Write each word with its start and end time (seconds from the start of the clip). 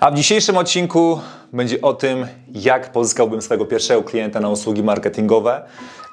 A 0.00 0.10
w 0.10 0.14
dzisiejszym 0.14 0.56
odcinku 0.56 1.20
będzie 1.52 1.80
o 1.80 1.94
tym, 1.94 2.26
jak 2.54 2.92
pozyskałbym 2.92 3.42
swojego 3.42 3.66
pierwszego 3.66 4.02
klienta 4.02 4.40
na 4.40 4.48
usługi 4.48 4.82
marketingowe, 4.82 5.62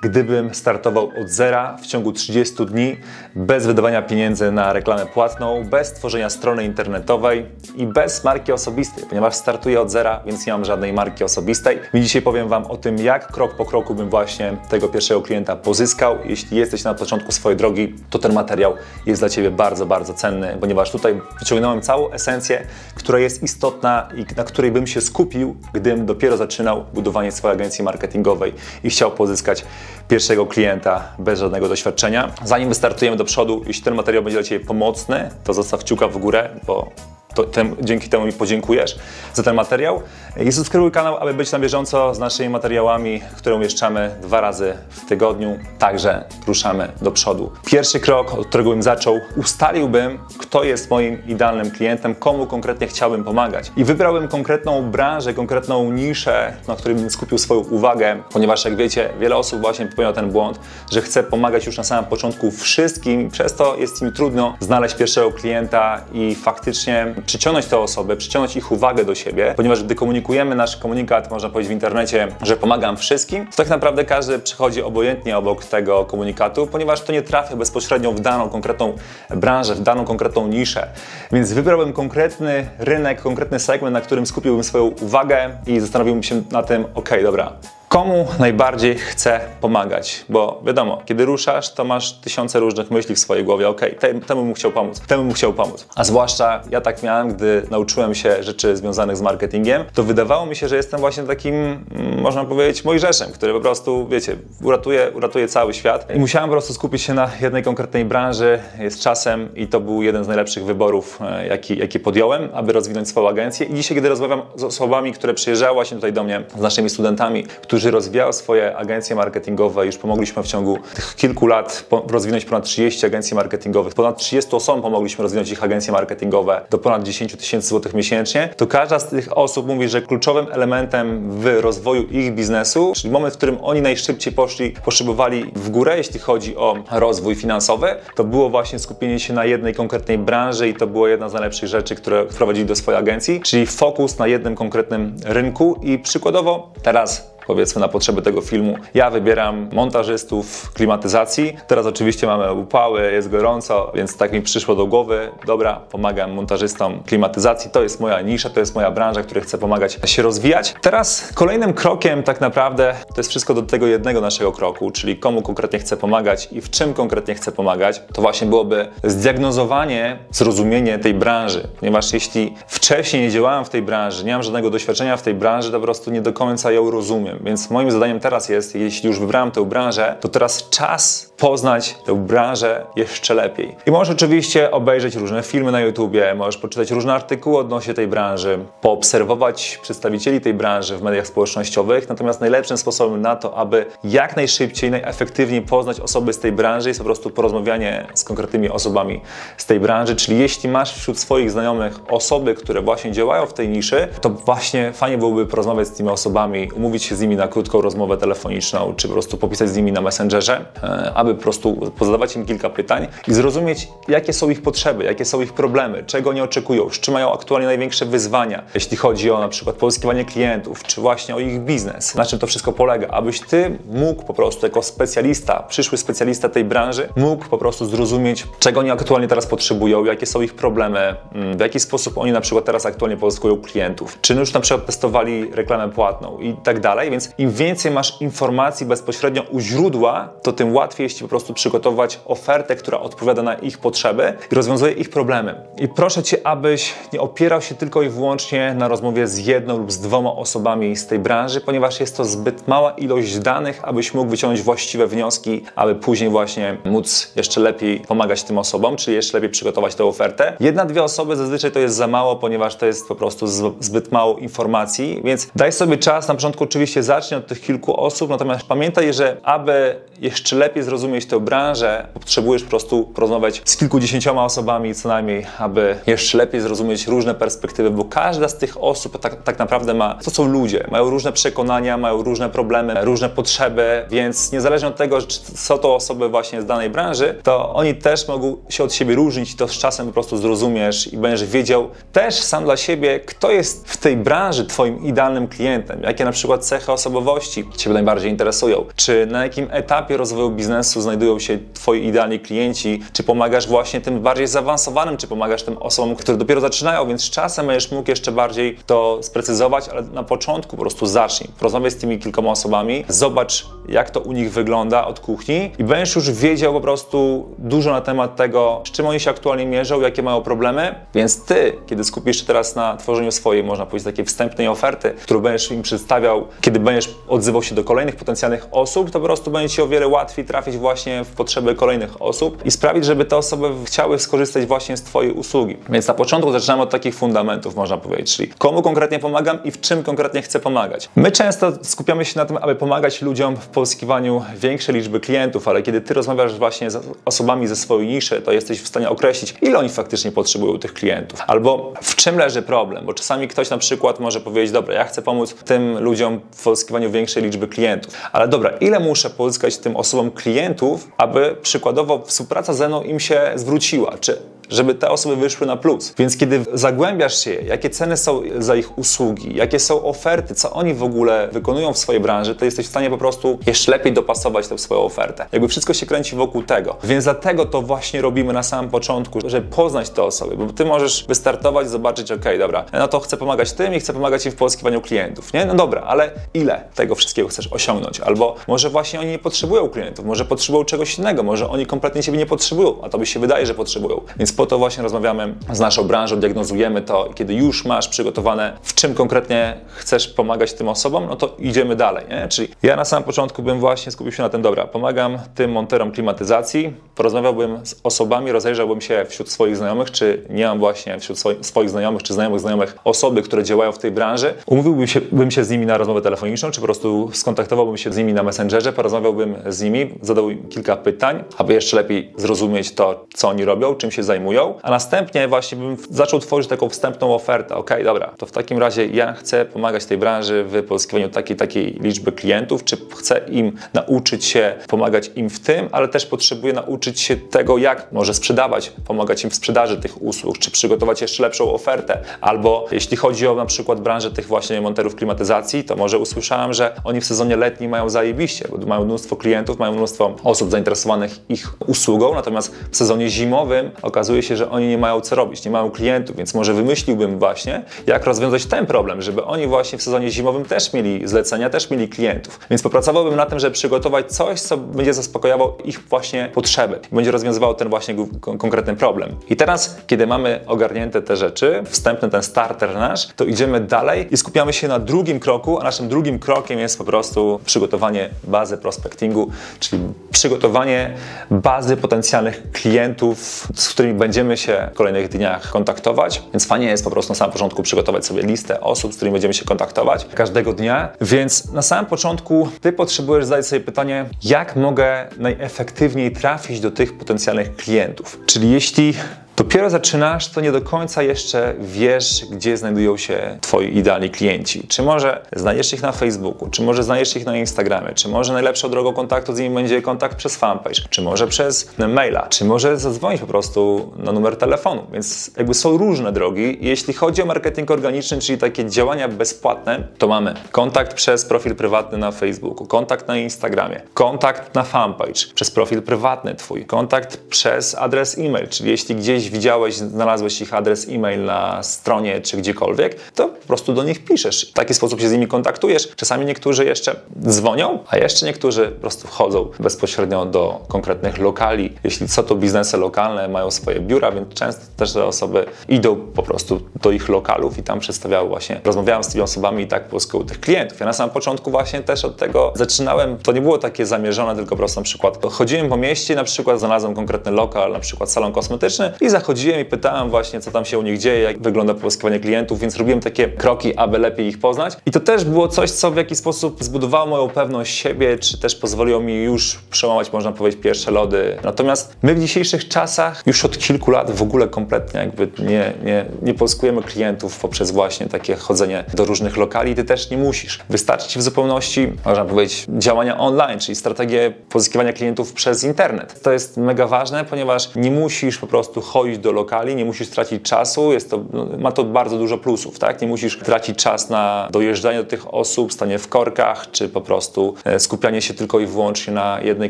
gdybym 0.06 0.54
startował 0.54 1.12
od 1.22 1.30
zera 1.30 1.78
w 1.82 1.88
ciągu 1.88 2.12
30 2.12 2.66
dni, 2.66 2.98
bez 3.36 3.66
wydawania 3.66 4.02
pieniędzy 4.02 4.52
na 4.52 4.74
reklamę 4.74 5.06
płatną, 5.06 5.64
bez 5.64 5.94
tworzenia 5.94 6.30
strony 6.30 6.66
internetowej 6.66 7.46
i 7.76 7.88
bez 7.88 8.24
marki 8.24 8.52
osobistej, 8.52 9.04
ponieważ 9.10 9.36
startuję 9.36 9.82
od 9.82 9.92
zera, 9.92 10.22
więc 10.26 10.46
nie 10.46 10.54
mam 10.54 10.66
żadnej 10.66 10.94
marki 10.94 11.24
osobistej. 11.24 11.80
I 11.94 12.02
dzisiaj 12.02 12.22
powiem 12.22 12.48
Wam 12.48 12.66
o 12.66 12.78
tym, 12.78 12.98
jak 12.98 13.32
krok 13.32 13.56
po 13.56 13.66
kroku 13.66 13.96
bym 13.96 14.10
właśnie 14.10 14.58
tego 14.70 14.88
pierwszego 14.90 15.22
klienta 15.22 15.56
pozyskał. 15.56 16.18
Jeśli 16.26 16.58
jesteś 16.58 16.84
na 16.84 16.94
początku 16.94 17.32
swojej 17.32 17.58
drogi, 17.58 17.96
to 18.10 18.20
ten 18.20 18.34
materiał 18.34 18.74
jest 19.06 19.22
dla 19.22 19.30
Ciebie 19.30 19.52
bardzo, 19.52 19.86
bardzo 19.86 20.14
cenny, 20.14 20.58
ponieważ 20.60 20.92
tutaj 20.92 21.22
wyciągnąłem 21.40 21.82
całą 21.82 22.12
esencję, 22.12 22.68
która 22.96 23.20
jest 23.20 23.44
istotna 23.44 24.10
i 24.16 24.36
na 24.36 24.44
której 24.44 24.72
bym 24.72 24.88
się 24.88 25.02
skupił, 25.02 25.56
gdybym 25.74 26.06
dopiero 26.06 26.38
zaczynał 26.38 26.86
budowanie 26.94 27.32
swojej 27.32 27.56
agencji 27.56 27.84
marketingowej 27.84 28.54
i 28.84 28.90
chciał 28.90 29.12
pozyskać 29.12 29.66
pierwszego 30.08 30.46
klienta 30.46 31.04
bez 31.20 31.40
żadnego 31.40 31.70
doświadczenia. 31.70 32.32
Zanim 32.44 32.70
wystartujemy 32.70 33.18
do 33.18 33.26
przodu, 33.26 33.64
jeśli 33.68 33.84
ten 33.84 33.96
materiał 33.96 34.24
będzie 34.24 34.40
dla 34.40 34.48
Ciebie 34.50 34.66
pomocny, 34.66 35.30
to 35.44 35.54
zostaw 35.54 35.80
kciuka 35.80 36.08
w 36.08 36.18
górę, 36.18 36.50
bo 36.68 36.92
to, 37.36 37.44
tem, 37.44 37.76
dzięki 37.82 38.10
temu 38.10 38.26
mi 38.26 38.34
podziękujesz 38.34 38.96
za 39.34 39.44
ten 39.44 39.56
materiał. 39.56 40.02
I 40.46 40.52
subskrybuj 40.52 40.92
kanał, 40.92 41.18
aby 41.18 41.34
być 41.34 41.52
na 41.52 41.60
bieżąco 41.60 42.16
z 42.16 42.20
naszymi 42.20 42.50
materiałami, 42.50 43.22
które 43.38 43.56
umieszczamy 43.56 44.16
dwa 44.22 44.42
razy 44.42 44.74
w 44.90 45.06
tygodniu. 45.06 45.60
Także 45.80 46.24
ruszamy 46.48 46.92
do 47.02 47.12
przodu. 47.12 47.52
Pierwszy 47.66 48.00
krok, 48.00 48.34
od 48.34 48.48
którego 48.48 48.70
bym 48.70 48.84
zaczął, 48.84 49.20
ustaliłbym, 49.36 50.20
kto 50.38 50.64
jest 50.64 50.90
moim 50.90 51.28
idealnym 51.28 51.72
klientem, 51.72 52.16
komu 52.16 52.48
konkretnie 52.48 52.88
chciałbym 52.88 53.24
pomagać. 53.24 53.72
I 53.78 53.84
wybrałbym 53.84 54.28
konkretną 54.28 54.92
branżę, 54.92 55.34
konkretną 55.34 55.92
niszę, 55.92 56.54
na 56.68 56.76
której 56.76 56.98
bym 56.98 57.10
skupił 57.10 57.38
swoją 57.38 57.60
uwagę, 57.60 58.24
ponieważ 58.34 58.66
jak 58.66 58.76
wiecie, 58.76 59.10
wiele 59.20 59.36
osób 59.36 59.62
właśnie 59.62 59.86
popełnia 59.86 60.14
ten 60.14 60.32
błąd, 60.32 60.60
że 60.92 61.02
chce 61.02 61.24
pomagać 61.24 61.66
już 61.66 61.78
na 61.78 61.84
samym 61.84 62.06
początku 62.06 62.52
wszystkim 62.52 63.30
przez 63.30 63.54
to 63.54 63.76
jest 63.76 64.02
im 64.02 64.12
trudno 64.12 64.58
znaleźć 64.60 64.96
pierwszego 64.96 65.32
klienta 65.32 66.02
i 66.14 66.36
faktycznie 66.36 67.16
przyciągnąć 67.26 67.66
te 67.66 67.80
osoby, 67.80 68.18
przyciągnąć 68.18 68.56
ich 68.56 68.72
uwagę 68.72 69.06
do 69.06 69.16
siebie, 69.16 69.54
ponieważ 69.58 69.84
gdy 69.84 69.96
komunikujemy 69.96 70.56
nasz 70.56 70.78
komunikat, 70.78 71.32
można 71.32 71.50
powiedzieć 71.50 71.70
w 71.70 71.74
internecie, 71.74 72.28
że 72.42 72.58
pomagam 72.58 72.98
wszystkim, 72.98 73.48
to 73.48 73.56
tak 73.58 73.70
naprawdę 73.70 74.06
każdy 74.06 74.40
przychodzi 74.40 74.82
obojętnie 74.82 75.38
obok 75.38 75.66
tego 75.66 76.06
komunikatu, 76.06 76.68
ponieważ 76.68 77.02
to 77.02 77.12
nie 77.12 77.22
trafia 77.22 77.56
bezpośrednio 77.56 78.12
w 78.12 78.20
daną 78.20 78.50
konkretną 78.50 78.96
branżę, 79.30 79.76
w 79.76 79.82
daną 79.82 80.06
konkretną 80.06 80.48
niszę. 80.48 80.88
Więc 81.32 81.54
wybrałbym 81.54 81.94
konkretny 81.94 82.70
rynek, 82.80 83.22
konkretny 83.22 83.60
segment, 83.60 83.94
na 83.94 84.02
którym 84.02 84.26
skupiłbym 84.26 84.64
swoją 84.64 84.84
uwagę 84.86 85.50
i 85.68 85.80
zastanowiłbym 85.80 86.24
się 86.24 86.42
na 86.52 86.64
tym, 86.64 86.86
ok, 86.96 87.10
dobra, 87.24 87.54
Komu 87.96 88.28
najbardziej 88.40 88.96
chcę 88.96 89.40
pomagać? 89.62 90.26
Bo 90.30 90.62
wiadomo, 90.66 91.02
kiedy 91.06 91.26
ruszasz, 91.26 91.74
to 91.74 91.84
masz 91.84 92.14
tysiące 92.14 92.60
różnych 92.60 92.92
myśli 92.92 93.16
w 93.16 93.20
swojej 93.20 93.44
głowie. 93.44 93.70
Ok, 93.70 93.82
temu 94.28 94.44
bym 94.44 94.54
chciał 94.54 94.72
pomóc, 94.72 95.00
temu 95.00 95.24
bym 95.24 95.34
chciał 95.34 95.54
pomóc. 95.54 95.88
A 95.96 96.04
zwłaszcza 96.04 96.62
ja 96.72 96.82
tak 96.82 97.04
miałem, 97.04 97.34
gdy 97.34 97.64
nauczyłem 97.72 98.16
się 98.16 98.44
rzeczy 98.44 98.78
związanych 98.78 99.18
z 99.18 99.22
marketingiem, 99.22 99.84
to 99.94 100.04
wydawało 100.04 100.46
mi 100.46 100.56
się, 100.56 100.68
że 100.68 100.76
jestem 100.76 101.00
właśnie 101.00 101.24
takim, 101.24 101.56
mm, 101.56 102.22
można 102.22 102.46
powiedzieć, 102.46 102.86
Mojżeszem, 102.86 103.32
który 103.32 103.54
po 103.54 103.60
prostu, 103.60 104.08
wiecie, 104.08 104.36
uratuje, 104.64 105.12
uratuje 105.14 105.48
cały 105.48 105.74
świat. 105.74 106.16
I 106.16 106.20
musiałem 106.20 106.50
po 106.50 106.54
prostu 106.54 106.74
skupić 106.74 107.02
się 107.02 107.14
na 107.14 107.30
jednej 107.42 107.64
konkretnej 107.64 108.06
branży 108.06 108.60
z 108.90 109.00
czasem 109.00 109.50
i 109.56 109.68
to 109.68 109.80
był 109.80 110.04
jeden 110.04 110.24
z 110.24 110.28
najlepszych 110.28 110.66
wyborów, 110.66 111.20
e, 111.22 111.48
jaki, 111.48 111.78
jaki 111.78 112.00
podjąłem, 112.00 112.50
aby 112.54 112.74
rozwinąć 112.74 113.10
swoją 113.10 113.30
agencję. 113.30 113.68
I 113.68 113.74
dzisiaj, 113.74 113.98
kiedy 113.98 114.10
rozmawiam 114.10 114.42
z 114.56 114.64
osobami, 114.64 115.14
które 115.14 115.34
przyjeżdżały 115.34 115.74
właśnie 115.74 115.98
tutaj 115.98 116.14
do 116.14 116.24
mnie, 116.24 116.44
z 116.58 116.62
naszymi 116.62 116.90
studentami, 116.90 117.44
którzy 117.44 117.85
którzy 117.86 117.96
rozwijają 117.96 118.34
swoje 118.34 118.78
agencje 118.78 119.16
marketingowe. 119.16 119.86
Już 119.86 119.98
pomogliśmy 119.98 120.44
w 120.44 120.48
ciągu 120.48 120.78
tych 120.96 121.16
kilku 121.16 121.48
lat 121.48 121.86
rozwinąć 122.08 122.46
ponad 122.46 122.64
30 122.64 123.06
agencji 123.06 123.36
marketingowych. 123.36 123.94
Ponad 123.94 124.18
30 124.18 124.56
osobom 124.56 124.82
pomogliśmy 124.82 125.24
rozwinąć 125.24 125.52
ich 125.52 125.64
agencje 125.64 125.94
marketingowe 125.94 126.62
do 126.70 126.78
ponad 126.78 127.04
10 127.04 127.36
tysięcy 127.36 127.68
złotych 127.68 127.94
miesięcznie. 127.94 128.50
To 128.58 128.68
każda 128.68 129.00
z 129.00 129.08
tych 129.08 129.38
osób 129.38 129.68
mówi, 129.68 129.90
że 129.90 130.02
kluczowym 130.02 130.48
elementem 130.52 131.32
w 131.32 131.46
rozwoju 131.62 132.04
ich 132.04 132.34
biznesu, 132.34 132.94
czyli 132.96 133.14
moment, 133.14 133.34
w 133.34 133.38
którym 133.38 133.58
oni 133.62 133.82
najszybciej 133.82 134.34
poszli, 134.34 134.72
poszybowali 134.72 135.52
w 135.56 135.70
górę, 135.70 135.98
jeśli 135.98 136.20
chodzi 136.20 136.58
o 136.58 136.76
rozwój 136.92 137.36
finansowy, 137.36 137.96
to 138.16 138.24
było 138.24 138.50
właśnie 138.50 138.80
skupienie 138.80 139.20
się 139.20 139.34
na 139.34 139.46
jednej 139.46 139.74
konkretnej 139.74 140.18
branży 140.18 140.70
i 140.70 140.74
to 140.74 140.88
była 140.88 141.10
jedna 141.10 141.30
z 141.30 141.34
najlepszych 141.34 141.70
rzeczy, 141.70 141.96
które 141.96 142.26
wprowadzili 142.30 142.66
do 142.66 142.76
swojej 142.76 143.00
agencji, 143.00 143.42
czyli 143.42 143.66
fokus 143.66 144.20
na 144.20 144.28
jednym 144.28 144.56
konkretnym 144.56 145.16
rynku 145.26 145.80
i 145.84 146.00
przykładowo 146.00 146.72
teraz 146.84 147.35
powiedzmy 147.48 147.82
na 147.82 147.88
potrzeby 147.88 148.22
tego 148.22 148.42
filmu. 148.42 148.78
Ja 148.94 149.10
wybieram 149.10 149.70
montażystów 149.74 150.72
klimatyzacji. 150.74 151.58
Teraz 151.68 151.86
oczywiście 151.86 152.28
mamy 152.28 152.54
upały, 152.54 153.12
jest 153.12 153.30
gorąco, 153.30 153.92
więc 153.96 154.18
tak 154.18 154.32
mi 154.32 154.42
przyszło 154.42 154.76
do 154.76 154.88
głowy. 154.88 155.32
Dobra, 155.46 155.82
pomagam 155.92 156.32
montażystom 156.32 157.04
klimatyzacji. 157.04 157.72
To 157.72 157.84
jest 157.84 158.00
moja 158.00 158.22
nisza, 158.22 158.50
to 158.50 158.60
jest 158.60 158.76
moja 158.76 158.92
branża, 158.92 159.24
której 159.24 159.44
chcę 159.44 159.58
pomagać 159.58 160.00
się 160.06 160.22
rozwijać. 160.22 160.76
Teraz 160.82 161.32
kolejnym 161.36 161.74
krokiem 161.74 162.24
tak 162.24 162.42
naprawdę 162.42 162.96
to 163.08 163.14
jest 163.18 163.30
wszystko 163.30 163.54
do 163.54 163.62
tego 163.62 163.88
jednego 163.88 164.22
naszego 164.22 164.52
kroku, 164.52 164.92
czyli 164.92 165.18
komu 165.18 165.42
konkretnie 165.42 165.80
chcę 165.80 165.98
pomagać 165.98 166.50
i 166.52 166.62
w 166.62 166.70
czym 166.70 166.94
konkretnie 166.94 167.36
chcę 167.36 167.52
pomagać. 167.52 168.02
To 168.14 168.22
właśnie 168.22 168.48
byłoby 168.48 168.88
zdiagnozowanie, 169.04 170.20
zrozumienie 170.32 171.00
tej 171.00 171.14
branży, 171.14 171.68
ponieważ 171.80 172.14
jeśli 172.14 172.54
wcześniej 172.68 173.22
nie 173.22 173.32
działałem 173.32 173.66
w 173.66 173.70
tej 173.70 173.82
branży, 173.82 174.26
nie 174.26 174.34
mam 174.34 174.44
żadnego 174.44 174.70
doświadczenia 174.70 175.18
w 175.18 175.22
tej 175.22 175.34
branży, 175.34 175.72
to 175.72 175.80
po 175.80 175.84
prostu 175.84 176.12
nie 176.12 176.22
do 176.22 176.34
końca 176.34 176.72
ją 176.72 176.92
rozumiem. 176.92 177.35
Więc 177.44 177.70
moim 177.70 177.92
zadaniem 177.92 178.20
teraz 178.20 178.50
jest, 178.50 178.76
jeśli 178.76 179.08
już 179.08 179.20
wybrałem 179.20 179.52
tę 179.52 179.66
branżę, 179.66 180.16
to 180.22 180.30
teraz 180.30 180.70
czas 180.70 181.34
poznać 181.38 181.96
tę 182.06 182.16
branżę 182.16 182.86
jeszcze 182.96 183.34
lepiej. 183.34 183.76
I 183.86 183.92
możesz 183.92 184.16
oczywiście 184.16 184.72
obejrzeć 184.72 185.16
różne 185.16 185.44
filmy 185.44 185.72
na 185.72 185.82
YouTubie, 185.82 186.36
możesz 186.36 186.58
poczytać 186.58 186.92
różne 186.92 187.14
artykuły 187.14 187.60
odnośnie 187.60 187.94
tej 187.94 188.08
branży, 188.08 188.60
poobserwować 188.82 189.80
przedstawicieli 189.82 190.42
tej 190.42 190.54
branży 190.54 190.98
w 190.98 191.02
mediach 191.02 191.28
społecznościowych. 191.28 192.10
Natomiast 192.10 192.42
najlepszym 192.42 192.78
sposobem 192.78 193.22
na 193.22 193.36
to, 193.36 193.56
aby 193.56 193.86
jak 194.04 194.36
najszybciej, 194.36 194.92
najefektywniej 194.92 195.62
poznać 195.62 196.00
osoby 196.00 196.34
z 196.34 196.40
tej 196.40 196.52
branży 196.52 196.90
jest 196.90 197.00
po 197.00 197.06
prostu 197.06 197.30
porozmawianie 197.30 198.08
z 198.14 198.24
konkretnymi 198.24 198.70
osobami 198.70 199.22
z 199.58 199.66
tej 199.66 199.80
branży. 199.80 200.16
Czyli 200.16 200.40
jeśli 200.40 200.70
masz 200.70 200.94
wśród 200.94 201.20
swoich 201.20 201.52
znajomych 201.52 202.00
osoby, 202.10 202.56
które 202.56 202.82
właśnie 202.82 203.12
działają 203.12 203.46
w 203.46 203.54
tej 203.54 203.70
niszy, 203.70 204.08
to 204.22 204.30
właśnie 204.30 204.92
fajnie 204.94 205.18
byłoby 205.18 205.46
porozmawiać 205.46 205.88
z 205.88 205.92
tymi 205.92 206.10
osobami, 206.10 206.72
umówić 206.72 207.04
się 207.04 207.16
z 207.16 207.22
nimi 207.22 207.36
na 207.36 207.48
krótką 207.48 207.82
rozmowę 207.82 208.18
telefoniczną, 208.18 208.94
czy 208.98 209.08
po 209.08 209.14
prostu 209.14 209.38
popisać 209.38 209.70
z 209.70 209.78
nimi 209.78 209.92
na 209.92 210.02
Messengerze, 210.02 210.66
e, 210.84 211.12
aby 211.26 211.36
po 211.36 211.42
prostu 211.42 211.92
pozadawać 211.98 212.36
im 212.36 212.46
kilka 212.46 212.70
pytań 212.70 213.08
i 213.28 213.34
zrozumieć, 213.34 213.88
jakie 214.08 214.34
są 214.34 214.50
ich 214.50 214.62
potrzeby, 214.62 215.04
jakie 215.04 215.26
są 215.26 215.42
ich 215.42 215.54
problemy, 215.54 216.04
czego 216.08 216.34
nie 216.34 216.44
oczekują, 216.44 216.90
z 216.90 217.00
czym 217.00 217.14
mają 217.14 217.34
aktualnie 217.34 217.68
największe 217.68 218.06
wyzwania, 218.06 218.64
jeśli 218.74 218.98
chodzi 218.98 219.32
o 219.32 219.40
na 219.40 219.48
przykład 219.48 219.76
pozyskiwanie 219.76 220.26
klientów, 220.26 220.84
czy 220.84 221.02
właśnie 221.02 221.36
o 221.36 221.40
ich 221.40 221.60
biznes, 221.60 222.16
na 222.16 222.26
czym 222.26 222.40
to 222.40 222.48
wszystko 222.48 222.72
polega, 222.72 223.08
abyś 223.08 223.40
ty 223.40 223.78
mógł 223.86 224.24
po 224.24 224.34
prostu 224.34 224.66
jako 224.66 224.84
specjalista, 224.84 225.64
przyszły 225.64 225.98
specjalista 225.98 226.50
tej 226.50 226.64
branży, 226.64 227.10
mógł 227.16 227.46
po 227.50 227.58
prostu 227.58 227.86
zrozumieć, 227.86 228.48
czego 228.60 228.80
oni 228.80 228.92
aktualnie 228.92 229.28
teraz 229.28 229.46
potrzebują, 229.46 230.06
jakie 230.06 230.26
są 230.26 230.42
ich 230.42 230.54
problemy, 230.54 231.16
mm, 231.34 231.58
w 231.58 231.60
jaki 231.60 231.80
sposób 231.80 232.18
oni 232.18 232.32
na 232.32 232.42
przykład 232.42 232.66
teraz 232.66 232.86
aktualnie 232.86 233.18
pozyskują 233.18 233.58
klientów, 233.62 234.18
czy 234.22 234.34
już 234.34 234.54
na 234.54 234.60
przykład 234.60 234.86
testowali 234.86 235.52
reklamę 235.52 235.90
płatną 235.90 236.40
i 236.40 236.54
tak 236.54 236.80
dalej, 236.80 237.12
więc 237.12 237.30
im 237.38 237.52
więcej 237.52 237.92
masz 237.92 238.22
informacji 238.22 238.86
bezpośrednio 238.86 239.42
u 239.42 239.60
źródła, 239.60 240.30
to 240.44 240.54
tym 240.54 240.76
łatwiej 240.76 241.04
po 241.24 241.28
prostu 241.28 241.54
przygotować 241.54 242.20
ofertę, 242.26 242.76
która 242.76 243.00
odpowiada 243.00 243.44
na 243.44 243.54
ich 243.54 243.78
potrzeby 243.78 244.34
i 244.52 244.56
rozwiązuje 244.56 244.94
ich 244.94 245.10
problemy. 245.10 245.56
I 245.78 245.88
proszę 245.88 246.24
Cię, 246.24 246.38
abyś 246.48 246.94
nie 247.14 247.22
opierał 247.22 247.62
się 247.62 247.76
tylko 247.76 248.02
i 248.02 248.10
wyłącznie 248.10 248.76
na 248.78 248.88
rozmowie 248.88 249.28
z 249.28 249.38
jedną 249.38 249.78
lub 249.78 249.92
z 249.92 250.00
dwoma 250.00 250.32
osobami 250.32 250.96
z 250.96 251.08
tej 251.08 251.20
branży, 251.20 251.62
ponieważ 251.62 252.00
jest 252.00 252.18
to 252.18 252.26
zbyt 252.26 252.68
mała 252.68 252.92
ilość 252.92 253.40
danych, 253.40 253.80
abyś 253.84 254.14
mógł 254.14 254.30
wyciągnąć 254.30 254.62
właściwe 254.62 255.08
wnioski, 255.08 255.64
aby 255.76 255.96
później 255.96 256.30
właśnie 256.30 256.78
móc 256.86 257.32
jeszcze 257.36 257.62
lepiej 257.62 258.00
pomagać 258.00 258.44
tym 258.44 258.58
osobom, 258.58 258.96
czyli 258.96 259.16
jeszcze 259.16 259.38
lepiej 259.38 259.50
przygotować 259.50 259.96
tę 259.96 260.04
ofertę. 260.06 260.58
Jedna, 260.60 260.86
dwie 260.86 261.04
osoby 261.04 261.36
zazwyczaj 261.36 261.72
to 261.72 261.80
jest 261.80 261.96
za 261.96 262.08
mało, 262.08 262.36
ponieważ 262.36 262.76
to 262.76 262.86
jest 262.86 263.08
po 263.08 263.16
prostu 263.16 263.48
zbyt 263.80 264.12
mało 264.12 264.38
informacji, 264.38 265.22
więc 265.24 265.48
daj 265.56 265.72
sobie 265.72 265.98
czas, 265.98 266.28
na 266.28 266.36
początku 266.36 266.64
oczywiście 266.64 267.04
zacznij 267.04 267.38
od 267.38 267.48
tych 267.48 267.62
kilku 267.62 268.00
osób, 268.00 268.30
natomiast 268.30 268.68
pamiętaj, 268.68 269.14
że 269.14 269.38
aby 269.44 269.96
jeszcze 270.22 270.56
lepiej 270.56 270.84
zrozumieć 270.84 271.05
zrozumieć 271.06 271.26
tę 271.26 271.40
branżę, 271.40 272.08
potrzebujesz 272.14 272.64
po 272.64 272.70
prostu 272.70 273.04
porozmawiać 273.04 273.62
z 273.66 273.78
kilkudziesięcioma 273.78 274.46
osobami 274.46 274.96
co 274.96 275.10
najmniej, 275.10 275.46
aby 275.60 275.98
jeszcze 276.08 276.38
lepiej 276.38 276.62
zrozumieć 276.62 277.08
różne 277.08 277.36
perspektywy, 277.36 277.92
bo 277.92 278.06
każda 278.06 278.48
z 278.48 278.58
tych 278.58 278.84
osób 278.84 279.20
tak, 279.20 279.44
tak 279.44 279.60
naprawdę 279.60 279.94
ma, 279.94 280.18
to 280.24 280.32
są 280.32 280.48
ludzie, 280.48 280.88
mają 280.92 281.10
różne 281.10 281.32
przekonania, 281.32 281.98
mają 281.98 282.24
różne 282.24 282.50
problemy, 282.50 282.94
różne 283.02 283.30
potrzeby, 283.30 284.06
więc 284.10 284.52
niezależnie 284.52 284.88
od 284.88 284.96
tego, 284.96 285.22
czy 285.22 285.40
są 285.56 285.78
to 285.78 285.96
osoby 285.96 286.30
właśnie 286.30 286.62
z 286.62 286.66
danej 286.66 286.90
branży, 286.90 287.40
to 287.44 287.74
oni 287.74 287.96
też 287.96 288.28
mogą 288.28 288.58
się 288.70 288.84
od 288.84 288.94
siebie 288.94 289.16
różnić 289.16 289.54
i 289.54 289.56
to 289.56 289.68
z 289.68 289.78
czasem 289.78 290.08
po 290.08 290.14
prostu 290.14 290.38
zrozumiesz 290.38 291.14
i 291.14 291.18
będziesz 291.18 291.50
wiedział 291.50 291.90
też 292.14 292.36
sam 292.36 292.64
dla 292.64 292.78
siebie, 292.78 293.20
kto 293.20 293.52
jest 293.52 293.92
w 293.92 293.98
tej 293.98 294.18
branży 294.18 294.66
twoim 294.66 295.04
idealnym 295.04 295.48
klientem, 295.48 296.02
jakie 296.04 296.26
na 296.26 296.32
przykład 296.32 296.66
cechy 296.66 296.92
osobowości 296.92 297.70
ciebie 297.78 297.94
najbardziej 297.94 298.32
interesują, 298.32 298.86
czy 298.96 299.28
na 299.32 299.44
jakim 299.44 299.68
etapie 299.72 300.18
rozwoju 300.18 300.50
biznesu 300.56 300.95
znajdują 301.02 301.40
się 301.40 301.60
twoi 301.74 302.06
idealni 302.06 302.40
klienci, 302.40 303.02
czy 303.14 303.24
pomagasz 303.24 303.68
właśnie 303.68 304.02
tym 304.02 304.20
bardziej 304.20 304.48
zaawansowanym, 304.48 305.18
czy 305.18 305.28
pomagasz 305.28 305.64
tym 305.64 305.78
osobom, 305.78 306.16
które 306.16 306.38
dopiero 306.38 306.62
zaczynają, 306.62 307.08
więc 307.08 307.30
czasem 307.30 307.68
będziesz 307.68 307.92
mógł 307.92 308.10
jeszcze 308.10 308.32
bardziej 308.32 308.78
to 308.86 309.20
sprecyzować, 309.22 309.90
ale 309.90 310.02
na 310.02 310.24
początku 310.24 310.76
po 310.76 310.82
prostu 310.82 311.06
zacznij. 311.06 311.50
Porozmawiaj 311.60 311.92
z 311.92 311.98
tymi 311.98 312.20
kilkoma 312.20 312.52
osobami, 312.52 313.06
zobacz 313.08 313.66
jak 313.90 314.10
to 314.10 314.20
u 314.20 314.32
nich 314.32 314.52
wygląda 314.52 315.06
od 315.08 315.20
kuchni 315.20 315.72
i 315.80 315.84
będziesz 315.84 316.16
już 316.16 316.32
wiedział 316.32 316.74
po 316.74 316.82
prostu 316.82 317.46
dużo 317.58 317.92
na 317.92 318.02
temat 318.02 318.36
tego, 318.36 318.82
z 318.88 318.92
czym 318.92 319.08
oni 319.08 319.20
się 319.20 319.30
aktualnie 319.30 319.66
mierzą, 319.66 320.02
jakie 320.02 320.24
mają 320.24 320.42
problemy, 320.42 320.96
więc 321.14 321.46
ty, 321.46 321.74
kiedy 321.88 322.04
skupisz 322.04 322.40
się 322.40 322.46
teraz 322.46 322.76
na 322.76 322.98
tworzeniu 322.98 323.32
swojej, 323.32 323.64
można 323.64 323.86
powiedzieć, 323.86 324.06
takiej 324.06 324.26
wstępnej 324.26 324.68
oferty, 324.68 325.14
którą 325.24 325.40
będziesz 325.40 325.72
im 325.72 325.82
przedstawiał, 325.82 326.48
kiedy 326.62 326.80
będziesz 326.80 327.16
odzywał 327.28 327.64
się 327.64 327.76
do 327.76 327.84
kolejnych 327.84 328.16
potencjalnych 328.16 328.68
osób, 328.72 329.12
to 329.12 329.20
po 329.20 329.26
prostu 329.26 329.52
będzie 329.52 329.76
ci 329.76 329.82
o 329.82 329.88
wiele 329.88 330.08
łatwiej 330.08 330.46
trafić 330.46 330.78
właśnie 330.86 331.24
w 331.24 331.30
potrzeby 331.30 331.76
kolejnych 331.76 332.22
osób 332.22 332.66
i 332.66 332.72
sprawić, 332.72 333.06
żeby 333.06 333.26
te 333.26 333.38
osoby 333.38 333.70
chciały 333.86 334.20
skorzystać 334.20 334.66
właśnie 334.66 334.98
z 334.98 335.02
twojej 335.02 335.32
usługi. 335.32 335.78
Więc 335.90 336.08
na 336.08 336.14
początku 336.14 336.52
zaczynamy 336.52 336.84
od 336.84 336.90
takich 336.90 337.16
fundamentów, 337.16 337.76
można 337.76 337.98
powiedzieć, 337.98 338.36
czyli 338.36 338.50
komu 338.58 338.82
konkretnie 338.82 339.20
pomagam 339.20 339.64
i 339.64 339.72
w 339.72 339.82
czym 339.82 340.04
konkretnie 340.04 340.42
chcę 340.42 340.60
pomagać. 340.60 341.10
My 341.16 341.32
często 341.32 341.72
skupiamy 341.84 342.26
się 342.26 342.40
na 342.40 342.46
tym, 342.46 342.58
aby 342.62 342.76
pomagać 342.76 343.22
ludziom 343.22 343.58
w 343.58 343.68
pozyskiwaniu 343.68 344.44
większej 344.56 344.96
liczby 344.96 345.20
klientów, 345.20 345.68
ale 345.68 345.82
kiedy 345.82 346.02
ty 346.02 346.14
rozmawiasz 346.14 346.58
właśnie 346.58 346.92
z 346.92 347.08
osobami 347.26 347.68
ze 347.68 347.76
swojej 347.76 348.08
niszy, 348.08 348.42
to 348.42 348.52
jesteś 348.52 348.82
w 348.82 348.88
stanie 348.88 349.10
określić, 349.10 349.56
ile 349.62 349.80
oni 349.80 349.90
faktycznie 349.90 350.32
potrzebują 350.32 350.80
tych 350.80 350.94
klientów. 350.94 351.40
Albo 351.48 351.94
w 352.02 352.16
czym 352.16 352.38
leży 352.38 352.62
problem, 352.62 353.06
bo 353.06 353.14
czasami 353.14 353.48
ktoś 353.48 353.70
na 353.70 353.78
przykład 353.78 354.20
może 354.20 354.42
powiedzieć, 354.42 354.72
dobra, 354.72 354.94
ja 354.94 355.04
chcę 355.04 355.22
pomóc 355.22 355.54
tym 355.54 356.00
ludziom 356.00 356.42
w 356.52 356.64
pozyskiwaniu 356.64 357.12
większej 357.12 357.44
liczby 357.44 357.68
klientów, 357.68 358.14
ale 358.32 358.48
dobra, 358.48 358.70
ile 358.70 359.00
muszę 359.00 359.30
pozyskać 359.30 359.78
tym 359.78 359.96
osobom 359.96 360.32
klientów, 360.32 360.75
aby 361.18 361.56
przykładowo 361.62 362.24
współpraca 362.26 362.74
ze 362.74 362.88
mną 362.88 363.04
im 363.04 363.20
się 363.20 363.52
zwróciła, 363.56 364.18
czy 364.20 364.42
żeby 364.70 364.96
te 364.96 365.10
osoby 365.10 365.36
wyszły 365.36 365.68
na 365.68 365.78
plus. 365.78 366.14
Więc 366.18 366.38
kiedy 366.38 366.66
zagłębiasz 366.74 367.44
się, 367.44 367.54
jakie 367.54 367.90
ceny 367.90 368.18
są 368.18 368.42
za 368.60 368.76
ich 368.76 368.98
usługi, 368.98 369.56
jakie 369.56 369.80
są 369.80 370.04
oferty, 370.04 370.56
co 370.56 370.72
oni 370.72 370.94
w 370.94 371.04
ogóle 371.04 371.50
wykonują 371.52 371.94
w 371.94 371.98
swojej 371.98 372.22
branży, 372.22 372.56
to 372.56 372.66
jesteś 372.66 372.86
w 372.86 372.90
stanie 372.90 373.10
po 373.10 373.18
prostu 373.18 373.60
jeszcze 373.68 373.92
lepiej 373.92 374.14
dopasować 374.14 374.68
tę 374.68 374.78
swoją 374.78 375.02
ofertę. 375.02 375.46
Jakby 375.52 375.68
wszystko 375.68 375.94
się 375.94 376.06
kręci 376.06 376.36
wokół 376.36 376.64
tego. 376.64 376.98
Więc 377.04 377.24
dlatego 377.24 377.66
to 377.66 377.82
właśnie 377.82 378.22
robimy 378.22 378.54
na 378.54 378.64
samym 378.64 378.92
początku, 378.92 379.40
żeby 379.46 379.68
poznać 379.68 380.10
te 380.10 380.24
osoby, 380.24 380.56
bo 380.58 380.74
ty 380.74 380.86
możesz 380.86 381.26
wystartować, 381.28 381.90
zobaczyć, 381.90 382.32
ok, 382.32 382.46
dobra, 382.60 382.86
no 382.94 383.08
to 383.08 383.20
chcę 383.20 383.38
pomagać 383.38 383.74
tym 383.74 383.94
i 383.94 384.00
chcę 384.00 384.14
pomagać 384.14 384.46
im 384.46 384.52
w 384.52 384.56
pozyskiwaniu 384.56 385.02
klientów, 385.02 385.54
nie? 385.54 385.66
No 385.66 385.76
dobra, 385.76 386.02
ale 386.02 386.32
ile 386.54 386.84
tego 386.96 387.16
wszystkiego 387.16 387.48
chcesz 387.48 387.74
osiągnąć? 387.74 388.20
Albo 388.20 388.56
może 388.68 388.90
właśnie 388.90 389.20
oni 389.20 389.30
nie 389.30 389.40
potrzebują 389.40 389.90
klientów, 389.90 390.26
może 390.26 390.46
potrzebują 390.46 390.86
czegoś 390.86 391.18
innego, 391.18 391.44
może 391.44 391.70
oni 391.70 391.86
kompletnie 391.86 392.24
ciebie 392.24 392.38
nie 392.38 392.46
potrzebują, 392.46 393.02
a 393.04 393.10
tobie 393.10 393.26
się 393.26 393.40
wydaje, 393.40 393.66
że 393.66 393.74
potrzebują. 393.74 394.22
Więc 394.38 394.54
po 394.58 394.66
to 394.66 394.78
właśnie 394.78 395.04
rozmawiamy 395.04 395.56
z 395.74 395.80
naszą 395.80 396.04
branżą, 396.04 396.40
diagnozujemy 396.40 397.02
to, 397.02 397.30
kiedy 397.36 397.54
już 397.54 397.86
masz 397.86 398.08
przygotowane, 398.08 398.78
w 398.82 398.94
czym 398.96 399.14
konkretnie 399.14 399.78
chcesz 399.88 400.28
pomagać 400.28 400.74
tym 400.74 400.90
osobom, 400.90 401.26
no 401.30 401.36
to 401.36 401.56
idziemy 401.60 401.96
dalej. 401.96 402.26
Nie? 402.30 402.48
Czyli 402.48 402.68
ja 402.84 402.96
na 402.96 403.06
samym 403.06 403.24
początku 403.24 403.64
bym 403.64 403.80
właśnie 403.80 404.12
skupił 404.12 404.32
się 404.32 404.44
na 404.44 404.50
tym, 404.50 404.62
dobra, 404.62 404.88
pomagam 404.88 405.38
tym 405.56 405.72
monterom 405.72 406.12
klimatyzacji, 406.12 406.94
porozmawiałbym 407.16 407.86
z 407.86 407.96
osobami, 408.04 408.52
rozejrzałbym 408.52 409.02
się 409.02 409.26
wśród 409.30 409.52
swoich 409.52 409.78
znajomych, 409.78 410.12
czy 410.12 410.46
nie 410.50 410.66
mam 410.66 410.80
właśnie 410.80 411.20
wśród 411.20 411.40
swoich 411.62 411.90
znajomych, 411.90 412.24
czy 412.24 412.34
znajomych 412.34 412.60
znajomych 412.60 412.98
osoby, 413.04 413.42
które 413.42 413.64
działają 413.64 413.92
w 413.92 413.98
tej 413.98 414.12
branży. 414.12 414.54
Umówiłbym 414.66 415.08
się, 415.08 415.22
bym 415.32 415.52
się 415.52 415.64
z 415.64 415.70
nimi 415.70 415.86
na 415.86 415.98
rozmowę 415.98 416.22
telefoniczną, 416.22 416.72
czy 416.72 416.82
po 416.82 416.86
prostu 416.86 417.30
skontaktowałbym 417.34 417.98
się 417.98 418.14
z 418.14 418.18
nimi 418.18 418.34
na 418.34 418.44
Messengerze, 418.44 418.94
porozmawiałbym 418.94 419.56
z 419.68 419.82
nimi, 419.82 420.14
zadał 420.22 420.50
kilka 420.70 420.98
pytań, 420.98 421.44
aby 421.58 421.74
jeszcze 421.74 421.98
lepiej 421.98 422.34
zrozumieć 422.38 422.92
to, 422.96 423.26
co 423.34 423.50
oni 423.50 423.66
robią, 423.66 423.96
czym 423.96 424.12
się 424.12 424.24
zajmują, 424.24 424.45
a 424.84 424.92
następnie 424.92 425.48
właśnie 425.48 425.78
bym 425.78 425.98
zaczął 426.10 426.40
tworzyć 426.40 426.70
taką 426.70 426.90
wstępną 426.90 427.36
ofertę. 427.36 427.76
Ok, 427.76 427.90
dobra, 428.04 428.34
to 428.38 428.46
w 428.46 428.52
takim 428.52 428.80
razie 428.80 429.08
ja 429.08 429.34
chcę 429.34 429.66
pomagać 429.66 430.06
tej 430.06 430.18
branży 430.18 430.66
w 430.68 430.84
pozyskiwaniu 430.84 431.30
takiej, 431.30 431.58
takiej 431.58 431.86
liczby 432.02 432.32
klientów, 432.32 432.84
czy 432.84 432.98
chcę 433.18 433.42
im 433.48 433.72
nauczyć 433.94 434.46
się 434.46 434.76
pomagać 434.88 435.32
im 435.36 435.50
w 435.50 435.60
tym, 435.60 435.90
ale 435.92 436.08
też 436.08 436.26
potrzebuję 436.26 436.74
nauczyć 436.74 437.20
się 437.22 437.36
tego, 437.36 437.78
jak 437.78 438.12
może 438.12 438.34
sprzedawać, 438.34 438.92
pomagać 439.08 439.44
im 439.44 439.50
w 439.50 439.56
sprzedaży 439.56 439.98
tych 439.98 440.22
usług, 440.22 440.58
czy 440.58 440.72
przygotować 440.72 441.22
jeszcze 441.22 441.44
lepszą 441.44 441.74
ofertę. 441.74 442.20
Albo 442.42 442.86
jeśli 442.92 443.18
chodzi 443.18 443.48
o 443.48 443.56
na 443.56 443.66
przykład 443.66 444.02
branżę 444.02 444.32
tych 444.32 444.48
właśnie 444.48 444.82
monterów 444.82 445.16
klimatyzacji, 445.16 445.84
to 445.84 445.96
może 445.96 446.20
usłyszałem, 446.20 446.74
że 446.74 446.96
oni 447.04 447.22
w 447.22 447.26
sezonie 447.26 447.56
letnim 447.56 447.92
mają 447.92 448.10
zajebiście, 448.10 448.68
bo 448.70 448.86
mają 448.88 449.06
mnóstwo 449.06 449.36
klientów, 449.36 449.80
mają 449.80 449.94
mnóstwo 449.94 450.36
osób 450.44 450.72
zainteresowanych 450.72 451.50
ich 451.50 451.68
usługą, 451.88 452.36
natomiast 452.36 452.76
w 452.92 452.98
sezonie 452.98 453.30
zimowym 453.30 453.92
okazuje 454.02 454.35
się, 454.44 454.58
że 454.58 454.70
oni 454.70 454.88
nie 454.88 454.98
mają 454.98 455.22
co 455.22 455.36
robić, 455.36 455.66
nie 455.66 455.72
mają 455.72 455.92
klientów, 455.92 456.36
więc 456.36 456.54
może 456.54 456.74
wymyśliłbym 456.74 457.40
właśnie, 457.40 457.84
jak 458.08 458.26
rozwiązać 458.26 458.66
ten 458.66 458.86
problem, 458.86 459.22
żeby 459.22 459.44
oni 459.44 459.68
właśnie 459.68 459.98
w 459.98 460.04
sezonie 460.04 460.32
zimowym 460.32 460.66
też 460.66 460.94
mieli 460.94 461.28
zlecenia, 461.28 461.70
też 461.70 461.90
mieli 461.90 462.10
klientów. 462.10 462.60
Więc 462.70 462.82
popracowałbym 462.82 463.36
na 463.36 463.46
tym, 463.46 463.60
żeby 463.60 463.74
przygotować 463.74 464.32
coś, 464.32 464.62
co 464.62 464.78
będzie 464.78 465.14
zaspokajało 465.14 465.78
ich 465.86 466.00
właśnie 466.10 466.50
potrzeby 466.54 467.00
i 467.12 467.16
będzie 467.16 467.32
rozwiązywało 467.32 467.74
ten 467.74 467.90
właśnie 467.90 468.16
konkretny 468.42 468.96
problem. 468.96 469.36
I 469.50 469.56
teraz, 469.56 469.98
kiedy 470.08 470.28
mamy 470.28 470.60
ogarnięte 470.68 471.22
te 471.22 471.36
rzeczy, 471.36 471.84
wstępny 471.86 472.30
ten 472.30 472.44
starter 472.44 472.94
nasz, 472.94 473.28
to 473.36 473.46
idziemy 473.46 473.80
dalej 473.80 474.28
i 474.32 474.38
skupiamy 474.38 474.74
się 474.74 474.88
na 474.88 475.00
drugim 475.00 475.40
kroku, 475.40 475.80
a 475.80 475.84
naszym 475.84 476.08
drugim 476.08 476.40
krokiem 476.40 476.80
jest 476.80 476.98
po 476.98 477.04
prostu 477.04 477.60
przygotowanie 477.66 478.30
bazy 478.44 478.78
prospectingu, 478.78 479.52
czyli 479.80 480.04
przygotowanie 480.32 481.14
bazy 481.52 481.98
potencjalnych 481.98 482.72
klientów, 482.72 483.68
z 483.76 483.90
którymi 483.90 484.14
będziemy 484.26 484.58
się 484.58 484.90
w 484.94 484.98
kolejnych 484.98 485.30
dniach 485.30 485.70
kontaktować. 485.70 486.44
Więc 486.54 486.68
fajnie 486.68 486.88
jest 486.88 487.04
po 487.04 487.12
prostu 487.12 487.32
na 487.32 487.36
samym 487.36 487.54
początku 487.54 487.84
przygotować 487.84 488.26
sobie 488.26 488.42
listę 488.42 488.82
osób, 488.82 489.14
z 489.14 489.16
którymi 489.16 489.34
będziemy 489.34 489.54
się 489.54 489.66
kontaktować 489.66 490.28
każdego 490.36 490.74
dnia. 490.74 491.10
Więc 491.22 491.72
na 491.72 491.82
samym 491.82 492.06
początku 492.06 492.70
ty 492.82 492.94
potrzebujesz 492.94 493.46
zadać 493.46 493.68
sobie 493.68 493.82
pytanie, 493.82 494.26
jak 494.44 494.76
mogę 494.76 495.28
najefektywniej 495.38 496.32
trafić 496.32 496.80
do 496.80 496.92
tych 496.92 497.18
potencjalnych 497.18 497.76
klientów. 497.76 498.40
Czyli 498.46 498.72
jeśli 498.72 499.14
dopiero 499.58 499.90
zaczynasz, 499.90 500.48
to 500.48 500.62
nie 500.62 500.72
do 500.72 500.82
końca 500.82 501.24
jeszcze 501.24 501.76
wiesz, 501.80 502.46
gdzie 502.52 502.78
znajdują 502.78 503.18
się 503.18 503.58
Twoi 503.62 503.98
idealni 503.98 504.30
klienci. 504.30 504.88
Czy 504.88 505.04
może 505.04 505.46
znajdziesz 505.56 505.94
ich 505.94 506.02
na 506.02 506.12
Facebooku, 506.12 506.70
czy 506.70 506.82
może 506.82 507.04
znajdziesz 507.04 507.36
ich 507.36 507.46
na 507.46 507.58
Instagramie, 507.58 508.14
czy 508.14 508.30
może 508.30 508.54
najlepszą 508.54 508.90
drogą 508.90 509.14
kontaktu 509.14 509.56
z 509.56 509.60
nimi 509.60 509.76
będzie 509.76 510.02
kontakt 510.02 510.38
przez 510.38 510.56
fanpage, 510.56 511.02
czy 511.10 511.22
może 511.22 511.48
przez 511.48 511.92
maila, 512.08 512.48
czy 512.50 512.66
może 512.66 512.98
zadzwonić 512.98 513.42
po 513.42 513.48
prostu 513.48 514.12
na 514.18 514.32
numer 514.32 514.56
telefonu. 514.58 515.04
Więc 515.14 515.52
jakby 515.58 515.74
są 515.74 515.98
różne 515.98 516.32
drogi. 516.32 516.78
Jeśli 516.82 517.14
chodzi 517.14 517.42
o 517.42 517.46
marketing 517.46 517.92
organiczny, 517.92 518.40
czyli 518.40 518.58
takie 518.58 518.90
działania 518.90 519.28
bezpłatne, 519.28 520.08
to 520.18 520.28
mamy 520.28 520.54
kontakt 520.72 521.14
przez 521.14 521.46
profil 521.46 521.76
prywatny 521.76 522.18
na 522.18 522.32
Facebooku, 522.32 522.88
kontakt 522.88 523.28
na 523.28 523.38
Instagramie, 523.38 524.02
kontakt 524.14 524.76
na 524.76 524.84
fanpage 524.84 525.54
przez 525.56 525.72
profil 525.72 526.02
prywatny 526.02 526.56
Twój, 526.56 526.86
kontakt 526.86 527.38
przez 527.38 527.96
adres 527.96 528.38
e-mail, 528.38 528.68
czyli 528.68 528.90
jeśli 528.90 529.16
gdzieś 529.16 529.45
gdzieś 529.46 529.58
widziałeś, 529.60 529.96
znalazłeś 529.96 530.62
ich 530.62 530.74
adres 530.74 531.08
e-mail 531.10 531.44
na 531.44 531.84
stronie 531.84 532.42
czy 532.42 532.58
gdziekolwiek, 532.58 533.16
to 533.36 533.48
po 533.48 533.68
prostu 533.68 533.94
do 533.94 534.04
nich 534.04 534.26
piszesz. 534.26 534.70
W 534.72 534.74
taki 534.74 534.94
sposób 534.94 535.22
się 535.22 535.30
z 535.30 535.32
nimi 535.32 535.48
kontaktujesz. 535.48 536.16
Czasami 536.16 536.46
niektórzy 536.46 536.86
jeszcze 536.86 537.16
dzwonią, 537.48 538.00
a 538.08 538.18
jeszcze 538.18 538.46
niektórzy 538.46 538.88
po 538.88 539.02
prostu 539.02 539.28
wchodzą 539.28 539.72
bezpośrednio 539.80 540.46
do 540.46 540.82
konkretnych 540.88 541.38
lokali. 541.38 541.94
Jeśli 542.04 542.28
są 542.28 542.44
to 542.44 542.56
biznesy 542.56 542.98
lokalne, 542.98 543.48
mają 543.48 543.72
swoje 543.72 544.00
biura, 544.00 544.32
więc 544.32 544.54
często 544.54 544.82
też 544.98 545.14
te 545.14 545.26
osoby 545.26 545.66
idą 545.88 546.16
po 546.16 546.44
prostu 546.44 546.82
do 547.02 547.12
ich 547.12 547.30
lokalów 547.30 547.78
i 547.78 547.84
tam 547.84 548.00
przedstawiały 548.00 548.50
właśnie, 548.50 548.82
rozmawiałem 548.84 549.24
z 549.24 549.28
tymi 549.28 549.44
osobami 549.44 549.84
i 549.84 549.88
tak 549.88 550.08
poskują 550.08 550.46
tych 550.46 550.60
klientów. 550.60 551.00
Ja 551.00 551.06
na 551.06 551.14
samym 551.14 551.34
początku 551.34 551.72
właśnie 551.72 552.02
też 552.02 552.26
od 552.26 552.38
tego 552.38 552.74
zaczynałem. 552.76 553.38
To 553.38 553.52
nie 553.52 553.62
było 553.62 553.78
takie 553.78 554.06
zamierzone, 554.06 554.56
tylko 554.56 554.70
po 554.70 554.76
prostu 554.76 555.00
na 555.00 555.04
przykład 555.04 555.46
chodziłem 555.52 555.90
po 555.90 555.98
mieście, 555.98 556.36
na 556.36 556.44
przykład 556.44 556.80
znalazłem 556.80 557.16
konkretny 557.16 557.52
lokal, 557.52 557.92
na 557.92 558.00
przykład 558.00 558.32
salon 558.32 558.52
kosmetyczny 558.52 559.14
i 559.22 559.30
zachodziłem 559.40 559.82
i 559.82 559.86
pytałem 559.86 560.30
właśnie, 560.30 560.62
co 560.62 560.72
tam 560.72 560.86
się 560.86 561.00
u 561.00 561.02
nich 561.02 561.18
dzieje, 561.18 561.42
jak 561.42 561.62
wygląda 561.62 561.94
pozyskiwanie 561.94 562.40
klientów, 562.40 562.80
więc 562.80 562.98
robiłem 562.98 563.20
takie 563.20 563.48
kroki, 563.48 563.96
aby 563.96 564.18
lepiej 564.18 564.48
ich 564.48 564.60
poznać. 564.60 564.98
I 565.06 565.12
to 565.12 565.20
też 565.20 565.46
było 565.46 565.68
coś, 565.68 565.92
co 565.92 566.12
w 566.12 566.18
jakiś 566.18 566.38
sposób 566.38 566.84
zbudowało 566.84 567.26
moją 567.26 567.50
pewność 567.50 567.96
siebie, 567.96 568.38
czy 568.40 568.60
też 568.60 568.76
pozwoliło 568.76 569.20
mi 569.20 569.44
już 569.44 569.80
przełamać, 569.92 570.34
można 570.34 570.52
powiedzieć, 570.52 570.82
pierwsze 570.82 571.12
lody. 571.12 571.58
Natomiast 571.64 572.16
my 572.24 572.36
w 572.36 572.40
dzisiejszych 572.40 572.88
czasach 572.88 573.44
już 573.46 573.66
od 573.66 573.78
kilku 573.78 574.12
lat 574.12 574.32
w 574.32 574.42
ogóle 574.42 574.68
kompletnie 574.68 575.20
jakby 575.20 575.48
nie, 575.60 575.94
nie, 576.04 576.26
nie 576.42 576.54
pozyskujemy 576.54 577.02
klientów 577.02 577.60
poprzez 577.60 577.92
właśnie 577.92 578.26
takie 578.28 578.56
chodzenie 578.56 579.04
do 579.14 579.26
różnych 579.26 579.58
lokali. 579.58 579.96
Ty 579.96 580.04
też 580.04 580.30
nie 580.30 580.38
musisz. 580.38 580.80
Wystarczy 580.90 581.30
ci 581.30 581.40
w 581.40 581.42
zupełności, 581.42 582.12
można 582.26 582.46
powiedzieć, 582.46 582.86
działania 582.90 583.38
online, 583.38 583.80
czyli 583.80 583.96
strategię 583.96 584.54
pozyskiwania 584.70 585.14
klientów 585.14 585.54
przez 585.54 585.84
internet. 585.84 586.42
To 586.42 586.52
jest 586.52 586.78
mega 586.78 587.08
ważne, 587.08 587.46
ponieważ 587.46 587.96
nie 587.96 588.12
musisz 588.12 588.58
po 588.58 588.68
prostu 588.68 589.02
chodzić 589.02 589.25
do 589.34 589.52
lokali, 589.52 589.96
nie 589.96 590.06
musisz 590.06 590.30
tracić 590.30 590.62
czasu, 590.62 591.14
jest 591.14 591.30
to, 591.30 591.44
no, 591.54 591.68
ma 591.78 591.92
to 591.92 592.04
bardzo 592.04 592.38
dużo 592.38 592.58
plusów, 592.58 593.00
tak? 593.00 593.22
Nie 593.22 593.28
musisz 593.28 593.60
tracić 593.60 593.98
czas 593.98 594.30
na 594.30 594.68
dojeżdżanie 594.72 595.18
do 595.18 595.24
tych 595.24 595.54
osób, 595.54 595.94
stanie 595.94 596.20
w 596.20 596.28
korkach, 596.28 596.92
czy 596.92 597.10
po 597.10 597.22
prostu 597.22 597.76
e, 597.86 598.00
skupianie 598.00 598.42
się 598.42 598.54
tylko 598.54 598.80
i 598.80 598.86
wyłącznie 598.86 599.34
na 599.34 599.62
jednej 599.62 599.90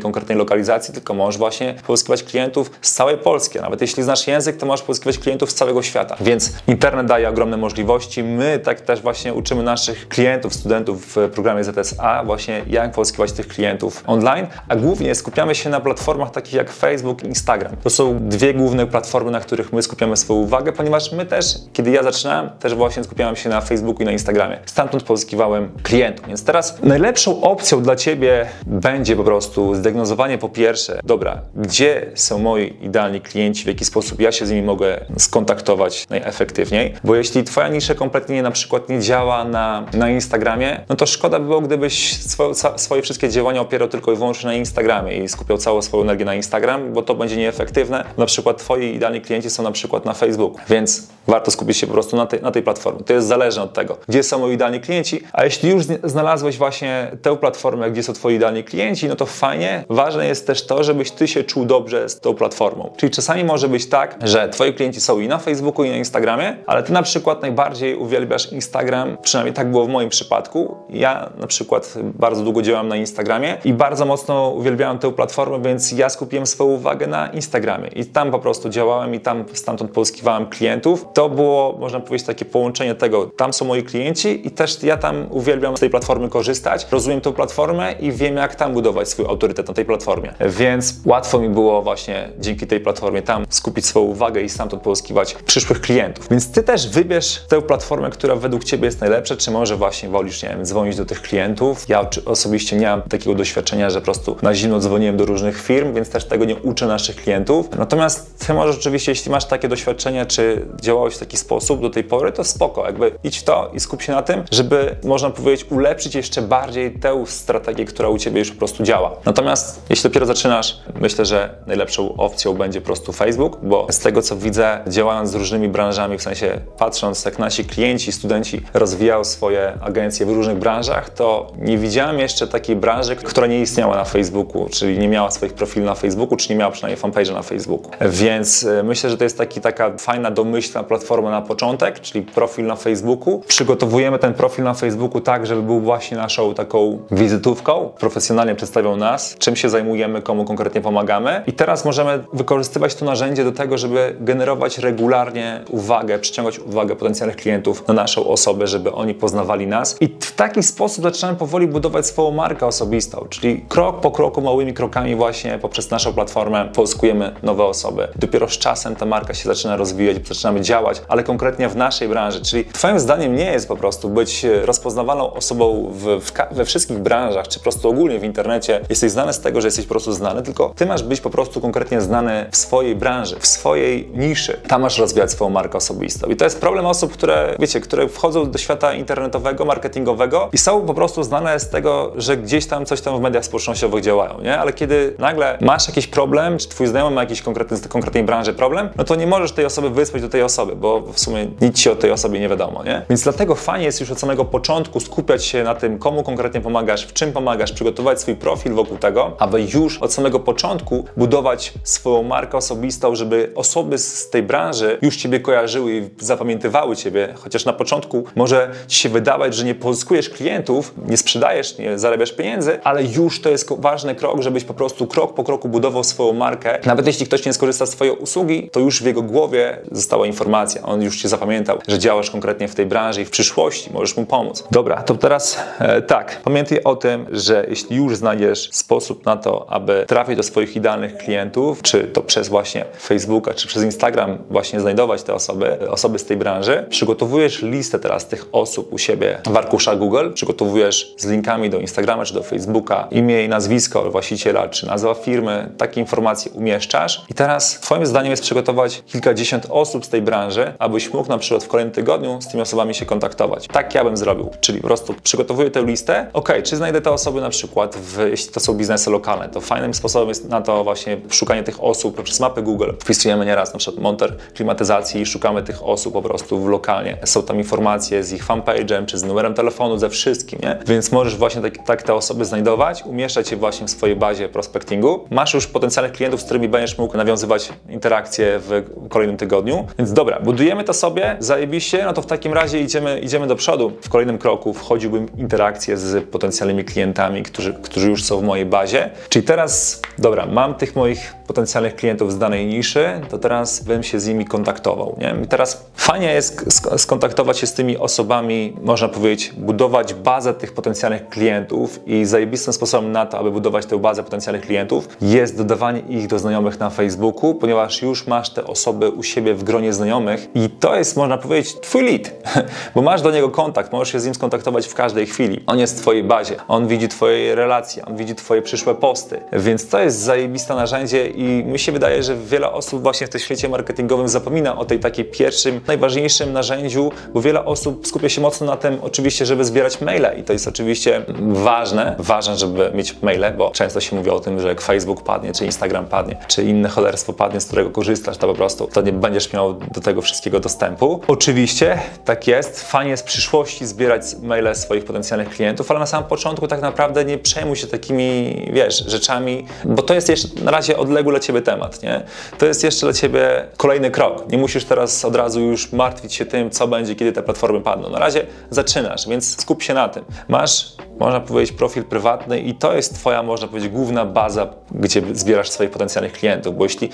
konkretnej 0.00 0.38
lokalizacji, 0.38 0.94
tylko 0.94 1.14
możesz 1.14 1.38
właśnie 1.38 1.74
pozyskiwać 1.86 2.22
klientów 2.22 2.70
z 2.82 2.92
całej 2.92 3.18
Polski. 3.18 3.58
Nawet 3.60 3.80
jeśli 3.80 4.02
znasz 4.02 4.26
język, 4.26 4.56
to 4.56 4.66
możesz 4.66 4.86
pozyskiwać 4.86 5.18
klientów 5.18 5.50
z 5.50 5.54
całego 5.54 5.82
świata. 5.82 6.16
Więc 6.20 6.52
internet 6.66 7.06
daje 7.06 7.28
ogromne 7.28 7.56
możliwości. 7.56 8.22
My 8.22 8.58
tak 8.58 8.80
też 8.80 9.00
właśnie 9.00 9.34
uczymy 9.34 9.62
naszych 9.62 10.08
klientów, 10.08 10.54
studentów 10.54 11.16
w 11.16 11.30
programie 11.30 11.64
ZSA 11.64 12.24
właśnie 12.24 12.64
jak 12.66 12.92
pozyskiwać 12.92 13.32
tych 13.32 13.48
klientów 13.48 14.04
online, 14.06 14.46
a 14.68 14.76
głównie 14.76 15.14
skupiamy 15.14 15.54
się 15.54 15.70
na 15.70 15.80
platformach 15.80 16.30
takich 16.30 16.54
jak 16.54 16.72
Facebook 16.72 17.22
i 17.22 17.26
Instagram. 17.26 17.76
To 17.82 17.90
są 17.90 18.18
dwie 18.20 18.54
główne 18.54 18.86
platformy, 18.86 19.25
na 19.30 19.40
których 19.40 19.72
my 19.72 19.82
skupiamy 19.82 20.16
swoją 20.16 20.40
uwagę, 20.40 20.72
ponieważ 20.72 21.12
my 21.12 21.26
też, 21.26 21.54
kiedy 21.72 21.90
ja 21.90 22.02
zaczynałem, 22.02 22.50
też 22.50 22.74
właśnie 22.74 23.04
skupiałem 23.04 23.36
się 23.36 23.48
na 23.48 23.60
Facebooku 23.60 24.02
i 24.02 24.04
na 24.04 24.12
Instagramie. 24.12 24.58
Stamtąd 24.66 25.02
pozyskiwałem 25.02 25.70
klientów. 25.82 26.26
Więc 26.28 26.44
teraz 26.44 26.78
najlepszą 26.82 27.40
opcją 27.40 27.82
dla 27.82 27.96
Ciebie 27.96 28.46
będzie 28.66 29.16
po 29.16 29.24
prostu 29.24 29.74
zdiagnozowanie 29.74 30.38
po 30.38 30.48
pierwsze, 30.48 31.00
dobra, 31.04 31.40
gdzie 31.54 32.10
są 32.14 32.38
moi 32.38 32.76
idealni 32.80 33.20
klienci, 33.20 33.64
w 33.64 33.66
jaki 33.66 33.84
sposób 33.84 34.20
ja 34.20 34.32
się 34.32 34.46
z 34.46 34.50
nimi 34.50 34.62
mogę 34.62 35.00
skontaktować 35.18 36.06
najefektywniej, 36.10 36.94
bo 37.04 37.14
jeśli 37.14 37.44
Twoja 37.44 37.68
nisza 37.68 37.94
kompletnie 37.94 38.42
na 38.42 38.50
przykład 38.50 38.88
nie 38.88 39.00
działa 39.00 39.44
na, 39.44 39.84
na 39.92 40.10
Instagramie, 40.10 40.80
no 40.88 40.96
to 40.96 41.06
szkoda 41.06 41.38
by 41.38 41.44
było, 41.44 41.60
gdybyś 41.60 42.16
swoje, 42.16 42.54
swoje 42.76 43.02
wszystkie 43.02 43.28
działania 43.28 43.60
opierał 43.60 43.88
tylko 43.88 44.12
i 44.12 44.16
wyłącznie 44.16 44.46
na 44.46 44.54
Instagramie 44.54 45.24
i 45.24 45.28
skupiał 45.28 45.58
całą 45.58 45.82
swoją 45.82 46.02
energię 46.02 46.24
na 46.24 46.34
Instagram, 46.34 46.92
bo 46.92 47.02
to 47.02 47.14
będzie 47.14 47.36
nieefektywne. 47.36 48.04
Na 48.18 48.26
przykład 48.26 48.58
Twoi 48.58 48.94
idealni 48.94 49.15
klienci 49.20 49.50
są 49.50 49.62
na 49.62 49.72
przykład 49.72 50.04
na 50.04 50.14
Facebooku, 50.14 50.58
więc 50.68 51.06
warto 51.26 51.50
skupić 51.50 51.76
się 51.76 51.86
po 51.86 51.92
prostu 51.92 52.16
na 52.16 52.26
tej, 52.26 52.42
na 52.42 52.50
tej 52.50 52.62
platformie. 52.62 53.00
To 53.00 53.12
jest 53.12 53.26
zależne 53.26 53.62
od 53.62 53.72
tego, 53.72 53.96
gdzie 54.08 54.22
są 54.22 54.38
moi 54.38 54.54
idealni 54.54 54.80
klienci, 54.80 55.22
a 55.32 55.44
jeśli 55.44 55.70
już 55.70 55.84
znalazłeś 56.04 56.58
właśnie 56.58 57.10
tę 57.22 57.36
platformę, 57.36 57.90
gdzie 57.90 58.02
są 58.02 58.12
Twoi 58.12 58.34
idealni 58.34 58.64
klienci, 58.64 59.08
no 59.08 59.16
to 59.16 59.26
fajnie. 59.26 59.84
Ważne 59.88 60.26
jest 60.26 60.46
też 60.46 60.66
to, 60.66 60.84
żebyś 60.84 61.10
Ty 61.10 61.28
się 61.28 61.44
czuł 61.44 61.64
dobrze 61.64 62.08
z 62.08 62.20
tą 62.20 62.34
platformą. 62.34 62.92
Czyli 62.96 63.12
czasami 63.12 63.44
może 63.44 63.68
być 63.68 63.88
tak, 63.88 64.18
że 64.22 64.48
Twoi 64.48 64.74
klienci 64.74 65.00
są 65.00 65.20
i 65.20 65.28
na 65.28 65.38
Facebooku, 65.38 65.84
i 65.84 65.90
na 65.90 65.96
Instagramie, 65.96 66.56
ale 66.66 66.82
Ty 66.82 66.92
na 66.92 67.02
przykład 67.02 67.42
najbardziej 67.42 67.96
uwielbiasz 67.96 68.52
Instagram, 68.52 69.16
przynajmniej 69.22 69.54
tak 69.54 69.70
było 69.70 69.84
w 69.84 69.88
moim 69.88 70.08
przypadku. 70.08 70.76
Ja 70.90 71.30
na 71.38 71.46
przykład 71.46 71.94
bardzo 72.02 72.42
długo 72.42 72.62
działam 72.62 72.88
na 72.88 72.96
Instagramie 72.96 73.56
i 73.64 73.72
bardzo 73.72 74.06
mocno 74.06 74.50
uwielbiałem 74.50 74.98
tę 74.98 75.12
platformę, 75.12 75.62
więc 75.62 75.92
ja 75.92 76.08
skupiłem 76.08 76.46
swoją 76.46 76.70
uwagę 76.70 77.06
na 77.06 77.26
Instagramie 77.26 77.88
i 77.88 78.04
tam 78.06 78.30
po 78.30 78.38
prostu 78.38 78.68
działałem 78.68 79.14
i 79.14 79.20
tam 79.20 79.44
stamtąd 79.52 79.90
pozyskiwałem 79.90 80.46
klientów. 80.46 81.06
To 81.16 81.28
było, 81.28 81.76
można 81.78 82.00
powiedzieć, 82.00 82.26
takie 82.26 82.44
połączenie 82.44 82.94
tego, 82.94 83.26
tam 83.26 83.52
są 83.52 83.64
moi 83.64 83.82
klienci 83.82 84.46
i 84.46 84.50
też 84.50 84.82
ja 84.82 84.96
tam 84.96 85.26
uwielbiam 85.30 85.76
z 85.76 85.80
tej 85.80 85.90
platformy 85.90 86.28
korzystać, 86.28 86.86
rozumiem 86.90 87.20
tą 87.20 87.32
platformę 87.32 87.92
i 87.92 88.12
wiem, 88.12 88.36
jak 88.36 88.54
tam 88.54 88.74
budować 88.74 89.08
swój 89.08 89.26
autorytet 89.26 89.68
na 89.68 89.74
tej 89.74 89.84
platformie. 89.84 90.34
Więc 90.40 90.94
łatwo 91.04 91.38
mi 91.38 91.48
było 91.48 91.82
właśnie 91.82 92.28
dzięki 92.38 92.66
tej 92.66 92.80
platformie 92.80 93.22
tam 93.22 93.46
skupić 93.48 93.86
swoją 93.86 94.06
uwagę 94.06 94.42
i 94.42 94.48
stamtąd 94.48 94.82
pozyskiwać 94.82 95.34
przyszłych 95.34 95.80
klientów. 95.80 96.28
Więc 96.30 96.52
ty 96.52 96.62
też 96.62 96.88
wybierz 96.88 97.42
tę 97.48 97.62
platformę, 97.62 98.10
która 98.10 98.36
według 98.36 98.64
ciebie 98.64 98.84
jest 98.84 99.00
najlepsza, 99.00 99.36
czy 99.36 99.50
może 99.50 99.76
właśnie 99.76 100.08
wolisz, 100.08 100.42
nie 100.42 100.48
wiem, 100.48 100.64
dzwonić 100.64 100.96
do 100.96 101.04
tych 101.04 101.22
klientów. 101.22 101.88
Ja 101.88 102.08
osobiście 102.24 102.76
nie 102.76 102.86
mam 102.86 103.02
takiego 103.02 103.34
doświadczenia, 103.34 103.90
że 103.90 103.98
po 103.98 104.04
prostu 104.04 104.36
na 104.42 104.54
zimno 104.54 104.80
dzwoniłem 104.80 105.16
do 105.16 105.24
różnych 105.24 105.62
firm, 105.62 105.94
więc 105.94 106.10
też 106.10 106.24
tego 106.24 106.44
nie 106.44 106.56
uczę 106.56 106.86
naszych 106.86 107.16
klientów. 107.16 107.68
Natomiast 107.78 108.46
ty 108.46 108.54
możesz 108.54 108.76
oczywiście, 108.76 109.12
jeśli 109.12 109.30
masz 109.30 109.44
takie 109.44 109.68
doświadczenia, 109.68 110.26
czy 110.26 110.66
działałeś 110.80 111.05
w 111.14 111.18
taki 111.18 111.36
sposób 111.36 111.80
do 111.80 111.90
tej 111.90 112.04
pory, 112.04 112.32
to 112.32 112.44
spoko, 112.44 112.86
jakby 112.86 113.12
idź 113.24 113.38
w 113.38 113.44
to 113.44 113.70
i 113.74 113.80
skup 113.80 114.02
się 114.02 114.12
na 114.12 114.22
tym, 114.22 114.44
żeby, 114.50 114.96
można 115.04 115.30
powiedzieć, 115.30 115.66
ulepszyć 115.70 116.14
jeszcze 116.14 116.42
bardziej 116.42 116.92
tę 116.92 117.24
strategię, 117.26 117.84
która 117.84 118.08
u 118.08 118.18
ciebie 118.18 118.38
już 118.38 118.50
po 118.50 118.58
prostu 118.58 118.82
działa. 118.82 119.16
Natomiast 119.24 119.82
jeśli 119.90 120.10
dopiero 120.10 120.26
zaczynasz, 120.26 120.78
myślę, 121.00 121.24
że 121.24 121.54
najlepszą 121.66 122.16
opcją 122.16 122.54
będzie 122.54 122.80
po 122.80 122.86
prostu 122.86 123.12
Facebook, 123.12 123.58
bo 123.62 123.86
z 123.90 123.98
tego 123.98 124.22
co 124.22 124.36
widzę, 124.36 124.80
działając 124.86 125.30
z 125.30 125.34
różnymi 125.34 125.68
branżami, 125.68 126.18
w 126.18 126.22
sensie 126.22 126.60
patrząc 126.78 127.24
jak 127.24 127.38
nasi 127.38 127.64
klienci, 127.64 128.12
studenci 128.12 128.60
rozwijają 128.74 129.24
swoje 129.24 129.78
agencje 129.80 130.26
w 130.26 130.30
różnych 130.30 130.58
branżach, 130.58 131.10
to 131.10 131.52
nie 131.58 131.78
widziałem 131.78 132.18
jeszcze 132.18 132.46
takiej 132.46 132.76
branży, 132.76 133.16
która 133.16 133.46
nie 133.46 133.60
istniała 133.60 133.96
na 133.96 134.04
Facebooku, 134.04 134.68
czyli 134.68 134.98
nie 134.98 135.08
miała 135.08 135.30
swoich 135.30 135.52
profili 135.52 135.86
na 135.86 135.94
Facebooku, 135.94 136.36
czy 136.36 136.50
nie 136.50 136.56
miała 136.56 136.72
przynajmniej 136.72 137.00
fanpage 137.00 137.32
na 137.32 137.42
Facebooku. 137.42 137.90
Więc 138.00 138.64
e, 138.64 138.82
myślę, 138.82 139.10
że 139.10 139.16
to 139.16 139.24
jest 139.24 139.38
taki, 139.38 139.60
taka 139.60 139.96
fajna, 139.98 140.30
domyślna 140.30 140.82
platforma 140.96 141.30
na 141.30 141.42
początek, 141.42 142.00
czyli 142.00 142.24
profil 142.24 142.66
na 142.66 142.76
Facebooku. 142.76 143.42
Przygotowujemy 143.46 144.18
ten 144.18 144.34
profil 144.34 144.64
na 144.64 144.74
Facebooku 144.74 145.20
tak, 145.20 145.46
żeby 145.46 145.62
był 145.62 145.80
właśnie 145.80 146.16
naszą 146.16 146.54
taką 146.54 146.98
wizytówką, 147.10 147.90
profesjonalnie 147.98 148.54
przedstawiał 148.54 148.96
nas, 148.96 149.36
czym 149.38 149.56
się 149.56 149.68
zajmujemy, 149.68 150.22
komu 150.22 150.44
konkretnie 150.44 150.80
pomagamy. 150.80 151.42
I 151.46 151.52
teraz 151.52 151.84
możemy 151.84 152.24
wykorzystywać 152.32 152.94
to 152.94 153.04
narzędzie 153.04 153.44
do 153.44 153.52
tego, 153.52 153.78
żeby 153.78 154.16
generować 154.20 154.78
regularnie 154.78 155.60
uwagę, 155.70 156.18
przyciągać 156.18 156.58
uwagę 156.58 156.96
potencjalnych 156.96 157.36
klientów 157.36 157.88
na 157.88 157.94
naszą 157.94 158.28
osobę, 158.28 158.66
żeby 158.66 158.92
oni 158.92 159.14
poznawali 159.14 159.66
nas. 159.66 159.96
I 160.00 160.08
w 160.20 160.32
taki 160.32 160.62
sposób 160.62 161.04
zaczynamy 161.04 161.38
powoli 161.38 161.66
budować 161.68 162.06
swoją 162.06 162.30
markę 162.30 162.66
osobistą, 162.66 163.26
czyli 163.30 163.64
krok 163.68 164.00
po 164.00 164.10
kroku, 164.10 164.40
małymi 164.40 164.74
krokami 164.74 165.16
właśnie 165.16 165.58
poprzez 165.58 165.90
naszą 165.90 166.12
platformę 166.12 166.68
pozyskujemy 166.74 167.34
nowe 167.42 167.64
osoby. 167.64 168.08
Dopiero 168.16 168.48
z 168.48 168.58
czasem 168.58 168.96
ta 168.96 169.06
marka 169.06 169.34
się 169.34 169.48
zaczyna 169.48 169.76
rozwijać, 169.76 170.28
zaczynamy 170.28 170.60
działać, 170.60 170.85
ale 171.08 171.22
konkretnie 171.22 171.68
w 171.68 171.76
naszej 171.76 172.08
branży. 172.08 172.40
Czyli 172.40 172.64
Twoim 172.64 173.00
zdaniem 173.00 173.36
nie 173.36 173.52
jest 173.52 173.68
po 173.68 173.76
prostu 173.76 174.08
być 174.08 174.46
rozpoznawalną 174.64 175.32
osobą 175.32 175.90
w, 175.92 176.20
w, 176.20 176.32
we 176.54 176.64
wszystkich 176.64 176.98
branżach, 176.98 177.48
czy 177.48 177.58
po 177.58 177.62
prostu 177.62 177.88
ogólnie 177.88 178.18
w 178.18 178.24
internecie. 178.24 178.80
Jesteś 178.90 179.10
znany 179.10 179.32
z 179.32 179.40
tego, 179.40 179.60
że 179.60 179.66
jesteś 179.66 179.84
po 179.84 179.90
prostu 179.90 180.12
znany, 180.12 180.42
tylko 180.42 180.72
Ty 180.76 180.86
masz 180.86 181.02
być 181.02 181.20
po 181.20 181.30
prostu 181.30 181.60
konkretnie 181.60 182.00
znany 182.00 182.46
w 182.50 182.56
swojej 182.56 182.96
branży, 182.96 183.36
w 183.40 183.46
swojej 183.46 184.08
niszy. 184.14 184.60
Tam 184.68 184.82
masz 184.82 184.98
rozwijać 184.98 185.30
swoją 185.30 185.50
markę 185.50 185.78
osobistą. 185.78 186.26
I 186.26 186.36
to 186.36 186.44
jest 186.44 186.60
problem 186.60 186.86
osób, 186.86 187.12
które, 187.12 187.56
wiecie, 187.58 187.80
które 187.80 188.08
wchodzą 188.08 188.50
do 188.50 188.58
świata 188.58 188.92
internetowego, 188.94 189.64
marketingowego 189.64 190.48
i 190.52 190.58
są 190.58 190.86
po 190.86 190.94
prostu 190.94 191.22
znane 191.22 191.60
z 191.60 191.68
tego, 191.68 192.12
że 192.16 192.36
gdzieś 192.36 192.66
tam 192.66 192.86
coś 192.86 193.00
tam 193.00 193.18
w 193.18 193.20
mediach 193.20 193.44
społecznościowych 193.44 194.02
działają, 194.02 194.40
nie? 194.40 194.58
Ale 194.58 194.72
kiedy 194.72 195.14
nagle 195.18 195.58
masz 195.60 195.88
jakiś 195.88 196.06
problem, 196.06 196.58
czy 196.58 196.68
twój 196.68 196.86
znajomy 196.86 197.14
ma 197.14 197.20
jakiś 197.20 197.42
konkretny, 197.42 197.76
z 197.76 197.88
konkretnej 197.88 198.24
branży 198.24 198.54
problem, 198.54 198.88
no 198.96 199.04
to 199.04 199.14
nie 199.14 199.26
możesz 199.26 199.52
tej 199.52 199.64
osoby 199.64 199.90
wysłać 199.90 200.22
do 200.22 200.28
tej 200.28 200.42
osoby, 200.42 200.65
bo 200.76 201.00
w 201.12 201.20
sumie 201.20 201.46
nic 201.60 201.78
ci 201.78 201.90
o 201.90 201.96
tej 201.96 202.10
osobie 202.10 202.40
nie 202.40 202.48
wiadomo, 202.48 202.84
nie? 202.84 203.02
Więc 203.08 203.22
dlatego 203.22 203.54
fajnie 203.54 203.86
jest 203.86 204.00
już 204.00 204.10
od 204.10 204.20
samego 204.20 204.44
początku 204.44 205.00
skupiać 205.00 205.44
się 205.44 205.64
na 205.64 205.74
tym, 205.74 205.98
komu 205.98 206.22
konkretnie 206.22 206.60
pomagasz, 206.60 207.06
w 207.06 207.12
czym 207.12 207.32
pomagasz, 207.32 207.72
przygotować 207.72 208.20
swój 208.20 208.36
profil 208.36 208.74
wokół 208.74 208.96
tego, 208.96 209.36
aby 209.38 209.62
już 209.74 209.98
od 209.98 210.12
samego 210.12 210.40
początku 210.40 211.04
budować 211.16 211.72
swoją 211.84 212.22
markę 212.22 212.56
osobistą, 212.56 213.14
żeby 213.14 213.52
osoby 213.54 213.98
z 213.98 214.30
tej 214.30 214.42
branży 214.42 214.98
już 215.02 215.16
ciebie 215.16 215.40
kojarzyły 215.40 215.92
i 215.92 216.24
zapamiętywały 216.24 216.96
ciebie, 216.96 217.34
chociaż 217.36 217.64
na 217.64 217.72
początku 217.72 218.24
może 218.36 218.70
ci 218.88 218.98
się 218.98 219.08
wydawać, 219.08 219.54
że 219.54 219.64
nie 219.64 219.74
pozyskujesz 219.74 220.30
klientów, 220.30 220.94
nie 221.08 221.16
sprzedajesz, 221.16 221.78
nie 221.78 221.98
zarabiasz 221.98 222.32
pieniędzy, 222.32 222.82
ale 222.84 223.04
już 223.04 223.40
to 223.40 223.50
jest 223.50 223.68
ważny 223.78 224.14
krok, 224.14 224.42
żebyś 224.42 224.64
po 224.64 224.74
prostu 224.74 225.06
krok 225.06 225.34
po 225.34 225.44
kroku 225.44 225.68
budował 225.68 226.04
swoją 226.04 226.32
markę. 226.32 226.78
Nawet 226.84 227.06
jeśli 227.06 227.26
ktoś 227.26 227.46
nie 227.46 227.52
skorzysta 227.52 227.86
z 227.86 227.90
twojej 227.90 228.16
usługi, 228.16 228.70
to 228.72 228.80
już 228.80 229.02
w 229.02 229.06
jego 229.06 229.22
głowie 229.22 229.78
została 229.92 230.26
informacja, 230.26 230.55
informacja, 230.56 230.82
on 230.82 231.02
już 231.02 231.16
Cię 231.16 231.28
zapamiętał, 231.28 231.78
że 231.88 231.98
działasz 231.98 232.30
konkretnie 232.30 232.68
w 232.68 232.74
tej 232.74 232.86
branży 232.86 233.22
i 233.22 233.24
w 233.24 233.30
przyszłości 233.30 233.90
możesz 233.92 234.16
mu 234.16 234.26
pomóc. 234.26 234.64
Dobra, 234.70 235.02
to 235.02 235.14
teraz 235.14 235.58
e, 235.78 236.02
tak, 236.02 236.40
pamiętaj 236.44 236.82
o 236.84 236.96
tym, 236.96 237.26
że 237.30 237.66
jeśli 237.68 237.96
już 237.96 238.16
znajdziesz 238.16 238.68
sposób 238.72 239.24
na 239.24 239.36
to, 239.36 239.66
aby 239.68 240.04
trafić 240.08 240.36
do 240.36 240.42
swoich 240.42 240.76
idealnych 240.76 241.16
klientów, 241.16 241.82
czy 241.82 242.04
to 242.04 242.22
przez 242.22 242.48
właśnie 242.48 242.84
Facebooka, 243.00 243.54
czy 243.54 243.68
przez 243.68 243.82
Instagram 243.82 244.38
właśnie 244.50 244.80
znajdować 244.80 245.22
te 245.22 245.34
osoby, 245.34 245.90
osoby 245.90 246.18
z 246.18 246.24
tej 246.24 246.36
branży, 246.36 246.86
przygotowujesz 246.90 247.62
listę 247.62 247.98
teraz 247.98 248.26
tych 248.26 248.46
osób 248.52 248.92
u 248.92 248.98
siebie 248.98 249.38
w 249.46 249.56
arkusza 249.56 249.96
Google, 249.96 250.32
przygotowujesz 250.34 251.14
z 251.18 251.26
linkami 251.26 251.70
do 251.70 251.78
Instagrama, 251.78 252.24
czy 252.24 252.34
do 252.34 252.42
Facebooka, 252.42 253.08
imię 253.10 253.44
i 253.44 253.48
nazwisko 253.48 254.10
właściciela, 254.10 254.68
czy 254.68 254.86
nazwa 254.86 255.14
firmy, 255.14 255.70
takie 255.78 256.00
informacje 256.00 256.52
umieszczasz. 256.52 257.24
I 257.30 257.34
teraz 257.34 257.80
Twoim 257.80 258.06
zadaniem 258.06 258.30
jest 258.30 258.42
przygotować 258.42 259.02
kilkadziesiąt 259.06 259.66
osób 259.70 260.06
z 260.06 260.08
tej 260.08 260.22
branży, 260.22 260.45
abyś 260.78 261.12
mógł 261.12 261.28
na 261.28 261.38
przykład 261.38 261.64
w 261.64 261.68
kolejnym 261.68 261.94
tygodniu 261.94 262.38
z 262.40 262.48
tymi 262.48 262.62
osobami 262.62 262.94
się 262.94 263.06
kontaktować. 263.06 263.68
Tak 263.68 263.94
ja 263.94 264.04
bym 264.04 264.16
zrobił, 264.16 264.50
czyli 264.60 264.80
po 264.80 264.86
prostu 264.86 265.14
przygotowuję 265.22 265.70
tę 265.70 265.82
listę, 265.82 266.26
ok, 266.32 266.52
czy 266.62 266.76
znajdę 266.76 267.00
te 267.00 267.12
osoby 267.12 267.40
na 267.40 267.50
przykład, 267.50 267.96
w, 267.96 268.18
jeśli 268.30 268.52
to 268.52 268.60
są 268.60 268.74
biznesy 268.74 269.10
lokalne, 269.10 269.48
to 269.48 269.60
fajnym 269.60 269.94
sposobem 269.94 270.28
jest 270.28 270.48
na 270.48 270.60
to 270.60 270.84
właśnie 270.84 271.16
szukanie 271.30 271.62
tych 271.62 271.84
osób 271.84 272.16
poprzez 272.16 272.40
mapy 272.40 272.62
Google. 272.62 272.90
Wpisujemy 273.00 273.46
nieraz 273.46 273.72
na 273.72 273.78
przykład 273.78 274.02
monter 274.02 274.36
klimatyzacji 274.54 275.20
i 275.20 275.26
szukamy 275.26 275.62
tych 275.62 275.84
osób 275.84 276.12
po 276.12 276.22
prostu 276.22 276.60
w 276.60 276.68
lokalnie. 276.68 277.16
Są 277.24 277.42
tam 277.42 277.58
informacje 277.58 278.24
z 278.24 278.32
ich 278.32 278.46
fanpage'em, 278.46 279.06
czy 279.06 279.18
z 279.18 279.24
numerem 279.24 279.54
telefonu, 279.54 279.98
ze 279.98 280.10
wszystkim, 280.10 280.58
nie? 280.62 280.78
Więc 280.86 281.12
możesz 281.12 281.36
właśnie 281.36 281.62
tak, 281.62 281.78
tak 281.86 282.02
te 282.02 282.14
osoby 282.14 282.44
znajdować, 282.44 283.02
umieszczać 283.06 283.50
je 283.50 283.56
właśnie 283.56 283.86
w 283.86 283.90
swojej 283.90 284.16
bazie 284.16 284.48
prospectingu. 284.48 285.24
Masz 285.30 285.54
już 285.54 285.66
potencjalnych 285.66 286.12
klientów, 286.12 286.40
z 286.40 286.44
którymi 286.44 286.68
będziesz 286.68 286.98
mógł 286.98 287.16
nawiązywać 287.16 287.68
interakcje 287.88 288.58
w 288.58 288.82
kolejnym 289.08 289.36
tygodniu. 289.36 289.86
Więc 289.98 290.12
dobra, 290.12 290.35
budujemy 290.44 290.84
to 290.84 290.94
sobie, 290.94 291.36
zajebiście, 291.38 292.04
no 292.04 292.12
to 292.12 292.22
w 292.22 292.26
takim 292.26 292.52
razie 292.52 292.80
idziemy, 292.80 293.18
idziemy 293.18 293.46
do 293.46 293.56
przodu. 293.56 293.92
W 294.02 294.08
kolejnym 294.08 294.38
kroku 294.38 294.74
wchodziłbym 294.74 295.28
interakcje 295.38 295.96
z 295.96 296.24
potencjalnymi 296.24 296.84
klientami, 296.84 297.42
którzy, 297.42 297.74
którzy 297.74 298.10
już 298.10 298.24
są 298.24 298.40
w 298.40 298.42
mojej 298.42 298.66
bazie. 298.66 299.10
Czyli 299.28 299.44
teraz, 299.44 300.02
dobra, 300.18 300.46
mam 300.46 300.74
tych 300.74 300.96
moich 300.96 301.34
potencjalnych 301.46 301.96
klientów 301.96 302.32
z 302.32 302.38
danej 302.38 302.66
niszy, 302.66 303.20
to 303.28 303.38
teraz 303.38 303.84
bym 303.84 304.02
się 304.02 304.20
z 304.20 304.26
nimi 304.26 304.44
kontaktował. 304.44 305.16
Nie? 305.20 305.34
I 305.44 305.46
teraz 305.46 305.86
fajnie 305.94 306.32
jest 306.32 306.84
skontaktować 307.00 307.58
się 307.58 307.66
z 307.66 307.74
tymi 307.74 307.98
osobami, 307.98 308.76
można 308.82 309.08
powiedzieć, 309.08 309.52
budować 309.56 310.14
bazę 310.14 310.54
tych 310.54 310.72
potencjalnych 310.72 311.28
klientów 311.28 312.00
i 312.06 312.24
zajebistym 312.24 312.72
sposobem 312.72 313.12
na 313.12 313.26
to, 313.26 313.38
aby 313.38 313.50
budować 313.50 313.86
tę 313.86 313.98
bazę 313.98 314.22
potencjalnych 314.22 314.62
klientów 314.62 315.08
jest 315.20 315.56
dodawanie 315.56 316.00
ich 316.00 316.26
do 316.26 316.38
znajomych 316.38 316.80
na 316.80 316.90
Facebooku, 316.90 317.54
ponieważ 317.54 318.02
już 318.02 318.26
masz 318.26 318.50
te 318.50 318.64
osoby 318.64 319.10
u 319.10 319.22
siebie 319.22 319.54
w 319.54 319.64
gronie 319.64 319.92
znajomych 319.92 320.25
i 320.54 320.70
to 320.70 320.96
jest, 320.96 321.16
można 321.16 321.38
powiedzieć, 321.38 321.80
twój 321.80 322.04
lead, 322.04 322.32
bo 322.94 323.02
masz 323.02 323.22
do 323.22 323.30
niego 323.30 323.50
kontakt, 323.50 323.92
możesz 323.92 324.12
się 324.12 324.20
z 324.20 324.24
nim 324.24 324.34
skontaktować 324.34 324.86
w 324.86 324.94
każdej 324.94 325.26
chwili. 325.26 325.64
On 325.66 325.78
jest 325.78 325.98
w 325.98 326.00
twojej 326.00 326.24
bazie, 326.24 326.56
on 326.68 326.86
widzi 326.86 327.08
twoje 327.08 327.54
relacje, 327.54 328.04
on 328.04 328.16
widzi 328.16 328.34
twoje 328.34 328.62
przyszłe 328.62 328.94
posty, 328.94 329.40
więc 329.52 329.88
to 329.88 330.00
jest 330.00 330.18
zajebiste 330.18 330.74
narzędzie 330.74 331.26
i 331.26 331.64
mi 331.64 331.78
się 331.78 331.92
wydaje, 331.92 332.22
że 332.22 332.36
wiele 332.36 332.72
osób 332.72 333.02
właśnie 333.02 333.26
w 333.26 333.30
tym 333.30 333.40
świecie 333.40 333.68
marketingowym 333.68 334.28
zapomina 334.28 334.78
o 334.78 334.84
tej 334.84 335.00
takiej 335.00 335.24
pierwszym, 335.24 335.80
najważniejszym 335.86 336.52
narzędziu, 336.52 337.12
bo 337.34 337.40
wiele 337.40 337.64
osób 337.64 338.06
skupia 338.06 338.28
się 338.28 338.40
mocno 338.40 338.66
na 338.66 338.76
tym 338.76 338.98
oczywiście, 339.02 339.46
żeby 339.46 339.64
zbierać 339.64 340.00
maile 340.00 340.26
i 340.40 340.42
to 340.42 340.52
jest 340.52 340.68
oczywiście 340.68 341.22
ważne, 341.52 342.16
ważne, 342.18 342.56
żeby 342.56 342.90
mieć 342.94 343.22
maile, 343.22 343.52
bo 343.58 343.70
często 343.70 344.00
się 344.00 344.16
mówi 344.16 344.30
o 344.30 344.40
tym, 344.40 344.60
że 344.60 344.68
jak 344.68 344.80
Facebook 344.80 345.22
padnie, 345.22 345.52
czy 345.52 345.64
Instagram 345.64 346.06
padnie, 346.06 346.36
czy 346.48 346.62
inne 346.62 346.88
cholerstwo 346.88 347.32
padnie, 347.32 347.60
z 347.60 347.66
którego 347.66 347.90
korzystasz, 347.90 348.36
to 348.36 348.46
po 348.46 348.54
prostu 348.54 348.86
to 348.86 349.00
nie 349.00 349.12
będziesz 349.12 349.52
miał 349.52 349.74
do 349.74 350.00
tego 350.00 350.15
wszystkiego 350.22 350.60
dostępu. 350.60 351.20
Oczywiście, 351.28 351.98
tak 352.24 352.46
jest, 352.46 352.82
fajnie 352.82 353.10
jest 353.10 353.22
w 353.22 353.26
przyszłości 353.26 353.86
zbierać 353.86 354.22
maile 354.42 354.74
swoich 354.74 355.04
potencjalnych 355.04 355.48
klientów, 355.48 355.90
ale 355.90 356.00
na 356.00 356.06
samym 356.06 356.28
początku 356.28 356.68
tak 356.68 356.80
naprawdę 356.80 357.24
nie 357.24 357.38
przejmuj 357.38 357.76
się 357.76 357.86
takimi, 357.86 358.56
wiesz, 358.72 359.04
rzeczami, 359.06 359.66
bo 359.84 360.02
to 360.02 360.14
jest 360.14 360.28
jeszcze 360.28 360.48
na 360.62 360.70
razie 360.70 360.98
odległy 360.98 361.32
dla 361.32 361.40
Ciebie 361.40 361.62
temat, 361.62 362.02
nie? 362.02 362.22
To 362.58 362.66
jest 362.66 362.84
jeszcze 362.84 363.06
dla 363.06 363.12
Ciebie 363.12 363.66
kolejny 363.76 364.10
krok. 364.10 364.52
Nie 364.52 364.58
musisz 364.58 364.84
teraz 364.84 365.24
od 365.24 365.36
razu 365.36 365.60
już 365.60 365.92
martwić 365.92 366.34
się 366.34 366.46
tym, 366.46 366.70
co 366.70 366.88
będzie, 366.88 367.14
kiedy 367.14 367.32
te 367.32 367.42
platformy 367.42 367.80
padną. 367.80 368.10
Na 368.10 368.18
razie 368.18 368.46
zaczynasz, 368.70 369.28
więc 369.28 369.60
skup 369.60 369.82
się 369.82 369.94
na 369.94 370.08
tym. 370.08 370.24
Masz, 370.48 370.92
można 371.20 371.40
powiedzieć, 371.40 371.76
profil 371.76 372.04
prywatny 372.04 372.60
i 372.60 372.74
to 372.74 372.92
jest 372.92 373.14
Twoja, 373.14 373.42
można 373.42 373.68
powiedzieć, 373.68 373.90
główna 373.90 374.24
baza, 374.24 374.66
gdzie 374.90 375.22
zbierasz 375.32 375.70
swoich 375.70 375.90
potencjalnych 375.90 376.32
klientów, 376.32 376.76
bo 376.76 376.84
jeśli 376.84 377.10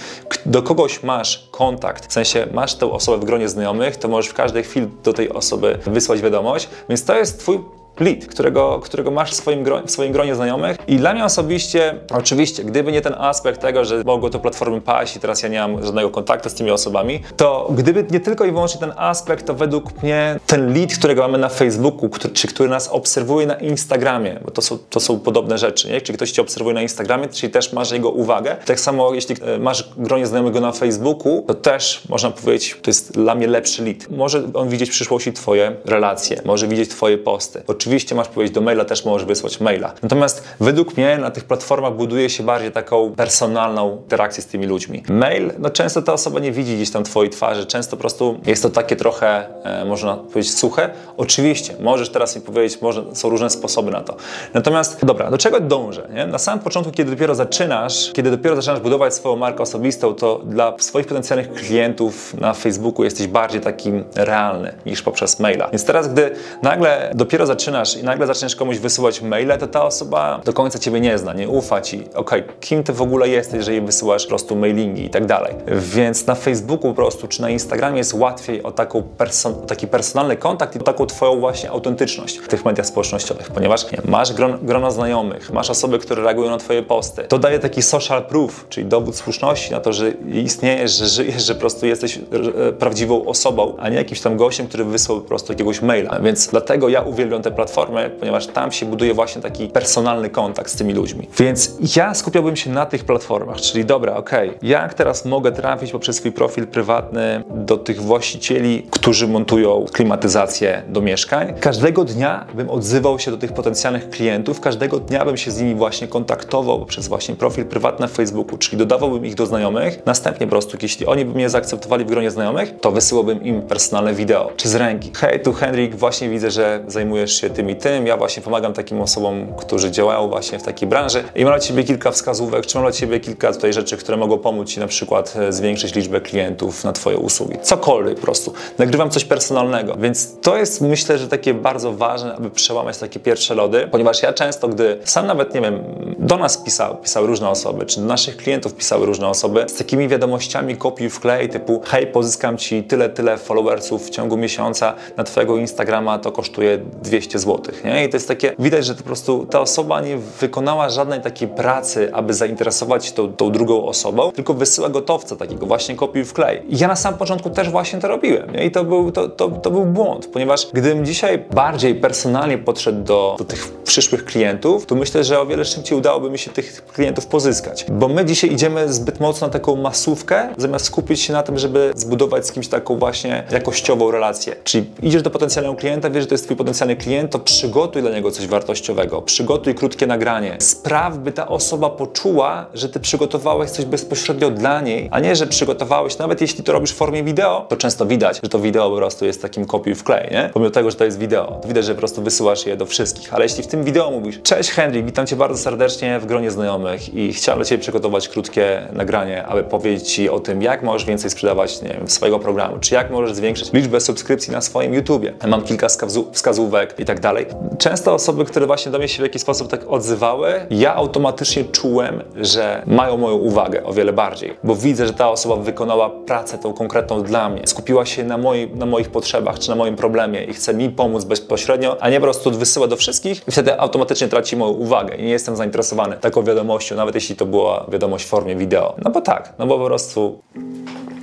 do 0.46 0.62
kogoś 0.62 1.02
masz 1.02 1.48
kontakt, 1.50 2.06
w 2.06 2.12
sensie 2.12 2.46
masz 2.52 2.74
tę 2.74 2.91
osobę 2.92 3.18
w 3.18 3.24
gronie 3.24 3.48
znajomych, 3.48 3.96
to 3.96 4.08
możesz 4.08 4.30
w 4.30 4.34
każdej 4.34 4.62
chwili 4.62 4.88
do 5.04 5.12
tej 5.12 5.30
osoby 5.30 5.78
wysłać 5.86 6.20
wiadomość, 6.20 6.68
więc 6.88 7.04
to 7.04 7.16
jest 7.16 7.38
Twój 7.38 7.60
lead, 8.00 8.26
którego, 8.26 8.80
którego 8.84 9.10
masz 9.10 9.30
w 9.30 9.34
swoim, 9.34 9.64
w 9.86 9.90
swoim 9.90 10.12
gronie 10.12 10.34
znajomych. 10.34 10.76
I 10.86 10.96
dla 10.96 11.14
mnie 11.14 11.24
osobiście, 11.24 11.94
oczywiście, 12.10 12.64
gdyby 12.64 12.92
nie 12.92 13.00
ten 13.00 13.14
aspekt 13.18 13.60
tego, 13.60 13.84
że 13.84 14.02
mogło 14.04 14.30
to 14.30 14.38
platformy 14.38 14.80
paść 14.80 15.16
i 15.16 15.20
teraz 15.20 15.42
ja 15.42 15.48
nie 15.48 15.60
mam 15.60 15.84
żadnego 15.84 16.10
kontaktu 16.10 16.50
z 16.50 16.54
tymi 16.54 16.70
osobami, 16.70 17.22
to 17.36 17.68
gdyby 17.70 18.06
nie 18.10 18.20
tylko 18.20 18.44
i 18.44 18.52
wyłącznie 18.52 18.80
ten 18.80 18.92
aspekt, 18.96 19.46
to 19.46 19.54
według 19.54 20.02
mnie 20.02 20.40
ten 20.46 20.74
lead, 20.74 20.94
którego 20.98 21.22
mamy 21.22 21.38
na 21.38 21.48
Facebooku, 21.48 22.08
który, 22.08 22.34
czy 22.34 22.48
który 22.48 22.68
nas 22.68 22.88
obserwuje 22.88 23.46
na 23.46 23.54
Instagramie, 23.54 24.40
bo 24.44 24.50
to 24.50 24.62
są, 24.62 24.78
to 24.90 25.00
są 25.00 25.20
podobne 25.20 25.58
rzeczy, 25.58 25.88
nie? 25.88 26.00
Czy 26.00 26.12
ktoś 26.12 26.30
cię 26.30 26.42
obserwuje 26.42 26.74
na 26.74 26.82
Instagramie, 26.82 27.28
czyli 27.28 27.52
też 27.52 27.72
masz 27.72 27.90
jego 27.90 28.10
uwagę. 28.10 28.56
Tak 28.64 28.80
samo, 28.80 29.14
jeśli 29.14 29.36
e, 29.42 29.58
masz 29.58 29.88
gronie 29.96 30.26
znajomego 30.26 30.60
na 30.60 30.72
Facebooku, 30.72 31.44
to 31.46 31.54
też 31.54 32.02
można 32.08 32.30
powiedzieć, 32.30 32.76
to 32.82 32.90
jest 32.90 33.12
dla 33.12 33.34
mnie 33.34 33.46
lepszy 33.46 33.84
lead. 33.84 34.10
Może 34.10 34.42
on 34.54 34.68
widzieć 34.68 34.88
w 34.88 34.92
przyszłości 34.92 35.32
twoje 35.32 35.76
relacje, 35.84 36.42
może 36.44 36.68
widzieć 36.68 36.90
twoje 36.90 37.18
posty. 37.18 37.62
Oczywiście 37.82 38.14
masz 38.14 38.28
powiedzieć 38.28 38.54
do 38.54 38.60
maila, 38.60 38.84
też 38.84 39.04
możesz 39.04 39.26
wysłać 39.26 39.60
maila. 39.60 39.92
Natomiast 40.02 40.44
według 40.60 40.96
mnie 40.96 41.18
na 41.18 41.30
tych 41.30 41.44
platformach 41.44 41.94
buduje 41.94 42.30
się 42.30 42.42
bardziej 42.42 42.72
taką 42.72 43.14
personalną 43.14 43.98
interakcję 44.02 44.42
z 44.42 44.46
tymi 44.46 44.66
ludźmi. 44.66 45.02
Mail, 45.08 45.52
no 45.58 45.70
często 45.70 46.02
ta 46.02 46.12
osoba 46.12 46.40
nie 46.40 46.52
widzi 46.52 46.76
gdzieś 46.76 46.90
tam 46.90 47.04
twojej 47.04 47.30
twarzy, 47.30 47.66
często 47.66 47.96
po 47.96 48.00
prostu 48.00 48.40
jest 48.46 48.62
to 48.62 48.70
takie 48.70 48.96
trochę, 48.96 49.46
e, 49.64 49.84
można 49.84 50.16
powiedzieć, 50.16 50.54
suche. 50.54 50.90
Oczywiście, 51.16 51.74
możesz 51.80 52.10
teraz 52.10 52.36
mi 52.36 52.42
powiedzieć, 52.42 52.80
może, 52.82 53.04
są 53.12 53.28
różne 53.28 53.50
sposoby 53.50 53.90
na 53.90 54.00
to. 54.00 54.16
Natomiast, 54.54 55.04
dobra, 55.06 55.30
do 55.30 55.38
czego 55.38 55.60
dążę? 55.60 56.08
Nie? 56.14 56.26
Na 56.26 56.38
samym 56.38 56.64
początku, 56.64 56.92
kiedy 56.92 57.10
dopiero 57.10 57.34
zaczynasz, 57.34 58.10
kiedy 58.12 58.30
dopiero 58.30 58.56
zaczynasz 58.56 58.80
budować 58.80 59.14
swoją 59.14 59.36
markę 59.36 59.62
osobistą, 59.62 60.14
to 60.14 60.40
dla 60.44 60.74
swoich 60.78 61.06
potencjalnych 61.06 61.52
klientów 61.52 62.34
na 62.34 62.54
Facebooku 62.54 63.04
jesteś 63.04 63.26
bardziej 63.26 63.60
takim 63.60 64.04
realny 64.14 64.74
niż 64.86 65.02
poprzez 65.02 65.40
maila. 65.40 65.68
Więc 65.68 65.84
teraz, 65.84 66.08
gdy 66.08 66.30
nagle 66.62 67.10
dopiero 67.14 67.46
zaczynasz 67.46 67.71
i 68.00 68.04
nagle 68.04 68.26
zaczniesz 68.26 68.56
komuś 68.56 68.78
wysyłać 68.78 69.22
maile, 69.22 69.58
to 69.58 69.66
ta 69.66 69.84
osoba 69.84 70.40
do 70.44 70.52
końca 70.52 70.78
ciebie 70.78 71.00
nie 71.00 71.18
zna, 71.18 71.32
nie 71.32 71.48
ufa 71.48 71.80
ci. 71.80 72.04
Okej, 72.14 72.40
okay, 72.40 72.54
kim 72.60 72.84
ty 72.84 72.92
w 72.92 73.02
ogóle 73.02 73.28
jesteś, 73.28 73.54
jeżeli 73.54 73.80
wysyłasz 73.80 74.22
po 74.22 74.28
prostu 74.28 74.56
mailingi 74.56 75.04
i 75.04 75.10
tak 75.10 75.26
dalej. 75.26 75.54
Więc 75.66 76.26
na 76.26 76.34
Facebooku 76.34 76.88
po 76.88 76.94
prostu, 76.94 77.28
czy 77.28 77.42
na 77.42 77.50
Instagramie 77.50 77.98
jest 77.98 78.14
łatwiej 78.14 78.62
o, 78.62 78.72
taką 78.72 79.02
person 79.02 79.54
o 79.54 79.66
taki 79.66 79.86
personalny 79.86 80.36
kontakt 80.36 80.76
i 80.76 80.78
o 80.78 80.82
taką 80.82 81.06
twoją 81.06 81.40
właśnie 81.40 81.70
autentyczność 81.70 82.38
w 82.38 82.48
tych 82.48 82.64
mediach 82.64 82.86
społecznościowych, 82.86 83.50
ponieważ 83.50 83.92
nie, 83.92 83.98
masz 84.04 84.32
gron 84.32 84.58
grono 84.62 84.90
znajomych, 84.90 85.52
masz 85.52 85.70
osoby, 85.70 85.98
które 85.98 86.22
reagują 86.22 86.50
na 86.50 86.58
twoje 86.58 86.82
posty. 86.82 87.22
To 87.22 87.38
daje 87.38 87.58
taki 87.58 87.82
social 87.82 88.24
proof, 88.24 88.66
czyli 88.68 88.86
dowód 88.86 89.16
słuszności 89.16 89.72
na 89.72 89.80
to, 89.80 89.92
że 89.92 90.10
istniejesz, 90.32 90.92
że 90.92 91.06
żyjesz, 91.06 91.46
że 91.46 91.54
po 91.54 91.60
prostu 91.60 91.86
jesteś 91.86 92.18
e, 92.18 92.72
prawdziwą 92.72 93.24
osobą, 93.24 93.76
a 93.78 93.88
nie 93.88 93.96
jakimś 93.96 94.20
tam 94.20 94.36
gościem, 94.36 94.66
który 94.66 94.84
wysłał 94.84 95.20
po 95.20 95.28
prostu 95.28 95.52
jakiegoś 95.52 95.82
maila. 95.82 96.20
Więc 96.20 96.46
dlatego 96.46 96.88
ja 96.88 97.02
uwielbiam 97.02 97.42
te 97.42 97.50
platformy, 97.50 97.61
platformy, 97.62 98.10
ponieważ 98.20 98.46
tam 98.46 98.72
się 98.72 98.86
buduje 98.86 99.14
właśnie 99.14 99.42
taki 99.42 99.68
personalny 99.68 100.30
kontakt 100.30 100.70
z 100.70 100.76
tymi 100.76 100.94
ludźmi. 100.94 101.28
Więc 101.38 101.76
ja 101.96 102.14
skupiałbym 102.14 102.56
się 102.56 102.70
na 102.70 102.86
tych 102.86 103.04
platformach, 103.04 103.60
czyli 103.60 103.84
dobra, 103.84 104.16
ok, 104.16 104.30
jak 104.62 104.94
teraz 104.94 105.24
mogę 105.24 105.52
trafić 105.52 105.92
poprzez 105.92 106.16
swój 106.16 106.32
profil 106.32 106.66
prywatny 106.66 107.42
do 107.50 107.76
tych 107.76 108.00
właścicieli, 108.02 108.86
którzy 108.90 109.28
montują 109.28 109.84
klimatyzację 109.92 110.82
do 110.88 111.00
mieszkań. 111.00 111.54
Każdego 111.60 112.04
dnia 112.04 112.46
bym 112.54 112.70
odzywał 112.70 113.18
się 113.18 113.30
do 113.30 113.36
tych 113.36 113.52
potencjalnych 113.52 114.10
klientów, 114.10 114.60
każdego 114.60 114.98
dnia 114.98 115.24
bym 115.24 115.36
się 115.36 115.50
z 115.50 115.60
nimi 115.60 115.74
właśnie 115.74 116.08
kontaktował 116.08 116.78
poprzez 116.78 117.08
właśnie 117.08 117.34
profil 117.34 117.64
prywatny 117.64 118.08
w 118.08 118.12
Facebooku, 118.12 118.58
czyli 118.58 118.78
dodawałbym 118.78 119.26
ich 119.26 119.34
do 119.34 119.46
znajomych. 119.46 120.06
Następnie 120.06 120.46
po 120.46 120.50
prostu, 120.50 120.76
jeśli 120.82 121.06
oni 121.06 121.24
by 121.24 121.34
mnie 121.34 121.50
zaakceptowali 121.50 122.04
w 122.04 122.08
gronie 122.08 122.30
znajomych, 122.30 122.74
to 122.80 122.90
wysyłałbym 122.90 123.42
im 123.44 123.62
personalne 123.62 124.14
wideo, 124.14 124.50
czy 124.56 124.68
z 124.68 124.74
ręki. 124.74 125.10
Hej, 125.16 125.40
tu 125.40 125.52
Henryk, 125.52 125.96
właśnie 125.96 126.28
widzę, 126.28 126.50
że 126.50 126.84
zajmujesz 126.86 127.40
się 127.40 127.50
tym 127.52 127.70
i 127.70 127.76
tym, 127.76 128.06
ja 128.06 128.16
właśnie 128.16 128.42
pomagam 128.42 128.72
takim 128.72 129.00
osobom, 129.00 129.46
którzy 129.56 129.90
działają 129.90 130.28
właśnie 130.28 130.58
w 130.58 130.62
takiej 130.62 130.88
branży 130.88 131.24
i 131.34 131.44
mam 131.44 131.52
dla 131.52 131.60
Ciebie 131.60 131.84
kilka 131.84 132.10
wskazówek, 132.10 132.66
czy 132.66 132.76
mam 132.76 132.84
dla 132.84 132.92
Ciebie 132.92 133.20
kilka 133.20 133.52
tutaj 133.52 133.72
rzeczy, 133.72 133.96
które 133.96 134.16
mogą 134.16 134.38
pomóc 134.38 134.68
Ci 134.68 134.80
na 134.80 134.86
przykład 134.86 135.34
e, 135.36 135.52
zwiększyć 135.52 135.94
liczbę 135.94 136.20
klientów 136.20 136.84
na 136.84 136.92
Twoje 136.92 137.18
usługi. 137.18 137.56
Cokolwiek 137.62 138.14
po 138.14 138.22
prostu. 138.22 138.52
Nagrywam 138.78 139.10
coś 139.10 139.24
personalnego, 139.24 139.96
więc 139.98 140.40
to 140.40 140.56
jest 140.56 140.80
myślę, 140.80 141.18
że 141.18 141.28
takie 141.28 141.54
bardzo 141.54 141.92
ważne, 141.92 142.34
aby 142.34 142.50
przełamać 142.50 142.98
takie 142.98 143.20
pierwsze 143.20 143.54
lody, 143.54 143.88
ponieważ 143.90 144.22
ja 144.22 144.32
często, 144.32 144.68
gdy 144.68 144.98
sam 145.04 145.26
nawet, 145.26 145.54
nie 145.54 145.60
wiem, 145.60 145.84
do 146.18 146.36
nas 146.36 146.58
pisał, 146.58 146.96
pisały 146.96 147.26
różne 147.26 147.48
osoby, 147.48 147.86
czy 147.86 148.00
do 148.00 148.06
naszych 148.06 148.36
klientów 148.36 148.74
pisały 148.74 149.06
różne 149.06 149.28
osoby 149.28 149.64
z 149.68 149.74
takimi 149.74 150.08
wiadomościami 150.08 150.76
kopiuj 150.76 151.10
wklej 151.10 151.48
typu 151.48 151.82
hej, 151.84 152.06
pozyskam 152.06 152.58
Ci 152.58 152.82
tyle, 152.82 153.08
tyle 153.08 153.38
followersów 153.38 154.06
w 154.06 154.10
ciągu 154.10 154.36
miesiąca 154.36 154.94
na 155.16 155.24
Twojego 155.24 155.56
Instagrama, 155.56 156.18
to 156.18 156.32
kosztuje 156.32 156.78
200 157.02 157.38
zł, 157.42 157.74
nie? 157.84 158.04
I 158.04 158.08
to 158.08 158.16
jest 158.16 158.28
takie, 158.28 158.54
widać, 158.58 158.86
że 158.86 158.94
po 158.94 159.02
prostu 159.02 159.46
ta 159.46 159.60
osoba 159.60 160.00
nie 160.00 160.16
wykonała 160.16 160.88
żadnej 160.88 161.20
takiej 161.20 161.48
pracy, 161.48 162.10
aby 162.12 162.34
zainteresować 162.34 163.12
tą, 163.12 163.32
tą 163.32 163.52
drugą 163.52 163.84
osobą, 163.84 164.32
tylko 164.32 164.54
wysyła 164.54 164.88
gotowca 164.88 165.36
takiego 165.36 165.66
właśnie 165.66 165.96
kopiuj 165.96 166.24
wklej. 166.24 166.62
I 166.68 166.78
ja 166.78 166.88
na 166.88 166.96
samym 166.96 167.18
początku 167.18 167.50
też 167.50 167.70
właśnie 167.70 168.00
to 168.00 168.08
robiłem, 168.08 168.52
nie? 168.52 168.64
I 168.64 168.70
to 168.70 168.84
był, 168.84 169.12
to, 169.12 169.28
to, 169.28 169.48
to 169.48 169.70
był 169.70 169.84
błąd, 169.84 170.26
ponieważ 170.26 170.66
gdybym 170.72 171.06
dzisiaj 171.06 171.44
bardziej 171.50 171.94
personalnie 171.94 172.58
podszedł 172.58 173.02
do, 173.04 173.34
do 173.38 173.44
tych 173.44 173.72
przyszłych 173.84 174.24
klientów, 174.24 174.86
to 174.86 174.94
myślę, 174.94 175.24
że 175.24 175.40
o 175.40 175.46
wiele 175.46 175.64
szybciej 175.64 175.98
udałoby 175.98 176.30
mi 176.30 176.38
się 176.38 176.50
tych 176.50 176.86
klientów 176.86 177.26
pozyskać. 177.26 177.86
Bo 177.90 178.08
my 178.08 178.24
dzisiaj 178.24 178.52
idziemy 178.52 178.92
zbyt 178.92 179.20
mocno 179.20 179.46
na 179.46 179.52
taką 179.52 179.76
masówkę, 179.76 180.48
zamiast 180.56 180.84
skupić 180.84 181.20
się 181.20 181.32
na 181.32 181.42
tym, 181.42 181.58
żeby 181.58 181.92
zbudować 181.94 182.46
z 182.46 182.52
kimś 182.52 182.68
taką 182.68 182.98
właśnie 182.98 183.44
jakościową 183.50 184.10
relację. 184.10 184.56
Czyli 184.64 184.84
idziesz 185.02 185.22
do 185.22 185.30
potencjalnego 185.30 185.76
klienta, 185.76 186.10
wiesz, 186.10 186.22
że 186.22 186.28
to 186.28 186.34
jest 186.34 186.44
twój 186.44 186.56
potencjalny 186.56 186.96
klient, 186.96 187.30
to 187.32 187.38
przygotuj 187.38 188.02
dla 188.02 188.10
niego 188.10 188.30
coś 188.30 188.46
wartościowego, 188.46 189.22
przygotuj 189.22 189.74
krótkie 189.74 190.06
nagranie. 190.06 190.56
Spraw, 190.60 191.18
by 191.18 191.32
ta 191.32 191.48
osoba 191.48 191.90
poczuła, 191.90 192.66
że 192.74 192.88
ty 192.88 193.00
przygotowałeś 193.00 193.70
coś 193.70 193.84
bezpośrednio 193.84 194.50
dla 194.50 194.80
niej, 194.80 195.08
a 195.10 195.20
nie, 195.20 195.36
że 195.36 195.46
przygotowałeś, 195.46 196.18
nawet 196.18 196.40
jeśli 196.40 196.64
to 196.64 196.72
robisz 196.72 196.92
w 196.92 196.96
formie 196.96 197.24
wideo, 197.24 197.66
to 197.68 197.76
często 197.76 198.06
widać, 198.06 198.40
że 198.42 198.48
to 198.48 198.58
wideo 198.58 198.90
po 198.90 198.96
prostu 198.96 199.24
jest 199.24 199.42
takim 199.42 199.64
kopiuj 199.64 199.94
wklej, 199.94 200.28
nie? 200.30 200.50
Pomimo 200.52 200.70
tego, 200.70 200.90
że 200.90 200.96
to 200.96 201.04
jest 201.04 201.18
wideo, 201.18 201.58
to 201.62 201.68
widać, 201.68 201.84
że 201.84 201.94
po 201.94 201.98
prostu 201.98 202.22
wysyłasz 202.22 202.66
je 202.66 202.76
do 202.76 202.86
wszystkich. 202.86 203.34
Ale 203.34 203.44
jeśli 203.44 203.62
w 203.62 203.66
tym 203.66 203.84
wideo 203.84 204.10
mówisz, 204.10 204.40
cześć 204.42 204.70
Henry, 204.70 205.02
witam 205.02 205.26
cię 205.26 205.36
bardzo 205.36 205.58
serdecznie 205.58 206.18
w 206.18 206.26
gronie 206.26 206.50
znajomych 206.50 207.14
i 207.14 207.32
chciałem 207.32 207.58
dla 207.58 207.64
ciebie 207.64 207.82
przygotować 207.82 208.28
krótkie 208.28 208.88
nagranie, 208.92 209.46
aby 209.46 209.64
powiedzieć 209.64 210.12
ci 210.12 210.30
o 210.30 210.40
tym, 210.40 210.62
jak 210.62 210.82
możesz 210.82 211.04
więcej 211.04 211.30
sprzedawać, 211.30 211.82
nie 211.82 211.88
wiem, 211.88 212.08
swojego 212.08 212.38
programu, 212.38 212.78
czy 212.80 212.94
jak 212.94 213.10
możesz 213.10 213.34
zwiększyć 213.34 213.72
liczbę 213.72 214.00
subskrypcji 214.00 214.52
na 214.52 214.60
swoim 214.60 214.94
YouTubie. 214.94 215.32
Mam 215.46 215.62
kilka 215.62 215.86
wskazówek 216.32 216.94
i 216.98 217.04
tak 217.04 217.11
dalej. 217.20 217.46
Często 217.78 218.14
osoby, 218.14 218.44
które 218.44 218.66
właśnie 218.66 218.92
do 218.92 218.98
mnie 218.98 219.08
się 219.08 219.18
w 219.18 219.26
jakiś 219.26 219.42
sposób 219.42 219.68
tak 219.68 219.80
odzywały, 219.88 220.66
ja 220.70 220.94
automatycznie 220.94 221.64
czułem, 221.64 222.22
że 222.36 222.82
mają 222.86 223.16
moją 223.16 223.36
uwagę 223.36 223.84
o 223.84 223.92
wiele 223.92 224.12
bardziej, 224.12 224.56
bo 224.64 224.76
widzę, 224.76 225.06
że 225.06 225.12
ta 225.12 225.30
osoba 225.30 225.56
wykonała 225.56 226.10
pracę 226.10 226.58
tą 226.58 226.72
konkretną 226.72 227.22
dla 227.22 227.48
mnie, 227.48 227.62
skupiła 227.66 228.06
się 228.06 228.24
na, 228.24 228.38
na 228.74 228.86
moich 228.86 229.10
potrzebach 229.10 229.58
czy 229.58 229.70
na 229.70 229.76
moim 229.76 229.96
problemie 229.96 230.44
i 230.44 230.54
chce 230.54 230.74
mi 230.74 230.90
pomóc 230.90 231.24
bezpośrednio, 231.24 231.96
a 232.00 232.10
nie 232.10 232.20
po 232.20 232.26
prostu 232.26 232.50
wysyła 232.50 232.86
do 232.86 232.96
wszystkich 232.96 233.42
i 233.48 233.50
wtedy 233.50 233.80
automatycznie 233.80 234.28
traci 234.28 234.56
moją 234.56 234.72
uwagę 234.72 235.16
i 235.16 235.22
nie 235.22 235.30
jestem 235.30 235.56
zainteresowany 235.56 236.16
taką 236.16 236.42
wiadomością, 236.42 236.96
nawet 236.96 237.14
jeśli 237.14 237.36
to 237.36 237.46
była 237.46 237.86
wiadomość 237.88 238.24
w 238.24 238.28
formie 238.28 238.56
wideo. 238.56 238.94
No 239.04 239.10
bo 239.10 239.20
tak, 239.20 239.52
no 239.58 239.66
bo 239.66 239.78
po 239.78 239.86
prostu 239.86 240.42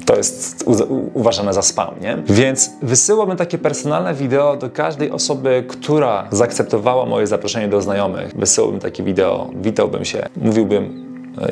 to 0.10 0.16
jest 0.16 0.66
uważane 1.14 1.54
za 1.54 1.62
spam, 1.62 1.96
nie? 2.02 2.18
Więc 2.26 2.72
wysyłałbym 2.82 3.38
takie 3.38 3.58
personalne 3.58 4.14
wideo 4.14 4.56
do 4.56 4.70
każdej 4.70 5.12
osoby, 5.12 5.64
która 5.68 6.28
zaakceptowała 6.32 7.06
moje 7.06 7.28
zaproszenie 7.28 7.68
do 7.68 7.82
znajomych. 7.82 8.36
Wysyłałbym 8.36 8.80
takie 8.80 9.04
wideo, 9.04 9.50
witałbym 9.62 10.06
się, 10.06 10.30
mówiłbym 10.36 11.09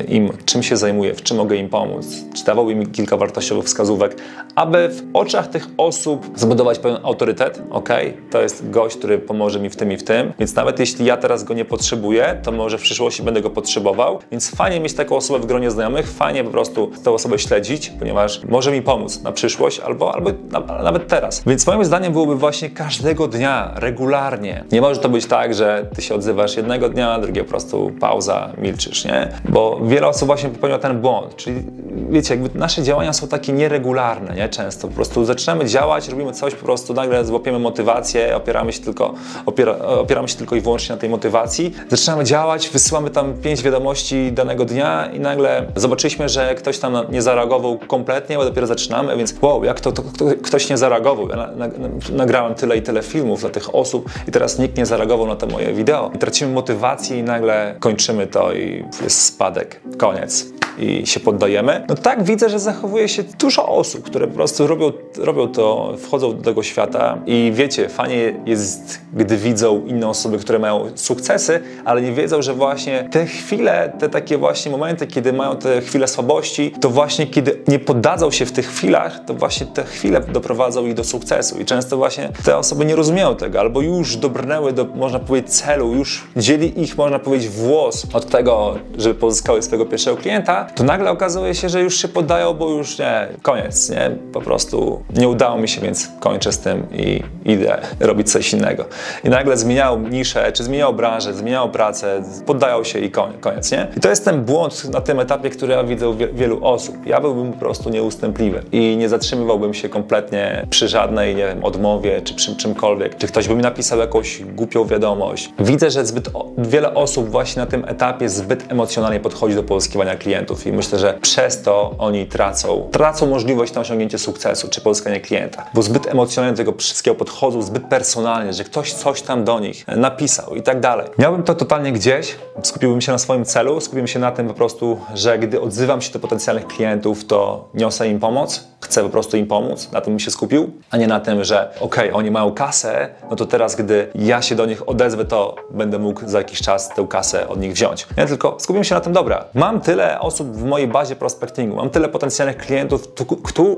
im, 0.08 0.30
czym 0.44 0.62
się 0.62 0.76
zajmuję, 0.76 1.14
w 1.14 1.22
czym 1.22 1.36
mogę 1.36 1.56
im 1.56 1.68
pomóc, 1.68 2.06
czy 2.34 2.44
dawał 2.44 2.70
im 2.70 2.86
kilka 2.86 3.16
wartościowych 3.16 3.64
wskazówek, 3.64 4.16
aby 4.54 4.88
w 4.88 5.02
oczach 5.12 5.46
tych 5.46 5.66
osób 5.76 6.30
zbudować 6.34 6.78
pewien 6.78 6.98
autorytet. 7.02 7.62
Ok, 7.70 7.88
to 8.30 8.42
jest 8.42 8.70
gość, 8.70 8.96
który 8.96 9.18
pomoże 9.18 9.60
mi 9.60 9.70
w 9.70 9.76
tym 9.76 9.92
i 9.92 9.96
w 9.96 10.04
tym, 10.04 10.32
więc 10.38 10.54
nawet 10.54 10.78
jeśli 10.78 11.04
ja 11.04 11.16
teraz 11.16 11.44
go 11.44 11.54
nie 11.54 11.64
potrzebuję, 11.64 12.40
to 12.42 12.52
może 12.52 12.78
w 12.78 12.82
przyszłości 12.82 13.22
będę 13.22 13.40
go 13.40 13.50
potrzebował, 13.50 14.18
więc 14.30 14.50
fajnie 14.50 14.80
mieć 14.80 14.94
taką 14.94 15.16
osobę 15.16 15.38
w 15.38 15.46
gronie 15.46 15.70
znajomych, 15.70 16.12
fajnie 16.12 16.44
po 16.44 16.50
prostu 16.50 16.90
tę 17.04 17.10
osobę 17.10 17.38
śledzić, 17.38 17.92
ponieważ 17.98 18.44
może 18.44 18.72
mi 18.72 18.82
pomóc 18.82 19.22
na 19.22 19.32
przyszłość 19.32 19.80
albo, 19.80 20.14
albo 20.14 20.30
na, 20.50 20.60
nawet 20.82 21.08
teraz. 21.08 21.42
Więc 21.46 21.66
moim 21.66 21.84
zdaniem 21.84 22.12
byłoby 22.12 22.36
właśnie 22.36 22.70
każdego 22.70 23.28
dnia, 23.28 23.72
regularnie. 23.76 24.64
Nie 24.72 24.80
może 24.80 25.00
to 25.00 25.08
być 25.08 25.26
tak, 25.26 25.54
że 25.54 25.86
ty 25.94 26.02
się 26.02 26.14
odzywasz 26.14 26.56
jednego 26.56 26.88
dnia, 26.88 27.18
drugiego 27.18 27.44
po 27.44 27.50
prostu 27.50 27.92
pauza, 28.00 28.52
milczysz, 28.58 29.04
nie? 29.04 29.28
Bo 29.48 29.77
wiele 29.82 30.06
osób 30.06 30.26
właśnie 30.26 30.48
popełnia 30.48 30.78
ten 30.78 31.00
błąd. 31.00 31.36
Czyli 31.36 31.62
wiecie, 32.10 32.34
jakby 32.34 32.58
nasze 32.58 32.82
działania 32.82 33.12
są 33.12 33.28
takie 33.28 33.52
nieregularne, 33.52 34.34
nie? 34.34 34.48
Często 34.48 34.88
po 34.88 34.94
prostu 34.94 35.24
zaczynamy 35.24 35.64
działać, 35.64 36.08
robimy 36.08 36.32
coś, 36.32 36.54
po 36.54 36.64
prostu 36.64 36.94
nagle 36.94 37.24
złapiemy 37.24 37.58
motywację, 37.58 38.36
opieramy 38.36 38.72
się 38.72 38.80
tylko, 38.80 39.14
opiera, 39.46 39.78
opieramy 39.78 40.28
się 40.28 40.36
tylko 40.36 40.56
i 40.56 40.60
wyłącznie 40.60 40.94
na 40.94 41.00
tej 41.00 41.10
motywacji. 41.10 41.74
Zaczynamy 41.88 42.24
działać, 42.24 42.68
wysyłamy 42.68 43.10
tam 43.10 43.34
pięć 43.34 43.62
wiadomości 43.62 44.32
danego 44.32 44.64
dnia 44.64 45.10
i 45.12 45.20
nagle 45.20 45.66
zobaczyliśmy, 45.76 46.28
że 46.28 46.54
ktoś 46.54 46.78
tam 46.78 46.96
nie 47.10 47.22
zareagował 47.22 47.78
kompletnie, 47.78 48.36
bo 48.36 48.44
dopiero 48.44 48.66
zaczynamy, 48.66 49.16
więc 49.16 49.34
wow, 49.42 49.64
jak 49.64 49.80
to, 49.80 49.92
to, 49.92 50.02
to 50.18 50.24
ktoś 50.42 50.70
nie 50.70 50.78
zareagował. 50.78 51.28
Ja 51.28 51.36
na, 51.36 51.46
na, 51.46 51.68
nagrałem 52.12 52.54
tyle 52.54 52.76
i 52.76 52.82
tyle 52.82 53.02
filmów 53.02 53.40
dla 53.40 53.50
tych 53.50 53.74
osób 53.74 54.10
i 54.28 54.30
teraz 54.30 54.58
nikt 54.58 54.78
nie 54.78 54.86
zareagował 54.86 55.26
na 55.26 55.36
te 55.36 55.46
moje 55.46 55.72
wideo. 55.72 56.10
I 56.14 56.18
tracimy 56.18 56.52
motywację 56.52 57.18
i 57.18 57.22
nagle 57.22 57.76
kończymy 57.80 58.26
to 58.26 58.52
i 58.52 58.84
jest 59.02 59.24
spadek 59.24 59.57
Koniec. 59.98 60.46
I 60.78 61.06
się 61.06 61.20
poddajemy. 61.20 61.84
No 61.88 61.94
tak 61.94 62.22
widzę, 62.22 62.48
że 62.48 62.58
zachowuje 62.58 63.08
się 63.08 63.22
dużo 63.22 63.68
osób, 63.68 64.04
które 64.04 64.26
po 64.26 64.34
prostu 64.34 64.66
robią, 64.66 64.92
robią 65.18 65.48
to, 65.48 65.94
wchodzą 65.98 66.36
do 66.36 66.42
tego 66.42 66.62
świata 66.62 67.18
i 67.26 67.52
wiecie, 67.54 67.88
fajnie 67.88 68.34
jest, 68.46 69.00
gdy 69.12 69.36
widzą 69.36 69.86
inne 69.86 70.08
osoby, 70.08 70.38
które 70.38 70.58
mają 70.58 70.90
sukcesy, 70.94 71.60
ale 71.84 72.02
nie 72.02 72.12
wiedzą, 72.12 72.42
że 72.42 72.54
właśnie 72.54 73.08
te 73.12 73.26
chwile, 73.26 73.92
te 73.98 74.08
takie 74.08 74.38
właśnie 74.38 74.72
momenty, 74.72 75.06
kiedy 75.06 75.32
mają 75.32 75.56
te 75.56 75.80
chwile 75.80 76.08
słabości, 76.08 76.72
to 76.80 76.90
właśnie 76.90 77.26
kiedy 77.26 77.62
nie 77.68 77.78
poddadzą 77.78 78.30
się 78.30 78.46
w 78.46 78.52
tych 78.52 78.68
chwilach, 78.68 79.24
to 79.24 79.34
właśnie 79.34 79.66
te 79.66 79.84
chwile 79.84 80.20
doprowadzą 80.20 80.86
ich 80.86 80.94
do 80.94 81.04
sukcesu. 81.04 81.58
I 81.58 81.64
często 81.64 81.96
właśnie 81.96 82.30
te 82.44 82.56
osoby 82.56 82.84
nie 82.84 82.96
rozumieją 82.96 83.36
tego, 83.36 83.60
albo 83.60 83.80
już 83.80 84.16
dobrnęły 84.16 84.72
do, 84.72 84.84
można 84.84 85.18
powiedzieć, 85.18 85.50
celu, 85.50 85.92
już 85.94 86.24
dzieli 86.36 86.82
ich, 86.82 86.98
można 86.98 87.18
powiedzieć, 87.18 87.48
włos 87.48 88.06
od 88.12 88.26
tego, 88.26 88.74
żeby 88.98 89.14
pozyskały 89.48 89.62
swojego 89.62 89.86
pierwszego 89.86 90.16
klienta, 90.16 90.66
to 90.74 90.84
nagle 90.84 91.10
okazuje 91.10 91.54
się, 91.54 91.68
że 91.68 91.80
już 91.80 91.96
się 91.96 92.08
poddają, 92.08 92.54
bo 92.54 92.70
już 92.70 92.98
nie, 92.98 93.28
koniec, 93.42 93.90
nie, 93.90 94.10
po 94.32 94.40
prostu 94.40 95.02
nie 95.16 95.28
udało 95.28 95.58
mi 95.58 95.68
się, 95.68 95.80
więc 95.80 96.08
kończę 96.20 96.52
z 96.52 96.58
tym 96.58 96.86
i 96.92 97.22
idę 97.44 97.80
robić 98.00 98.32
coś 98.32 98.52
innego. 98.52 98.84
I 99.24 99.28
nagle 99.28 99.56
zmieniają 99.56 100.08
niszę, 100.08 100.52
czy 100.52 100.64
zmieniają 100.64 100.92
branżę, 100.92 101.34
zmieniają 101.34 101.68
pracę, 101.70 102.22
poddają 102.46 102.84
się 102.84 102.98
i 102.98 103.10
koniec, 103.40 103.72
nie? 103.72 103.86
I 103.96 104.00
to 104.00 104.08
jest 104.08 104.24
ten 104.24 104.44
błąd 104.44 104.90
na 104.90 105.00
tym 105.00 105.20
etapie, 105.20 105.50
który 105.50 105.72
ja 105.72 105.84
widzę 105.84 106.08
u 106.08 106.14
wielu 106.32 106.64
osób. 106.64 107.06
Ja 107.06 107.20
byłbym 107.20 107.52
po 107.52 107.58
prostu 107.58 107.90
nieustępliwy 107.90 108.62
i 108.72 108.96
nie 108.96 109.08
zatrzymywałbym 109.08 109.74
się 109.74 109.88
kompletnie 109.88 110.66
przy 110.70 110.88
żadnej, 110.88 111.36
nie 111.36 111.46
wiem, 111.46 111.64
odmowie, 111.64 112.22
czy 112.22 112.34
przy 112.34 112.56
czymkolwiek. 112.56 113.16
Czy 113.16 113.26
ktoś 113.26 113.48
by 113.48 113.54
mi 113.54 113.62
napisał 113.62 113.98
jakąś 113.98 114.42
głupią 114.42 114.84
wiadomość. 114.84 115.50
Widzę, 115.58 115.90
że 115.90 116.06
zbyt 116.06 116.30
wiele 116.58 116.94
osób 116.94 117.30
właśnie 117.30 117.60
na 117.60 117.66
tym 117.66 117.84
etapie 117.84 118.28
zbyt 118.28 118.72
emocjonalnie 118.72 119.20
podchodzi 119.20 119.37
podchodzi 119.38 119.56
do 119.56 119.62
pozyskiwania 119.62 120.16
klientów 120.16 120.66
i 120.66 120.72
myślę, 120.72 120.98
że 120.98 121.18
przez 121.22 121.62
to 121.62 121.94
oni 121.98 122.26
tracą, 122.26 122.88
tracą 122.92 123.26
możliwość 123.26 123.74
na 123.74 123.80
osiągnięcie 123.80 124.18
sukcesu 124.18 124.68
czy 124.68 124.80
pozyskanie 124.80 125.20
klienta, 125.20 125.64
bo 125.74 125.82
zbyt 125.82 126.06
emocjonalnie 126.06 126.52
do 126.52 126.56
tego 126.56 126.72
wszystkiego 126.78 127.14
podchodzą, 127.14 127.62
zbyt 127.62 127.84
personalnie, 127.84 128.52
że 128.52 128.64
ktoś 128.64 128.92
coś 128.92 129.22
tam 129.22 129.44
do 129.44 129.60
nich 129.60 129.86
napisał 129.88 130.54
i 130.54 130.62
tak 130.62 130.80
dalej. 130.80 131.06
Miałbym 131.18 131.42
to 131.42 131.54
totalnie 131.54 131.92
gdzieś, 131.92 132.36
skupiłbym 132.62 133.00
się 133.00 133.12
na 133.12 133.18
swoim 133.18 133.44
celu, 133.44 133.80
skupiłbym 133.80 134.06
się 134.06 134.18
na 134.18 134.32
tym 134.32 134.48
po 134.48 134.54
prostu, 134.54 135.00
że 135.14 135.38
gdy 135.38 135.60
odzywam 135.60 136.02
się 136.02 136.12
do 136.12 136.18
potencjalnych 136.18 136.66
klientów, 136.66 137.26
to 137.26 137.68
niosę 137.74 138.08
im 138.08 138.20
pomoc, 138.20 138.68
chcę 138.80 139.02
po 139.02 139.08
prostu 139.08 139.36
im 139.36 139.46
pomóc, 139.46 139.92
na 139.92 140.00
tym 140.00 140.12
bym 140.12 140.20
się 140.20 140.30
skupił, 140.30 140.70
a 140.90 140.96
nie 140.96 141.06
na 141.06 141.20
tym, 141.20 141.44
że 141.44 141.70
okej, 141.80 142.08
okay, 142.08 142.12
oni 142.12 142.30
mają 142.30 142.54
kasę, 142.54 143.08
no 143.30 143.36
to 143.36 143.46
teraz, 143.46 143.76
gdy 143.76 144.10
ja 144.14 144.42
się 144.42 144.54
do 144.54 144.66
nich 144.66 144.88
odezwę, 144.88 145.24
to 145.24 145.56
będę 145.70 145.98
mógł 145.98 146.20
za 146.26 146.38
jakiś 146.38 146.60
czas 146.60 146.88
tę 146.88 147.06
kasę 147.10 147.48
od 147.48 147.60
nich 147.60 147.72
wziąć. 147.72 148.06
Nie, 148.16 148.26
tylko 148.26 148.56
skupiłem 148.58 148.84
się 148.84 148.94
na 148.94 149.00
tym, 149.00 149.12
dobra, 149.28 149.44
mam 149.54 149.80
tyle 149.80 150.20
osób 150.20 150.56
w 150.56 150.64
mojej 150.64 150.88
bazie 150.88 151.16
prospectingu, 151.16 151.76
mam 151.76 151.90
tyle 151.90 152.08
potencjalnych 152.08 152.56
klientów, 152.56 153.08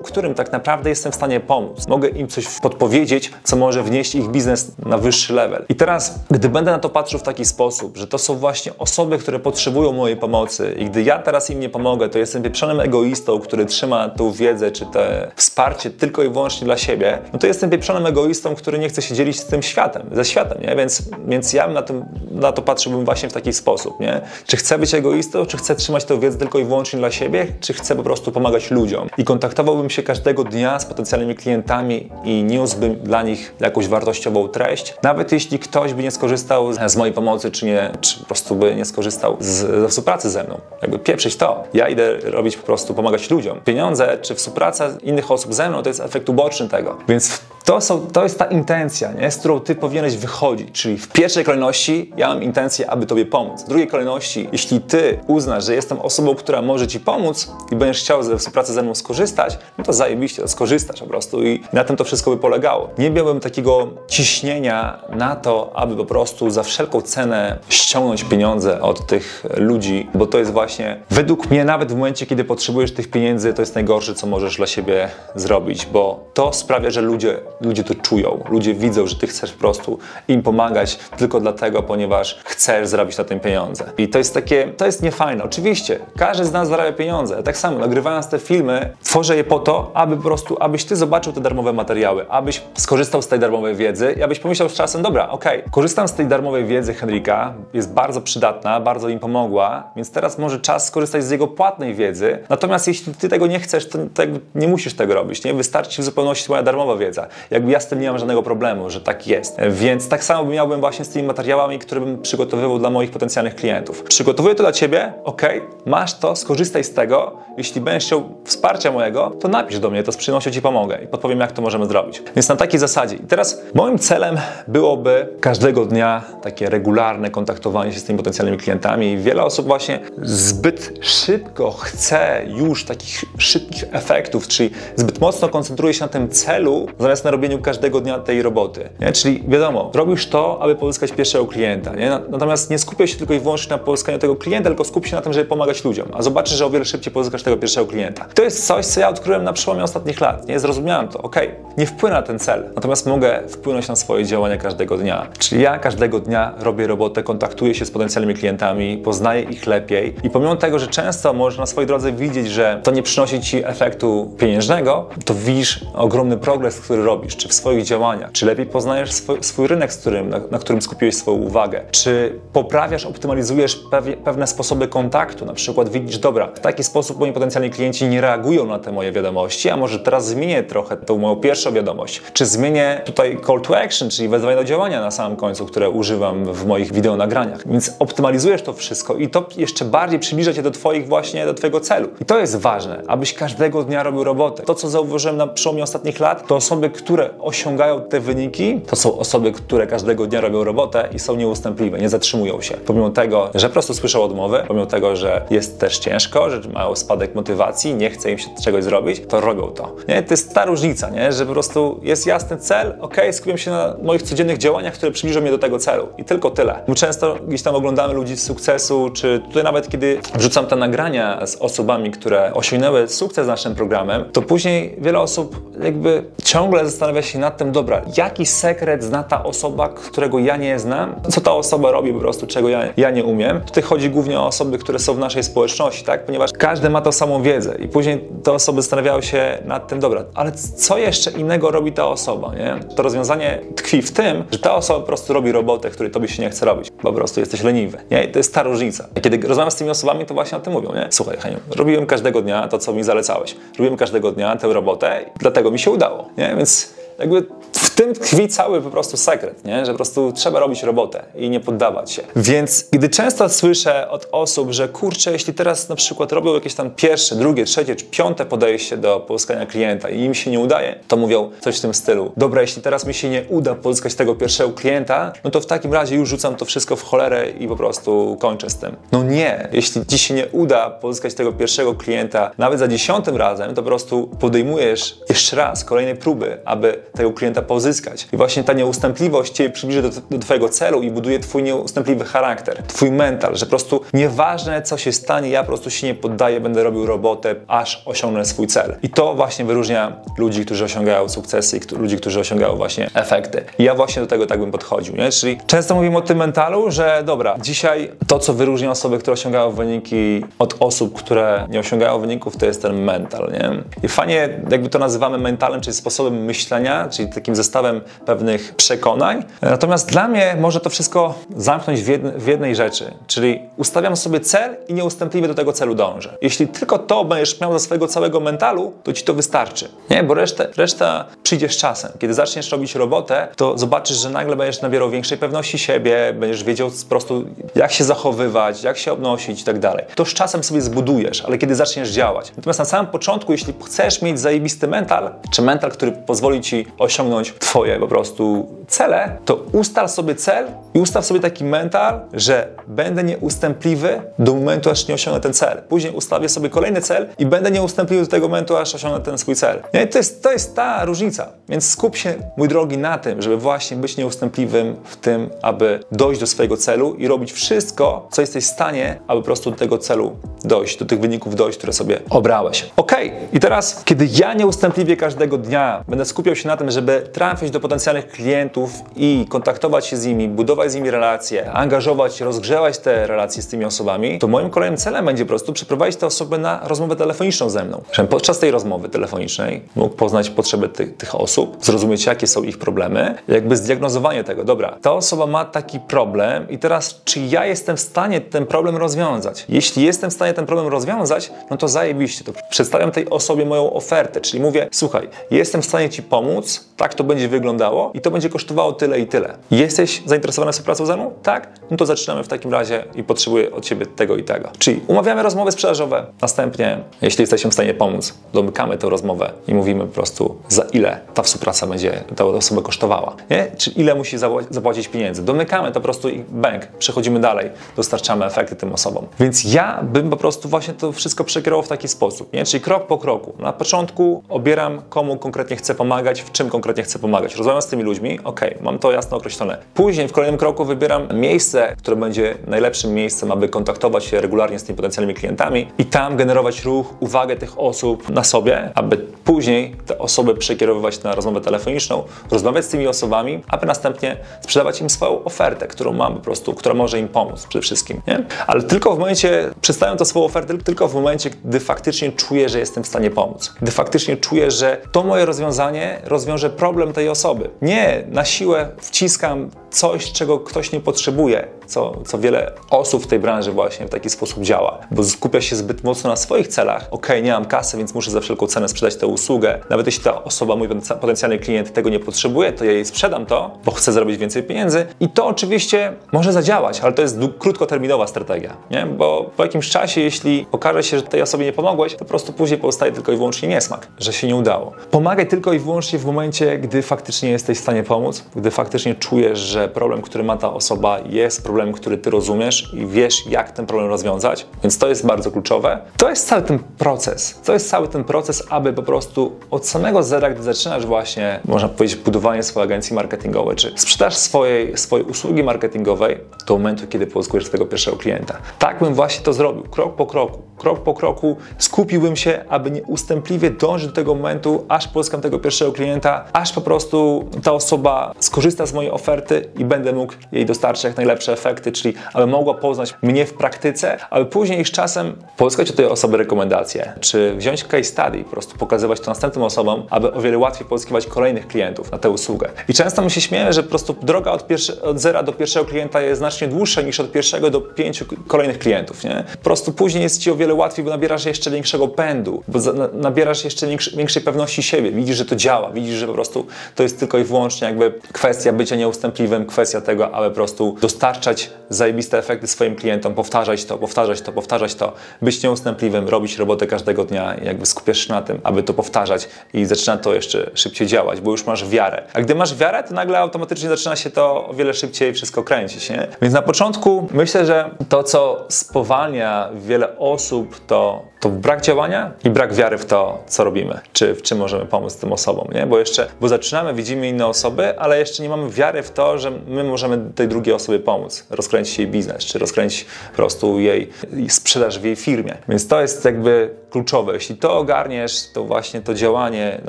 którym 0.04 0.34
tak 0.34 0.52
naprawdę 0.52 0.90
jestem 0.90 1.12
w 1.12 1.14
stanie 1.14 1.40
pomóc. 1.40 1.88
Mogę 1.88 2.08
im 2.08 2.28
coś 2.28 2.60
podpowiedzieć, 2.60 3.32
co 3.44 3.56
może 3.56 3.82
wnieść 3.82 4.14
ich 4.14 4.28
biznes 4.28 4.72
na 4.86 4.98
wyższy 4.98 5.34
level. 5.34 5.64
I 5.68 5.74
teraz, 5.74 6.18
gdy 6.30 6.48
będę 6.48 6.70
na 6.70 6.78
to 6.78 6.88
patrzył 6.88 7.20
w 7.20 7.22
taki 7.22 7.44
sposób, 7.44 7.96
że 7.96 8.06
to 8.06 8.18
są 8.18 8.36
właśnie 8.36 8.72
osoby, 8.78 9.18
które 9.18 9.38
potrzebują 9.38 9.92
mojej 9.92 10.16
pomocy 10.16 10.74
i 10.78 10.84
gdy 10.84 11.02
ja 11.02 11.18
teraz 11.18 11.50
im 11.50 11.60
nie 11.60 11.68
pomogę, 11.68 12.08
to 12.08 12.18
jestem 12.18 12.42
pieprzonym 12.42 12.80
egoistą, 12.80 13.40
który 13.40 13.66
trzyma 13.66 14.08
tą 14.08 14.32
wiedzę 14.32 14.70
czy 14.70 14.86
te 14.86 15.30
wsparcie 15.36 15.90
tylko 15.90 16.22
i 16.22 16.28
wyłącznie 16.28 16.64
dla 16.64 16.76
siebie, 16.76 17.18
no 17.32 17.38
to 17.38 17.46
jestem 17.46 17.70
pieprzonym 17.70 18.06
egoistą, 18.06 18.54
który 18.54 18.78
nie 18.78 18.88
chce 18.88 19.02
się 19.02 19.14
dzielić 19.14 19.40
z 19.40 19.46
tym 19.46 19.62
światem, 19.62 20.02
ze 20.12 20.24
światem, 20.24 20.62
nie? 20.62 20.76
Więc, 20.76 21.02
więc 21.26 21.52
ja 21.52 21.68
na, 21.68 21.82
tym, 21.82 22.04
na 22.30 22.52
to 22.52 22.62
patrzyłbym 22.62 23.04
właśnie 23.04 23.28
w 23.28 23.32
taki 23.32 23.52
sposób, 23.52 24.00
nie? 24.00 24.20
Czy 24.46 24.56
chcę 24.56 24.78
być 24.78 24.94
egoistą, 24.94 25.39
czy 25.46 25.56
chcę 25.56 25.76
trzymać 25.76 26.04
tę 26.04 26.20
wiedzę 26.20 26.38
tylko 26.38 26.58
i 26.58 26.64
wyłącznie 26.64 26.98
dla 26.98 27.10
siebie, 27.10 27.46
czy 27.60 27.72
chcę 27.72 27.96
po 27.96 28.02
prostu 28.02 28.32
pomagać 28.32 28.70
ludziom. 28.70 29.08
I 29.18 29.24
kontaktowałbym 29.24 29.90
się 29.90 30.02
każdego 30.02 30.44
dnia 30.44 30.78
z 30.78 30.84
potencjalnymi 30.84 31.34
klientami 31.34 32.08
i 32.24 32.44
niósłbym 32.44 32.96
dla 32.96 33.22
nich 33.22 33.54
jakąś 33.60 33.88
wartościową 33.88 34.48
treść. 34.48 34.94
Nawet 35.02 35.32
jeśli 35.32 35.58
ktoś 35.58 35.94
by 35.94 36.02
nie 36.02 36.10
skorzystał 36.10 36.72
z 36.86 36.96
mojej 36.96 37.14
pomocy, 37.14 37.50
czy, 37.50 37.66
nie, 37.66 37.92
czy 38.00 38.18
po 38.18 38.24
prostu 38.26 38.56
by 38.56 38.74
nie 38.74 38.84
skorzystał 38.84 39.36
z, 39.40 39.46
ze 39.80 39.88
współpracy 39.88 40.30
ze 40.30 40.44
mną. 40.44 40.60
Jakby 40.82 40.98
pieprzyć 40.98 41.36
to. 41.36 41.64
Ja 41.74 41.88
idę 41.88 42.16
robić 42.16 42.56
po 42.56 42.66
prostu, 42.66 42.94
pomagać 42.94 43.30
ludziom. 43.30 43.60
Pieniądze, 43.64 44.18
czy 44.22 44.34
współpraca 44.34 44.88
innych 45.02 45.30
osób 45.30 45.54
ze 45.54 45.68
mną, 45.68 45.82
to 45.82 45.88
jest 45.88 46.00
efekt 46.00 46.28
uboczny 46.28 46.68
tego. 46.68 46.98
Więc 47.08 47.40
to, 47.64 47.80
są, 47.80 48.06
to 48.06 48.22
jest 48.22 48.38
ta 48.38 48.44
intencja, 48.44 49.12
nie? 49.12 49.30
z 49.30 49.36
którą 49.36 49.60
ty 49.60 49.74
powinieneś 49.74 50.16
wychodzić. 50.16 50.68
Czyli 50.72 50.98
w 50.98 51.08
pierwszej 51.08 51.44
kolejności 51.44 52.12
ja 52.16 52.28
mam 52.28 52.42
intencję, 52.42 52.90
aby 52.90 53.06
tobie 53.06 53.26
pomóc. 53.26 53.64
W 53.64 53.68
drugiej 53.68 53.86
kolejności, 53.86 54.48
jeśli 54.52 54.80
ty 54.80 55.18
uznasz, 55.30 55.64
że 55.64 55.74
jestem 55.74 55.98
osobą, 55.98 56.34
która 56.34 56.62
może 56.62 56.86
ci 56.86 57.00
pomóc 57.00 57.52
i 57.72 57.76
będziesz 57.76 58.02
chciał 58.02 58.22
ze 58.22 58.38
współpracy 58.38 58.72
ze 58.72 58.82
mną 58.82 58.94
skorzystać, 58.94 59.58
no 59.78 59.84
to 59.84 59.92
zajebiście, 59.92 60.42
to 60.42 60.48
skorzystasz 60.48 61.00
po 61.00 61.06
prostu 61.06 61.42
i 61.42 61.62
na 61.72 61.84
tym 61.84 61.96
to 61.96 62.04
wszystko 62.04 62.30
by 62.30 62.36
polegało. 62.36 62.88
Nie 62.98 63.10
miałbym 63.10 63.40
takiego 63.40 63.88
ciśnienia 64.08 64.98
na 65.12 65.36
to, 65.36 65.70
aby 65.74 65.96
po 65.96 66.04
prostu 66.04 66.50
za 66.50 66.62
wszelką 66.62 67.00
cenę 67.00 67.58
ściągnąć 67.68 68.24
pieniądze 68.24 68.82
od 68.82 69.06
tych 69.06 69.46
ludzi, 69.56 70.08
bo 70.14 70.26
to 70.26 70.38
jest 70.38 70.52
właśnie, 70.52 71.02
według 71.10 71.50
mnie 71.50 71.64
nawet 71.64 71.92
w 71.92 71.94
momencie, 71.94 72.26
kiedy 72.26 72.44
potrzebujesz 72.44 72.94
tych 72.94 73.10
pieniędzy, 73.10 73.54
to 73.54 73.62
jest 73.62 73.74
najgorsze, 73.74 74.14
co 74.14 74.26
możesz 74.26 74.56
dla 74.56 74.66
siebie 74.66 75.08
zrobić, 75.34 75.86
bo 75.86 76.24
to 76.34 76.52
sprawia, 76.52 76.90
że 76.90 77.00
ludzie 77.00 77.40
ludzie 77.60 77.84
to 77.84 77.94
czują. 77.94 78.44
Ludzie 78.50 78.74
widzą, 78.74 79.06
że 79.06 79.16
ty 79.16 79.26
chcesz 79.26 79.52
po 79.52 79.58
prostu 79.58 79.98
im 80.28 80.42
pomagać 80.42 80.98
tylko 81.16 81.40
dlatego, 81.40 81.82
ponieważ 81.82 82.40
chcesz 82.44 82.88
zrobić 82.88 83.18
na 83.18 83.24
tym 83.24 83.40
pieniądze. 83.40 83.92
I 83.98 84.08
to 84.08 84.18
jest 84.18 84.34
takie, 84.34 84.72
to 84.76 84.86
jest 84.86 85.02
niefajne. 85.20 85.44
Oczywiście, 85.44 85.98
każdy 86.16 86.44
z 86.44 86.52
nas 86.52 86.68
zarabia 86.68 86.92
pieniądze. 86.92 87.42
Tak 87.42 87.56
samo, 87.56 87.78
nagrywając 87.78 88.28
te 88.28 88.38
filmy, 88.38 88.94
tworzę 89.04 89.36
je 89.36 89.44
po 89.44 89.58
to, 89.58 89.90
aby 89.94 90.16
po 90.16 90.22
prostu, 90.22 90.56
abyś 90.60 90.84
ty 90.84 90.96
zobaczył 90.96 91.32
te 91.32 91.40
darmowe 91.40 91.72
materiały, 91.72 92.30
abyś 92.30 92.62
skorzystał 92.74 93.22
z 93.22 93.28
tej 93.28 93.38
darmowej 93.38 93.74
wiedzy 93.74 94.14
i 94.18 94.22
abyś 94.22 94.38
pomyślał 94.38 94.68
z 94.68 94.74
czasem, 94.74 95.02
dobra, 95.02 95.28
okej, 95.28 95.58
okay, 95.58 95.70
korzystam 95.70 96.08
z 96.08 96.12
tej 96.12 96.26
darmowej 96.26 96.64
wiedzy 96.64 96.94
Henryka, 96.94 97.54
jest 97.72 97.92
bardzo 97.92 98.20
przydatna, 98.20 98.80
bardzo 98.80 99.08
im 99.08 99.18
pomogła, 99.18 99.90
więc 99.96 100.12
teraz 100.12 100.38
może 100.38 100.60
czas 100.60 100.86
skorzystać 100.86 101.24
z 101.24 101.30
jego 101.30 101.46
płatnej 101.48 101.94
wiedzy. 101.94 102.38
Natomiast 102.48 102.88
jeśli 102.88 103.14
ty 103.14 103.28
tego 103.28 103.46
nie 103.46 103.60
chcesz, 103.60 103.88
to, 103.88 103.98
to 104.14 104.22
nie 104.54 104.68
musisz 104.68 104.94
tego 104.94 105.14
robić, 105.14 105.44
nie? 105.44 105.54
Wystarczy 105.54 106.02
w 106.02 106.04
zupełności 106.04 106.50
moja 106.50 106.62
darmowa 106.62 106.96
wiedza 106.96 107.26
jakby 107.50 107.72
ja 107.72 107.80
z 107.80 107.88
tym 107.88 108.00
nie 108.00 108.08
mam 108.08 108.18
żadnego 108.18 108.42
problemu, 108.42 108.90
że 108.90 109.00
tak 109.00 109.26
jest. 109.26 109.56
Więc 109.70 110.08
tak 110.08 110.24
samo 110.24 110.44
miałbym 110.44 110.80
właśnie 110.80 111.04
z 111.04 111.08
tymi 111.08 111.28
materiałami, 111.28 111.78
które 111.78 112.00
bym 112.00 112.22
przygotowywał 112.22 112.78
dla 112.78 112.90
moich 112.90 113.10
potencjalnych 113.10 113.54
klientów. 113.54 114.02
Przygotowuję 114.02 114.54
to 114.54 114.62
dla 114.62 114.72
Ciebie, 114.72 115.09
ok, 115.24 115.42
masz 115.86 116.18
to, 116.18 116.36
skorzystaj 116.36 116.84
z 116.84 116.94
tego. 116.94 117.36
Jeśli 117.56 117.80
będziesz 117.80 118.06
chciał 118.06 118.24
wsparcia 118.44 118.92
mojego, 118.92 119.30
to 119.40 119.48
napisz 119.48 119.78
do 119.78 119.90
mnie, 119.90 120.02
to 120.02 120.12
z 120.12 120.16
przyjemnością 120.16 120.50
Ci 120.50 120.62
pomogę 120.62 120.98
i 121.04 121.06
podpowiem, 121.06 121.40
jak 121.40 121.52
to 121.52 121.62
możemy 121.62 121.86
zrobić. 121.86 122.22
Więc 122.36 122.48
na 122.48 122.56
takiej 122.56 122.80
zasadzie. 122.80 123.16
I 123.16 123.26
teraz 123.26 123.62
moim 123.74 123.98
celem 123.98 124.36
byłoby 124.68 125.28
każdego 125.40 125.84
dnia 125.84 126.22
takie 126.42 126.70
regularne 126.70 127.30
kontaktowanie 127.30 127.92
się 127.92 128.00
z 128.00 128.04
tymi 128.04 128.16
potencjalnymi 128.16 128.58
klientami 128.58 129.12
i 129.12 129.18
wiele 129.18 129.44
osób 129.44 129.66
właśnie 129.66 130.00
zbyt 130.22 130.92
szybko 131.00 131.70
chce 131.70 132.42
już 132.46 132.84
takich 132.84 133.24
szybkich 133.38 133.84
efektów, 133.92 134.48
czyli 134.48 134.70
zbyt 134.96 135.20
mocno 135.20 135.48
koncentruje 135.48 135.94
się 135.94 136.00
na 136.00 136.08
tym 136.08 136.28
celu, 136.28 136.86
zamiast 136.98 137.24
na 137.24 137.30
robieniu 137.30 137.58
każdego 137.58 138.00
dnia 138.00 138.18
tej 138.18 138.42
roboty. 138.42 138.88
Nie? 139.00 139.12
Czyli 139.12 139.44
wiadomo, 139.48 139.90
robisz 139.94 140.26
to, 140.26 140.62
aby 140.62 140.76
pozyskać 140.76 141.12
pierwszego 141.12 141.46
klienta. 141.46 141.94
Nie? 141.94 142.10
Natomiast 142.28 142.70
nie 142.70 142.78
skupiaj 142.78 143.08
się 143.08 143.16
tylko 143.16 143.34
i 143.34 143.40
wyłącznie 143.40 143.70
na 143.70 143.78
pozyskaniu 143.78 144.18
tego 144.18 144.36
klienta, 144.36 144.68
tylko 144.68 144.84
skup 145.00 145.06
się 145.06 145.16
na 145.16 145.22
tym, 145.22 145.32
żeby 145.32 145.48
pomagać 145.48 145.84
ludziom. 145.84 146.08
A 146.12 146.22
zobaczysz, 146.22 146.58
że 146.58 146.66
o 146.66 146.70
wiele 146.70 146.84
szybciej 146.84 147.12
pozyskasz 147.12 147.42
tego 147.42 147.56
pierwszego 147.56 147.86
klienta. 147.86 148.26
To 148.34 148.42
jest 148.42 148.66
coś, 148.66 148.86
co 148.86 149.00
ja 149.00 149.08
odkryłem 149.08 149.44
na 149.44 149.52
przełomie 149.52 149.82
ostatnich 149.82 150.20
lat. 150.20 150.48
Nie 150.48 150.60
zrozumiałem 150.60 151.08
to. 151.08 151.22
Ok, 151.22 151.36
nie 151.78 151.86
wpłynę 151.86 152.16
na 152.16 152.22
ten 152.22 152.38
cel, 152.38 152.70
natomiast 152.74 153.06
mogę 153.06 153.42
wpłynąć 153.48 153.88
na 153.88 153.96
swoje 153.96 154.24
działania 154.24 154.56
każdego 154.56 154.96
dnia. 154.96 155.26
Czyli 155.38 155.62
ja 155.62 155.78
każdego 155.78 156.20
dnia 156.20 156.54
robię 156.58 156.86
robotę, 156.86 157.22
kontaktuję 157.22 157.74
się 157.74 157.84
z 157.84 157.90
potencjalnymi 157.90 158.34
klientami, 158.34 158.98
poznaję 158.98 159.42
ich 159.42 159.66
lepiej 159.66 160.14
i 160.22 160.30
pomimo 160.30 160.56
tego, 160.56 160.78
że 160.78 160.86
często 160.86 161.32
możesz 161.32 161.58
na 161.58 161.66
swojej 161.66 161.86
drodze 161.86 162.12
widzieć, 162.12 162.50
że 162.50 162.80
to 162.82 162.90
nie 162.90 163.02
przynosi 163.02 163.40
ci 163.40 163.64
efektu 163.64 164.34
pieniężnego, 164.38 165.08
to 165.24 165.34
widzisz 165.34 165.84
ogromny 165.94 166.36
progres, 166.36 166.80
który 166.80 167.02
robisz, 167.02 167.36
czy 167.36 167.48
w 167.48 167.52
swoich 167.52 167.84
działaniach, 167.84 168.32
czy 168.32 168.46
lepiej 168.46 168.66
poznajesz 168.66 169.12
swój, 169.12 169.42
swój 169.42 169.66
rynek, 169.66 169.92
którym, 169.92 170.28
na, 170.28 170.40
na, 170.50 170.58
którym 170.58 170.82
skupiłeś 170.82 171.16
swoją 171.16 171.36
uwagę, 171.36 171.80
czy 171.90 172.40
poprawiasz, 172.52 173.06
optymalizujesz 173.06 173.80
pewne 174.24 174.46
sposoby 174.46 174.79
kontaktu, 174.88 175.44
na 175.44 175.54
przykład 175.54 175.88
widzisz, 175.88 176.18
dobra, 176.18 176.48
w 176.54 176.60
taki 176.60 176.84
sposób 176.84 177.18
moi 177.18 177.32
potencjalni 177.32 177.70
klienci 177.70 178.06
nie 178.06 178.20
reagują 178.20 178.66
na 178.66 178.78
te 178.78 178.92
moje 178.92 179.12
wiadomości, 179.12 179.70
a 179.70 179.76
może 179.76 179.98
teraz 179.98 180.26
zmienię 180.26 180.62
trochę 180.62 180.96
tą 180.96 181.18
moją 181.18 181.36
pierwszą 181.36 181.72
wiadomość, 181.72 182.22
czy 182.32 182.46
zmienię 182.46 183.02
tutaj 183.04 183.38
call 183.46 183.60
to 183.60 183.78
action, 183.78 184.10
czyli 184.10 184.28
wezwanie 184.28 184.56
do 184.56 184.64
działania 184.64 185.00
na 185.00 185.10
samym 185.10 185.36
końcu, 185.36 185.66
które 185.66 185.90
używam 185.90 186.44
w 186.44 186.66
moich 186.66 186.92
wideo 186.92 187.16
nagraniach. 187.16 187.68
Więc 187.68 187.92
optymalizujesz 187.98 188.62
to 188.62 188.72
wszystko 188.72 189.14
i 189.14 189.28
to 189.28 189.48
jeszcze 189.56 189.84
bardziej 189.84 190.18
przybliża 190.18 190.52
cię 190.52 190.62
do 190.62 190.70
twoich 190.70 191.08
właśnie, 191.08 191.46
do 191.46 191.54
twojego 191.54 191.80
celu. 191.80 192.08
I 192.20 192.24
to 192.24 192.38
jest 192.38 192.56
ważne, 192.56 193.02
abyś 193.06 193.34
każdego 193.34 193.82
dnia 193.82 194.02
robił 194.02 194.24
robotę. 194.24 194.62
To, 194.62 194.74
co 194.74 194.88
zauważyłem 194.88 195.36
na 195.36 195.46
przełomie 195.46 195.82
ostatnich 195.82 196.20
lat, 196.20 196.46
to 196.46 196.56
osoby, 196.56 196.90
które 196.90 197.30
osiągają 197.40 198.00
te 198.00 198.20
wyniki, 198.20 198.80
to 198.86 198.96
są 198.96 199.18
osoby, 199.18 199.52
które 199.52 199.86
każdego 199.86 200.26
dnia 200.26 200.40
robią 200.40 200.64
robotę 200.64 201.08
i 201.12 201.18
są 201.18 201.36
nieustępliwe, 201.36 201.98
nie 201.98 202.08
zatrzymują 202.08 202.60
się. 202.60 202.74
Pomimo 202.74 203.10
tego, 203.10 203.50
że 203.54 203.68
po 203.68 203.72
prostu 203.72 203.94
słyszą 203.94 204.22
odmowy, 204.22 204.62
pomimo 204.70 204.86
tego, 204.86 205.16
że 205.16 205.42
jest 205.50 205.80
też 205.80 205.98
ciężko, 205.98 206.50
że 206.50 206.60
mają 206.72 206.96
spadek 206.96 207.34
motywacji, 207.34 207.94
nie 207.94 208.10
chce 208.10 208.30
im 208.30 208.38
się 208.38 208.48
czegoś 208.64 208.84
zrobić, 208.84 209.22
to 209.28 209.40
robią 209.40 209.66
to. 209.66 209.96
Nie? 210.08 210.22
To 210.22 210.32
jest 210.32 210.54
ta 210.54 210.64
różnica, 210.64 211.10
nie? 211.10 211.32
że 211.32 211.46
po 211.46 211.52
prostu 211.52 212.00
jest 212.02 212.26
jasny 212.26 212.56
cel, 212.56 212.94
ok, 213.00 213.16
skupiam 213.32 213.58
się 213.58 213.70
na 213.70 213.94
moich 214.02 214.22
codziennych 214.22 214.58
działaniach, 214.58 214.94
które 214.94 215.12
przybliżą 215.12 215.40
mnie 215.40 215.50
do 215.50 215.58
tego 215.58 215.78
celu. 215.78 216.08
I 216.18 216.24
tylko 216.24 216.50
tyle. 216.50 216.82
Bo 216.88 216.94
często 216.94 217.36
gdzieś 217.48 217.62
tam 217.62 217.74
oglądamy 217.74 218.14
ludzi 218.14 218.36
z 218.36 218.42
sukcesu, 218.42 219.10
czy 219.14 219.40
tutaj 219.48 219.64
nawet 219.64 219.88
kiedy 219.88 220.20
wrzucam 220.34 220.66
te 220.66 220.76
nagrania 220.76 221.46
z 221.46 221.56
osobami, 221.56 222.10
które 222.10 222.54
osiągnęły 222.54 223.08
sukces 223.08 223.44
z 223.44 223.48
naszym 223.48 223.74
programem, 223.74 224.24
to 224.32 224.42
później 224.42 224.96
wiele 224.98 225.18
osób 225.18 225.70
jakby 225.82 226.24
ciągle 226.44 226.84
zastanawia 226.84 227.22
się 227.22 227.38
nad 227.38 227.56
tym, 227.56 227.72
dobra, 227.72 228.02
jaki 228.16 228.46
sekret 228.46 229.04
zna 229.04 229.22
ta 229.22 229.44
osoba, 229.44 229.88
którego 229.88 230.38
ja 230.38 230.56
nie 230.56 230.78
znam, 230.78 231.14
co 231.30 231.40
ta 231.40 231.52
osoba 231.52 231.90
robi 231.90 232.12
po 232.12 232.20
prostu, 232.20 232.46
czego 232.46 232.68
ja, 232.68 232.80
ja 232.96 233.10
nie 233.10 233.24
umiem. 233.24 233.60
Tutaj 233.60 233.82
chodzi 233.82 234.10
głównie 234.10 234.40
o 234.40 234.46
osoby, 234.46 234.59
które 234.78 234.98
są 234.98 235.14
w 235.14 235.18
naszej 235.18 235.42
społeczności, 235.42 236.04
tak? 236.04 236.26
Ponieważ 236.26 236.52
każdy 236.52 236.90
ma 236.90 237.00
tą 237.00 237.12
samą 237.12 237.42
wiedzę 237.42 237.76
i 237.78 237.88
później 237.88 238.28
te 238.44 238.52
osoby 238.52 238.82
zastanawiały 238.82 239.22
się 239.22 239.58
nad 239.64 239.88
tym, 239.88 240.00
dobra, 240.00 240.24
ale 240.34 240.52
co 240.52 240.98
jeszcze 240.98 241.30
innego 241.30 241.70
robi 241.70 241.92
ta 241.92 242.08
osoba, 242.08 242.54
nie? 242.54 242.94
To 242.96 243.02
rozwiązanie 243.02 243.58
tkwi 243.76 244.02
w 244.02 244.12
tym, 244.12 244.44
że 244.52 244.58
ta 244.58 244.74
osoba 244.74 245.00
po 245.00 245.06
prostu 245.06 245.32
robi 245.32 245.52
robotę, 245.52 245.90
której 245.90 246.12
tobie 246.12 246.28
się 246.28 246.42
nie 246.42 246.50
chce 246.50 246.66
robić. 246.66 246.90
Po 247.02 247.12
prostu 247.12 247.40
jesteś 247.40 247.62
leniwy, 247.62 247.98
nie? 248.10 248.24
I 248.24 248.32
to 248.32 248.38
jest 248.38 248.54
ta 248.54 248.62
różnica. 248.62 249.08
I 249.16 249.20
kiedy 249.20 249.48
rozmawiam 249.48 249.70
z 249.70 249.76
tymi 249.76 249.90
osobami, 249.90 250.26
to 250.26 250.34
właśnie 250.34 250.58
o 250.58 250.60
tym 250.60 250.72
mówią, 250.72 250.94
nie? 250.94 251.08
Słuchaj, 251.10 251.36
Heniu, 251.36 251.58
robiłem 251.76 252.06
każdego 252.06 252.42
dnia 252.42 252.68
to, 252.68 252.78
co 252.78 252.92
mi 252.92 253.02
zalecałeś. 253.02 253.56
Robiłem 253.78 253.96
każdego 253.96 254.32
dnia 254.32 254.56
tę 254.56 254.72
robotę, 254.72 255.24
dlatego 255.38 255.70
mi 255.70 255.78
się 255.78 255.90
udało, 255.90 256.28
nie? 256.38 256.54
Więc 256.56 256.99
jakby 257.20 257.46
w 257.72 257.90
tym 257.90 258.14
tkwi 258.14 258.48
cały 258.48 258.80
po 258.80 258.90
prostu 258.90 259.16
sekret, 259.16 259.64
nie? 259.64 259.86
że 259.86 259.92
po 259.92 259.96
prostu 259.96 260.32
trzeba 260.32 260.60
robić 260.60 260.82
robotę 260.82 261.22
i 261.34 261.50
nie 261.50 261.60
poddawać 261.60 262.12
się. 262.12 262.22
Więc 262.36 262.88
gdy 262.92 263.08
często 263.08 263.48
słyszę 263.48 264.10
od 264.10 264.28
osób, 264.32 264.70
że 264.70 264.88
kurczę, 264.88 265.32
jeśli 265.32 265.54
teraz 265.54 265.88
na 265.88 265.96
przykład 265.96 266.32
robią 266.32 266.54
jakieś 266.54 266.74
tam 266.74 266.90
pierwsze, 266.90 267.36
drugie, 267.36 267.64
trzecie 267.64 267.96
czy 267.96 268.04
piąte 268.04 268.46
podejście 268.46 268.96
do 268.96 269.20
pozyskania 269.20 269.66
klienta 269.66 270.08
i 270.08 270.20
im 270.20 270.34
się 270.34 270.50
nie 270.50 270.60
udaje, 270.60 270.98
to 271.08 271.16
mówią 271.16 271.50
coś 271.60 271.78
w 271.78 271.80
tym 271.80 271.94
stylu. 271.94 272.32
Dobra, 272.36 272.60
jeśli 272.60 272.82
teraz 272.82 273.06
mi 273.06 273.14
się 273.14 273.28
nie 273.30 273.44
uda 273.48 273.74
pozyskać 273.74 274.14
tego 274.14 274.34
pierwszego 274.34 274.70
klienta, 274.70 275.32
no 275.44 275.50
to 275.50 275.60
w 275.60 275.66
takim 275.66 275.92
razie 275.92 276.16
już 276.16 276.28
rzucam 276.28 276.56
to 276.56 276.64
wszystko 276.64 276.96
w 276.96 277.02
cholerę 277.02 277.50
i 277.50 277.68
po 277.68 277.76
prostu 277.76 278.36
kończę 278.40 278.70
z 278.70 278.76
tym. 278.76 278.96
No 279.12 279.22
nie, 279.22 279.68
jeśli 279.72 280.06
ci 280.06 280.18
się 280.18 280.34
nie 280.34 280.46
uda 280.48 280.90
pozyskać 280.90 281.34
tego 281.34 281.52
pierwszego 281.52 281.94
klienta 281.94 282.50
nawet 282.58 282.78
za 282.78 282.88
dziesiątym 282.88 283.36
razem, 283.36 283.74
to 283.74 283.82
po 283.82 283.88
prostu 283.88 284.30
podejmujesz 284.40 285.18
jeszcze 285.28 285.56
raz 285.56 285.84
kolejnej 285.84 286.16
próby, 286.16 286.58
aby 286.64 287.02
tego 287.12 287.32
klienta 287.32 287.62
pozyskać. 287.62 288.28
I 288.32 288.36
właśnie 288.36 288.64
ta 288.64 288.72
nieustępliwość 288.72 289.52
Cię 289.52 289.70
przybliży 289.70 290.02
do, 290.02 290.08
do 290.30 290.38
Twojego 290.38 290.68
celu 290.68 291.02
i 291.02 291.10
buduje 291.10 291.38
Twój 291.38 291.62
nieustępliwy 291.62 292.24
charakter, 292.24 292.82
Twój 292.82 293.10
mental, 293.10 293.56
że 293.56 293.66
po 293.66 293.70
prostu 293.70 294.00
nieważne 294.12 294.82
co 294.82 294.98
się 294.98 295.12
stanie, 295.12 295.50
ja 295.50 295.60
po 295.60 295.66
prostu 295.66 295.90
się 295.90 296.06
nie 296.06 296.14
poddaję, 296.14 296.60
będę 296.60 296.82
robił 296.82 297.06
robotę, 297.06 297.54
aż 297.68 298.02
osiągnę 298.06 298.44
swój 298.44 298.66
cel. 298.66 298.96
I 299.02 299.08
to 299.08 299.34
właśnie 299.34 299.64
wyróżnia 299.64 300.16
ludzi, 300.38 300.64
którzy 300.64 300.84
osiągają 300.84 301.28
sukcesy 301.28 301.76
i 301.76 301.94
ludzi, 301.94 302.16
którzy 302.16 302.40
osiągają 302.40 302.76
właśnie 302.76 303.10
efekty. 303.14 303.64
I 303.78 303.84
ja 303.84 303.94
właśnie 303.94 304.22
do 304.22 304.28
tego 304.28 304.46
tak 304.46 304.60
bym 304.60 304.70
podchodził, 304.70 305.16
nie? 305.16 305.30
Czyli 305.30 305.58
często 305.66 305.94
mówimy 305.94 306.16
o 306.16 306.20
tym 306.20 306.38
mentalu, 306.38 306.90
że 306.90 307.22
dobra, 307.24 307.56
dzisiaj 307.62 308.10
to, 308.26 308.38
co 308.38 308.54
wyróżnia 308.54 308.90
osoby, 308.90 309.18
które 309.18 309.32
osiągają 309.32 309.70
wyniki 309.70 310.44
od 310.58 310.76
osób, 310.80 311.14
które 311.14 311.66
nie 311.70 311.80
osiągają 311.80 312.18
wyników, 312.18 312.56
to 312.56 312.66
jest 312.66 312.82
ten 312.82 313.02
mental, 313.02 313.52
nie? 313.52 313.70
I 314.02 314.08
fajnie, 314.08 314.48
jakby 314.70 314.88
to 314.88 314.98
nazywamy 314.98 315.38
mentalem, 315.38 315.80
czyli 315.80 315.96
sposobem 315.96 316.44
myślenia, 316.44 316.99
czyli 317.08 317.28
takim 317.28 317.56
zestawem 317.56 318.00
pewnych 318.26 318.74
przekonań. 318.74 319.44
Natomiast 319.62 320.10
dla 320.10 320.28
mnie 320.28 320.56
może 320.60 320.80
to 320.80 320.90
wszystko 320.90 321.34
zamknąć 321.56 322.02
w, 322.02 322.08
jedne, 322.08 322.32
w 322.32 322.46
jednej 322.46 322.76
rzeczy, 322.76 323.14
czyli 323.26 323.60
ustawiam 323.76 324.16
sobie 324.16 324.40
cel 324.40 324.76
i 324.88 324.94
nieustępliwie 324.94 325.48
do 325.48 325.54
tego 325.54 325.72
celu 325.72 325.94
dążę. 325.94 326.38
Jeśli 326.42 326.68
tylko 326.68 326.98
to 326.98 327.24
będziesz 327.24 327.60
miał 327.60 327.72
za 327.72 327.78
swojego 327.78 328.08
całego 328.08 328.40
mentalu, 328.40 328.92
to 329.02 329.12
ci 329.12 329.24
to 329.24 329.34
wystarczy. 329.34 329.88
Nie, 330.10 330.22
bo 330.22 330.34
reszta, 330.34 330.64
reszta 330.76 331.24
przyjdzie 331.42 331.68
z 331.68 331.76
czasem. 331.76 332.12
Kiedy 332.18 332.34
zaczniesz 332.34 332.72
robić 332.72 332.94
robotę, 332.94 333.48
to 333.56 333.78
zobaczysz, 333.78 334.16
że 334.16 334.30
nagle 334.30 334.56
będziesz 334.56 334.82
nabierał 334.82 335.10
większej 335.10 335.38
pewności 335.38 335.78
siebie, 335.78 336.34
będziesz 336.40 336.64
wiedział 336.64 336.90
po 336.90 337.08
prostu, 337.08 337.44
jak 337.74 337.92
się 337.92 338.04
zachowywać, 338.04 338.82
jak 338.82 338.98
się 338.98 339.12
obnosić 339.12 339.60
i 339.60 339.64
tak 339.64 339.78
dalej. 339.78 340.04
To 340.14 340.24
z 340.24 340.34
czasem 340.34 340.64
sobie 340.64 340.80
zbudujesz, 340.80 341.44
ale 341.44 341.58
kiedy 341.58 341.74
zaczniesz 341.74 342.10
działać. 342.10 342.52
Natomiast 342.56 342.78
na 342.78 342.84
samym 342.84 343.06
początku, 343.12 343.52
jeśli 343.52 343.74
chcesz 343.86 344.22
mieć 344.22 344.40
zajebisty 344.40 344.88
mental, 344.88 345.30
czy 345.50 345.62
mental, 345.62 345.90
który 345.90 346.12
pozwoli 346.12 346.60
ci 346.60 346.79
osiągnąć 346.98 347.54
twoje 347.58 347.98
po 347.98 348.08
prostu 348.08 348.68
cele, 348.88 349.36
to 349.44 349.54
ustal 349.72 350.08
sobie 350.08 350.34
cel 350.34 350.66
i 350.94 351.00
ustaw 351.00 351.26
sobie 351.26 351.40
taki 351.40 351.64
mental, 351.64 352.20
że 352.32 352.68
będę 352.86 353.24
nieustępliwy 353.24 354.22
do 354.38 354.54
momentu, 354.54 354.90
aż 354.90 355.08
nie 355.08 355.14
osiągnę 355.14 355.40
ten 355.40 355.52
cel. 355.52 355.82
Później 355.88 356.12
ustawię 356.12 356.48
sobie 356.48 356.70
kolejny 356.70 357.00
cel 357.00 357.28
i 357.38 357.46
będę 357.46 357.70
nieustępliwy 357.70 358.22
do 358.22 358.28
tego 358.28 358.48
momentu, 358.48 358.76
aż 358.76 358.94
osiągnę 358.94 359.20
ten 359.20 359.38
swój 359.38 359.54
cel. 359.54 359.82
Nie? 359.94 360.06
To, 360.06 360.18
jest, 360.18 360.42
to 360.42 360.52
jest 360.52 360.76
ta 360.76 361.04
różnica. 361.04 361.48
Więc 361.68 361.90
skup 361.90 362.16
się, 362.16 362.34
mój 362.56 362.68
drogi, 362.68 362.98
na 362.98 363.18
tym, 363.18 363.42
żeby 363.42 363.56
właśnie 363.56 363.96
być 363.96 364.16
nieustępliwym 364.16 364.96
w 365.04 365.16
tym, 365.16 365.50
aby 365.62 366.00
dojść 366.12 366.40
do 366.40 366.46
swojego 366.46 366.76
celu 366.76 367.14
i 367.14 367.28
robić 367.28 367.52
wszystko, 367.52 368.28
co 368.30 368.40
jesteś 368.40 368.64
w 368.64 368.68
stanie, 368.68 369.20
aby 369.28 369.40
po 369.40 369.46
prostu 369.46 369.70
do 369.70 369.76
tego 369.76 369.98
celu 369.98 370.36
dojść, 370.64 370.98
do 370.98 371.06
tych 371.06 371.20
wyników 371.20 371.54
dojść, 371.54 371.78
które 371.78 371.92
sobie 371.92 372.20
obrałeś. 372.30 372.90
Ok, 372.96 373.12
i 373.52 373.60
teraz, 373.60 374.04
kiedy 374.04 374.28
ja 374.32 374.54
nieustępliwie 374.54 375.16
każdego 375.16 375.58
dnia 375.58 376.04
będę 376.08 376.24
skupiał 376.24 376.56
się 376.56 376.68
na 376.68 376.69
tym, 376.76 376.90
żeby 376.90 377.28
trafić 377.32 377.70
do 377.70 377.80
potencjalnych 377.80 378.28
klientów 378.28 378.90
i 379.16 379.46
kontaktować 379.48 380.06
się 380.06 380.16
z 380.16 380.26
nimi, 380.26 380.48
budować 380.48 380.92
z 380.92 380.94
nimi 380.94 381.10
relacje, 381.10 381.72
angażować, 381.72 382.40
rozgrzewać 382.40 382.98
te 382.98 383.26
relacje 383.26 383.62
z 383.62 383.68
tymi 383.68 383.84
osobami, 383.84 384.38
to 384.38 384.48
moim 384.48 384.70
kolejnym 384.70 384.96
celem 384.96 385.24
będzie 385.24 385.44
po 385.44 385.48
prostu 385.48 385.72
przeprowadzić 385.72 386.16
te 386.20 386.26
osoby 386.26 386.58
na 386.58 386.80
rozmowę 386.84 387.16
telefoniczną 387.16 387.70
ze 387.70 387.84
mną. 387.84 388.02
Żebym 388.12 388.28
podczas 388.28 388.58
tej 388.58 388.70
rozmowy 388.70 389.08
telefonicznej 389.08 389.82
mógł 389.96 390.16
poznać 390.16 390.50
potrzeby 390.50 390.88
ty 390.88 391.06
tych 391.06 391.34
osób, 391.34 391.76
zrozumieć, 391.80 392.26
jakie 392.26 392.46
są 392.46 392.62
ich 392.62 392.78
problemy, 392.78 393.34
jakby 393.48 393.76
zdiagnozowanie 393.76 394.44
tego. 394.44 394.64
Dobra, 394.64 394.98
ta 395.02 395.12
osoba 395.12 395.46
ma 395.46 395.64
taki 395.64 396.00
problem 396.00 396.70
i 396.70 396.78
teraz, 396.78 397.20
czy 397.24 397.40
ja 397.40 397.66
jestem 397.66 397.96
w 397.96 398.00
stanie 398.00 398.40
ten 398.40 398.66
problem 398.66 398.96
rozwiązać? 398.96 399.64
Jeśli 399.68 400.04
jestem 400.04 400.30
w 400.30 400.32
stanie 400.32 400.54
ten 400.54 400.66
problem 400.66 400.86
rozwiązać, 400.86 401.52
no 401.70 401.76
to 401.76 401.88
zajebiście. 401.88 402.44
To 402.44 402.52
przedstawiam 402.70 403.10
tej 403.10 403.30
osobie 403.30 403.66
moją 403.66 403.92
ofertę, 403.92 404.40
czyli 404.40 404.62
mówię, 404.62 404.88
słuchaj, 404.92 405.28
jestem 405.50 405.82
w 405.82 405.86
stanie 405.86 406.10
Ci 406.10 406.22
pomóc, 406.22 406.59
tak 406.96 407.14
to 407.14 407.24
będzie 407.24 407.48
wyglądało 407.48 408.10
i 408.14 408.20
to 408.20 408.30
będzie 408.30 408.48
kosztowało 408.48 408.92
tyle 408.92 409.20
i 409.20 409.26
tyle. 409.26 409.56
Jesteś 409.70 410.22
zainteresowany 410.26 410.72
współpracą 410.72 411.06
ze 411.06 411.16
mną? 411.16 411.32
Tak? 411.42 411.68
No 411.90 411.96
to 411.96 412.06
zaczynamy 412.06 412.44
w 412.44 412.48
takim 412.48 412.72
razie 412.72 413.04
i 413.14 413.24
potrzebuję 413.24 413.72
od 413.72 413.84
Ciebie 413.84 414.06
tego 414.06 414.36
i 414.36 414.44
tego. 414.44 414.68
Czyli 414.78 415.00
umawiamy 415.06 415.42
rozmowy 415.42 415.72
sprzedażowe. 415.72 416.26
Następnie, 416.42 416.98
jeśli 417.22 417.42
jesteśmy 417.42 417.70
w 417.70 417.74
stanie 417.74 417.94
pomóc, 417.94 418.34
domykamy 418.52 418.98
tę 418.98 419.10
rozmowę 419.10 419.52
i 419.68 419.74
mówimy 419.74 420.06
po 420.06 420.14
prostu 420.14 420.56
za 420.68 420.82
ile 420.92 421.20
ta 421.34 421.42
współpraca 421.42 421.86
będzie 421.86 422.24
ta 422.36 422.44
osoba 422.44 422.82
kosztowała. 422.82 423.36
Nie? 423.50 423.66
Czy 423.76 423.90
ile 423.90 424.14
musi 424.14 424.36
zapłacić 424.70 425.08
pieniędzy. 425.08 425.42
Domykamy 425.42 425.88
to 425.88 425.94
po 425.94 426.00
prostu 426.00 426.28
i 426.28 426.44
bank. 426.48 426.86
Przechodzimy 426.86 427.40
dalej, 427.40 427.70
dostarczamy 427.96 428.44
efekty 428.44 428.76
tym 428.76 428.92
osobom. 428.92 429.26
Więc 429.40 429.72
ja 429.72 430.00
bym 430.02 430.30
po 430.30 430.36
prostu 430.36 430.68
właśnie 430.68 430.94
to 430.94 431.12
wszystko 431.12 431.44
przekierował 431.44 431.82
w 431.82 431.88
taki 431.88 432.08
sposób. 432.08 432.52
Nie? 432.52 432.64
Czyli 432.64 432.80
krok 432.80 433.06
po 433.06 433.18
kroku. 433.18 433.54
Na 433.58 433.72
początku 433.72 434.42
obieram, 434.48 435.02
komu 435.08 435.36
konkretnie 435.36 435.76
chcę 435.76 435.94
pomagać, 435.94 436.42
czym 436.52 436.70
konkretnie 436.70 437.02
chcę 437.02 437.18
pomagać. 437.18 437.54
Rozmawiam 437.54 437.82
z 437.82 437.86
tymi 437.86 438.02
ludźmi, 438.02 438.38
ok, 438.44 438.60
mam 438.80 438.98
to 438.98 439.12
jasno 439.12 439.36
określone. 439.36 439.78
Później 439.94 440.28
w 440.28 440.32
kolejnym 440.32 440.58
kroku 440.58 440.84
wybieram 440.84 441.28
miejsce, 441.32 441.96
które 441.98 442.16
będzie 442.16 442.54
najlepszym 442.66 443.14
miejscem, 443.14 443.52
aby 443.52 443.68
kontaktować 443.68 444.24
się 444.24 444.40
regularnie 444.40 444.78
z 444.78 444.84
tymi 444.84 444.96
potencjalnymi 444.96 445.34
klientami 445.34 445.88
i 445.98 446.04
tam 446.04 446.36
generować 446.36 446.84
ruch, 446.84 447.14
uwagę 447.20 447.56
tych 447.56 447.78
osób 447.78 448.28
na 448.28 448.44
sobie, 448.44 448.90
aby 448.94 449.16
później 449.44 449.96
te 450.06 450.18
osoby 450.18 450.54
przekierowywać 450.54 451.22
na 451.22 451.34
rozmowę 451.34 451.60
telefoniczną, 451.60 452.22
rozmawiać 452.50 452.84
z 452.84 452.88
tymi 452.88 453.06
osobami, 453.06 453.62
aby 453.68 453.86
następnie 453.86 454.36
sprzedawać 454.60 455.00
im 455.00 455.10
swoją 455.10 455.44
ofertę, 455.44 455.86
którą 455.86 456.12
mam 456.12 456.34
po 456.34 456.40
prostu, 456.40 456.74
która 456.74 456.94
może 456.94 457.18
im 457.18 457.28
pomóc 457.28 457.66
przede 457.66 457.82
wszystkim. 457.82 458.22
Nie? 458.26 458.44
Ale 458.66 458.82
tylko 458.82 459.14
w 459.14 459.18
momencie, 459.18 459.70
przedstawiam 459.80 460.16
to 460.16 460.24
swoją 460.24 460.44
ofertę 460.44 460.78
tylko 460.78 461.08
w 461.08 461.14
momencie, 461.14 461.50
gdy 461.64 461.80
faktycznie 461.80 462.32
czuję, 462.32 462.68
że 462.68 462.78
jestem 462.78 463.04
w 463.04 463.06
stanie 463.06 463.30
pomóc. 463.30 463.74
Gdy 463.82 463.90
faktycznie 463.90 464.36
czuję, 464.36 464.70
że 464.70 464.96
to 465.12 465.22
moje 465.22 465.44
rozwiązanie 465.44 466.20
rozwiąże 466.40 466.70
problem 466.70 467.12
tej 467.12 467.28
osoby. 467.28 467.70
Nie 467.82 468.24
na 468.28 468.44
siłę 468.44 468.88
wciskam 468.98 469.70
coś, 469.90 470.32
czego 470.32 470.58
ktoś 470.58 470.92
nie 470.92 471.00
potrzebuje, 471.00 471.68
co, 471.90 472.12
co 472.26 472.38
wiele 472.38 472.72
osób 472.90 473.24
w 473.24 473.26
tej 473.26 473.38
branży 473.38 473.72
właśnie 473.72 474.06
w 474.06 474.10
taki 474.10 474.30
sposób 474.30 474.62
działa, 474.62 474.98
bo 475.10 475.24
skupia 475.24 475.60
się 475.60 475.76
zbyt 475.76 476.04
mocno 476.04 476.30
na 476.30 476.36
swoich 476.36 476.68
celach. 476.68 477.08
Ok, 477.10 477.28
nie 477.42 477.52
mam 477.52 477.64
kasy, 477.64 477.96
więc 477.96 478.14
muszę 478.14 478.30
za 478.30 478.40
wszelką 478.40 478.66
cenę 478.66 478.88
sprzedać 478.88 479.16
tę 479.16 479.26
usługę. 479.26 479.78
Nawet 479.90 480.06
jeśli 480.06 480.24
ta 480.24 480.44
osoba, 480.44 480.76
mój 480.76 480.88
potencjalny 481.20 481.58
klient 481.58 481.92
tego 481.92 482.10
nie 482.10 482.20
potrzebuje, 482.20 482.72
to 482.72 482.84
ja 482.84 482.92
jej 482.92 483.04
sprzedam 483.04 483.46
to, 483.46 483.70
bo 483.84 483.92
chcę 483.92 484.12
zarobić 484.12 484.36
więcej 484.36 484.62
pieniędzy 484.62 485.06
i 485.20 485.28
to 485.28 485.46
oczywiście 485.46 486.12
może 486.32 486.52
zadziałać, 486.52 487.00
ale 487.00 487.12
to 487.12 487.22
jest 487.22 487.38
krótkoterminowa 487.58 488.26
strategia, 488.26 488.76
nie? 488.90 489.06
bo 489.06 489.50
po 489.56 489.62
jakimś 489.62 489.90
czasie, 489.90 490.20
jeśli 490.20 490.66
okaże 490.72 491.02
się, 491.02 491.16
że 491.16 491.22
tej 491.22 491.42
osobie 491.42 491.64
nie 491.64 491.72
pomogłeś, 491.72 492.12
to 492.12 492.18
po 492.18 492.24
prostu 492.24 492.52
później 492.52 492.80
powstaje 492.80 493.12
tylko 493.12 493.32
i 493.32 493.36
wyłącznie 493.36 493.68
niesmak, 493.68 494.06
że 494.18 494.32
się 494.32 494.46
nie 494.46 494.56
udało. 494.56 494.92
Pomagaj 495.10 495.48
tylko 495.48 495.72
i 495.72 495.78
wyłącznie 495.78 496.18
w 496.18 496.24
momencie, 496.24 496.78
gdy 496.78 497.02
faktycznie 497.02 497.50
jesteś 497.50 497.78
w 497.78 497.80
stanie 497.80 498.02
pomóc, 498.02 498.44
gdy 498.56 498.70
faktycznie 498.70 499.14
czujesz, 499.14 499.58
że 499.58 499.88
problem, 499.88 500.22
który 500.22 500.44
ma 500.44 500.56
ta 500.56 500.72
osoba 500.72 501.18
jest 501.30 501.62
problemem, 501.62 501.79
który 501.92 502.18
ty 502.18 502.30
rozumiesz 502.30 502.90
i 502.94 503.06
wiesz, 503.06 503.46
jak 503.46 503.72
ten 503.72 503.86
problem 503.86 504.08
rozwiązać, 504.08 504.66
więc 504.82 504.98
to 504.98 505.08
jest 505.08 505.26
bardzo 505.26 505.50
kluczowe. 505.50 505.98
To 506.16 506.30
jest 506.30 506.48
cały 506.48 506.62
ten 506.62 506.78
proces. 506.78 507.60
To 507.64 507.72
jest 507.72 507.90
cały 507.90 508.08
ten 508.08 508.24
proces, 508.24 508.62
aby 508.70 508.92
po 508.92 509.02
prostu 509.02 509.56
od 509.70 509.86
samego 509.86 510.22
zera, 510.22 510.50
gdy 510.50 510.62
zaczynasz 510.62 511.06
właśnie, 511.06 511.60
można 511.64 511.88
powiedzieć, 511.88 512.18
budowanie 512.18 512.62
swojej 512.62 512.84
agencji 512.84 513.16
marketingowej, 513.16 513.76
czy 513.76 513.92
sprzedaż 513.96 514.36
swojej, 514.36 514.96
swojej 514.96 515.26
usługi 515.26 515.62
marketingowej 515.62 516.38
do 516.66 516.74
momentu, 516.74 517.06
kiedy 517.06 517.26
pozyskujesz 517.26 517.66
swojego 517.66 517.86
pierwszego 517.86 518.16
klienta. 518.16 518.56
Tak 518.78 518.98
bym 518.98 519.14
właśnie 519.14 519.44
to 519.44 519.52
zrobił, 519.52 519.82
krok 519.82 520.16
po 520.16 520.26
kroku. 520.26 520.62
Krok 520.78 521.02
po 521.02 521.14
kroku 521.14 521.56
skupiłbym 521.78 522.36
się, 522.36 522.64
aby 522.68 522.90
nieustępliwie 522.90 523.70
dążyć 523.70 524.08
do 524.08 524.14
tego 524.14 524.34
momentu, 524.34 524.84
aż 524.88 525.08
pozyskam 525.08 525.40
tego 525.40 525.58
pierwszego 525.58 525.92
klienta, 525.92 526.44
aż 526.52 526.72
po 526.72 526.80
prostu 526.80 527.48
ta 527.62 527.72
osoba 527.72 528.34
skorzysta 528.38 528.86
z 528.86 528.92
mojej 528.92 529.10
oferty 529.10 529.68
i 529.78 529.84
będę 529.84 530.12
mógł 530.12 530.32
jej 530.52 530.66
dostarczyć 530.66 531.04
jak 531.04 531.16
najlepsze 531.16 531.52
efekty, 531.52 531.69
czyli 531.74 532.14
aby 532.34 532.46
mogła 532.46 532.74
poznać 532.74 533.14
mnie 533.22 533.46
w 533.46 533.54
praktyce, 533.54 534.18
aby 534.30 534.46
później 534.46 534.84
z 534.84 534.90
czasem 534.90 535.36
pozyskać 535.56 535.90
od 535.90 535.96
tej 535.96 536.06
osoby 536.06 536.36
rekomendacje, 536.36 537.12
czy 537.20 537.54
wziąć 537.56 537.84
case 537.84 538.04
study 538.04 538.44
po 538.44 538.50
prostu 538.50 538.78
pokazywać 538.78 539.20
to 539.20 539.30
następnym 539.30 539.64
osobom, 539.64 540.06
aby 540.10 540.32
o 540.32 540.40
wiele 540.40 540.58
łatwiej 540.58 540.86
pozyskiwać 540.86 541.26
kolejnych 541.26 541.66
klientów 541.66 542.12
na 542.12 542.18
tę 542.18 542.30
usługę. 542.30 542.70
I 542.88 542.94
często 542.94 543.22
my 543.22 543.30
się 543.30 543.40
śmiejemy, 543.40 543.72
że 543.72 543.82
po 543.82 543.88
prostu 543.88 544.16
droga 544.22 544.50
od, 544.50 544.66
od 545.02 545.20
zera 545.20 545.42
do 545.42 545.52
pierwszego 545.52 545.86
klienta 545.86 546.20
jest 546.20 546.38
znacznie 546.38 546.68
dłuższa 546.68 547.02
niż 547.02 547.20
od 547.20 547.32
pierwszego 547.32 547.70
do 547.70 547.80
pięciu 547.80 548.24
kolejnych 548.46 548.78
klientów. 548.78 549.24
Nie? 549.24 549.44
Po 549.52 549.64
prostu 549.64 549.92
później 549.92 550.22
jest 550.22 550.40
ci 550.40 550.50
o 550.50 550.56
wiele 550.56 550.74
łatwiej, 550.74 551.04
bo 551.04 551.10
nabierasz 551.10 551.44
jeszcze 551.44 551.70
większego 551.70 552.08
pędu, 552.08 552.62
bo 552.68 552.78
nabierasz 553.12 553.64
jeszcze 553.64 553.86
większej 554.16 554.42
pewności 554.42 554.82
siebie. 554.82 555.12
Widzisz, 555.12 555.36
że 555.36 555.44
to 555.44 555.56
działa, 555.56 555.90
widzisz, 555.90 556.14
że 556.14 556.26
po 556.26 556.32
prostu 556.32 556.66
to 556.94 557.02
jest 557.02 557.20
tylko 557.20 557.38
i 557.38 557.44
wyłącznie 557.44 557.86
jakby 557.88 558.14
kwestia 558.32 558.72
bycia 558.72 558.96
nieustępliwym, 558.96 559.66
kwestia 559.66 560.00
tego, 560.00 560.34
aby 560.34 560.48
po 560.48 560.54
prostu 560.54 560.96
dostarczać 561.00 561.59
zajebiste 561.88 562.38
efekty 562.38 562.66
swoim 562.66 562.96
klientom, 562.96 563.34
powtarzać 563.34 563.84
to, 563.84 563.98
powtarzać 563.98 564.40
to, 564.40 564.52
powtarzać 564.52 564.94
to, 564.94 565.12
być 565.42 565.62
nieustępliwym, 565.62 566.28
robić 566.28 566.58
robotę 566.58 566.86
każdego 566.86 567.24
dnia 567.24 567.54
jakby 567.62 567.86
skupiasz 567.86 568.26
się 568.26 568.32
na 568.32 568.42
tym, 568.42 568.60
aby 568.64 568.82
to 568.82 568.94
powtarzać 568.94 569.48
i 569.74 569.84
zaczyna 569.84 570.16
to 570.16 570.34
jeszcze 570.34 570.70
szybciej 570.74 571.06
działać, 571.06 571.40
bo 571.40 571.50
już 571.50 571.66
masz 571.66 571.88
wiarę. 571.88 572.22
A 572.32 572.40
gdy 572.40 572.54
masz 572.54 572.74
wiarę, 572.74 573.02
to 573.02 573.14
nagle 573.14 573.38
automatycznie 573.38 573.88
zaczyna 573.88 574.16
się 574.16 574.30
to 574.30 574.68
o 574.68 574.74
wiele 574.74 574.94
szybciej 574.94 575.34
wszystko 575.34 575.64
kręcić, 575.64 576.10
nie? 576.10 576.28
Więc 576.42 576.54
na 576.54 576.62
początku 576.62 577.28
myślę, 577.30 577.66
że 577.66 577.90
to, 578.08 578.22
co 578.22 578.66
spowalnia 578.68 579.68
wiele 579.74 580.18
osób, 580.18 580.86
to 580.86 581.29
to 581.40 581.48
brak 581.48 581.80
działania 581.80 582.32
i 582.44 582.50
brak 582.50 582.74
wiary 582.74 582.98
w 582.98 583.04
to, 583.04 583.44
co 583.46 583.64
robimy, 583.64 584.00
czy 584.12 584.34
w 584.34 584.42
czym 584.42 584.58
możemy 584.58 584.86
pomóc 584.86 585.16
tym 585.16 585.32
osobom, 585.32 585.68
nie? 585.74 585.86
Bo 585.86 585.98
jeszcze, 585.98 586.26
bo 586.40 586.48
zaczynamy, 586.48 586.94
widzimy 586.94 587.28
inne 587.28 587.46
osoby, 587.46 587.98
ale 587.98 588.18
jeszcze 588.18 588.42
nie 588.42 588.48
mamy 588.48 588.70
wiary 588.70 589.02
w 589.02 589.10
to, 589.10 589.38
że 589.38 589.50
my 589.50 589.84
możemy 589.84 590.18
tej 590.34 590.48
drugiej 590.48 590.74
osobie 590.74 590.98
pomóc, 590.98 591.46
rozkręcić 591.50 591.98
jej 591.98 592.06
biznes, 592.08 592.44
czy 592.44 592.58
rozkręcić 592.58 593.06
po 593.30 593.36
prostu 593.36 593.78
jej 593.78 594.10
sprzedaż 594.48 594.98
w 594.98 595.04
jej 595.04 595.16
firmie. 595.16 595.54
Więc 595.68 595.88
to 595.88 596.00
jest 596.00 596.24
jakby 596.24 596.80
kluczowe. 596.90 597.34
Jeśli 597.34 597.56
to 597.56 597.78
ogarniesz, 597.78 598.52
to 598.52 598.64
właśnie 598.64 599.00
to 599.00 599.14
działanie, 599.14 599.80